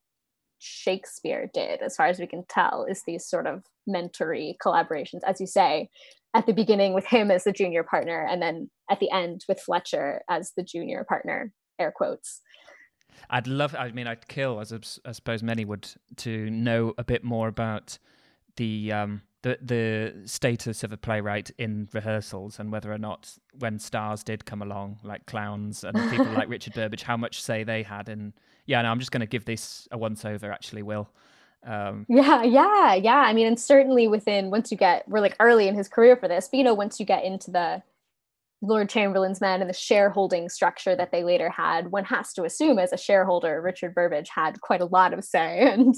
shakespeare 0.59 1.51
did 1.53 1.83
as 1.83 1.97
far 1.97 2.07
as 2.07 2.19
we 2.19 2.27
can 2.27 2.45
tell 2.49 2.85
is 2.89 3.03
these 3.03 3.25
sort 3.25 3.47
of 3.47 3.63
mentory 3.89 4.57
collaborations. 4.59 5.21
As 5.25 5.41
you 5.41 5.47
say 5.47 5.89
at 6.35 6.47
the 6.47 6.53
beginning 6.53 6.93
with 6.93 7.07
him 7.07 7.31
as 7.31 7.45
the 7.45 7.53
junior 7.53 7.83
partner 7.83 8.27
and 8.29 8.43
then 8.43 8.71
at 8.91 9.01
the 9.01 9.11
end 9.11 9.43
with 9.49 9.61
fletcher 9.61 10.23
as 10.29 10.53
the 10.57 10.63
junior 10.63 11.05
partner 11.09 11.53
air 11.79 11.93
quotes. 11.95 12.41
I'd 13.31 13.47
love 13.47 13.75
i 13.75 13.91
mean 13.93 14.07
i'd 14.07 14.29
kill 14.29 14.61
as 14.61 14.73
I 15.05 15.13
suppose 15.13 15.43
many 15.43 15.65
would 15.65 15.89
to 16.19 16.51
know 16.51 16.93
a 16.99 17.05
bit 17.05 17.25
more 17.25 17.49
about 17.49 17.99
the 18.57 18.93
um 18.93 19.23
the 19.43 19.59
the 19.63 20.29
status 20.29 20.83
of 20.83 20.93
a 20.93 20.97
playwright 20.97 21.51
in 21.59 21.89
rehearsals 21.93 22.59
and 22.59 22.73
whether 22.73 22.93
or 22.93 22.99
not 22.99 23.33
when 23.59 23.79
stars 23.79 24.23
did 24.23 24.45
come 24.45 24.63
along 24.63 24.99
like 25.03 25.25
clowns 25.27 25.85
and 25.85 25.97
people 26.11 26.27
like 26.27 26.49
richard 26.57 26.75
burbage 26.75 27.03
how 27.03 27.17
much 27.17 27.41
say 27.43 27.63
they 27.63 27.83
had 27.83 28.09
in 28.09 28.33
yeah 28.67 28.83
no 28.83 28.91
i'm 28.91 28.99
just 28.99 29.13
going 29.13 29.21
to 29.21 29.27
give 29.27 29.45
this 29.45 29.87
a 29.93 29.99
once 29.99 30.25
over 30.25 30.51
actually 30.51 30.83
will 30.83 31.09
um 31.67 32.07
Yeah, 32.09 32.43
yeah, 32.43 32.95
yeah. 32.95 33.19
I 33.19 33.33
mean, 33.33 33.47
and 33.47 33.59
certainly 33.59 34.09
within 34.09 34.51
once 34.51 34.71
you 34.71 34.77
get 34.77 35.09
we're 35.09 35.21
like 35.21 35.37
early 35.41 35.69
in 35.69 35.75
his 35.75 35.89
career 35.89 36.17
for 36.17 36.29
this, 36.29 36.49
but 36.49 36.59
you 36.59 36.65
know, 36.65 36.75
once 36.75 37.01
you 37.01 37.07
get 37.07 37.25
into 37.25 37.51
the 37.51 37.83
Lord 38.63 38.89
Chamberlain's 38.89 39.41
men 39.41 39.61
and 39.61 39.69
the 39.69 39.75
shareholding 39.75 40.49
structure 40.49 40.97
that 40.97 41.13
they 41.13 41.25
later 41.25 41.51
had, 41.51 41.93
one 41.93 42.05
has 42.05 42.33
to 42.35 42.45
assume 42.45 42.79
as 42.79 42.93
a 42.93 42.97
shareholder, 42.97 43.61
Richard 43.61 43.95
Burbage 43.95 44.31
had 44.35 44.61
quite 44.61 44.81
a 44.81 44.87
lot 44.87 45.13
of 45.13 45.25
say 45.25 45.61
and 45.73 45.95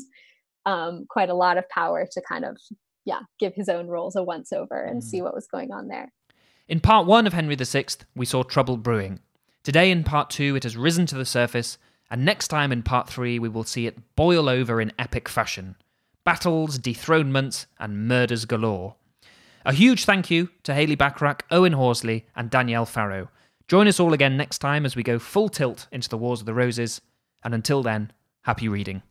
um, 0.66 1.07
quite 1.09 1.31
a 1.31 1.35
lot 1.35 1.59
of 1.59 1.69
power 1.69 2.07
to 2.11 2.23
kind 2.29 2.45
of 2.45 2.57
yeah 3.05 3.21
give 3.39 3.55
his 3.55 3.69
own 3.69 3.87
roles 3.87 4.16
a 4.16 4.23
once 4.23 4.53
over 4.53 4.83
and 4.83 5.05
see 5.05 5.23
what 5.23 5.35
was 5.35 5.47
going 5.47 5.73
on 5.73 5.89
there. 5.89 6.12
In 6.69 6.81
part 6.81 7.07
one 7.07 7.27
of 7.27 7.33
Henry 7.33 7.57
VI, 7.57 7.87
we 8.14 8.27
saw 8.27 8.43
trouble 8.43 8.77
brewing. 8.77 9.21
Today, 9.62 9.91
in 9.91 10.05
part 10.05 10.29
two, 10.31 10.55
it 10.55 10.64
has 10.64 10.77
risen 10.77 11.07
to 11.07 11.16
the 11.16 11.25
surface, 11.25 11.79
and 12.11 12.24
next 12.24 12.48
time 12.48 12.72
in 12.72 12.82
part 12.82 13.09
three, 13.09 13.38
we 13.38 13.48
will 13.48 13.64
see 13.64 13.86
it 13.86 14.16
boil 14.16 14.48
over 14.48 14.80
in 14.80 14.92
epic 14.98 15.28
fashion 15.28 15.76
battles, 16.24 16.78
dethronements, 16.78 17.64
and 17.80 18.06
murders 18.06 18.44
galore. 18.44 18.96
A 19.64 19.72
huge 19.72 20.04
thank 20.04 20.30
you 20.30 20.50
to 20.62 20.74
Haley 20.74 20.94
Bachrach, 20.94 21.40
Owen 21.50 21.72
Horsley, 21.72 22.26
and 22.36 22.50
Danielle 22.50 22.84
Farrow. 22.84 23.30
Join 23.66 23.88
us 23.88 23.98
all 23.98 24.12
again 24.12 24.36
next 24.36 24.59
time 24.59 24.84
as 24.84 24.94
we 24.94 25.02
go 25.02 25.18
full 25.18 25.48
tilt 25.48 25.88
into 25.90 26.11
the 26.11 26.18
Wars 26.18 26.40
of 26.40 26.46
the 26.46 26.52
Roses, 26.52 27.00
and 27.42 27.54
until 27.54 27.82
then, 27.82 28.12
happy 28.42 28.68
reading. 28.68 29.02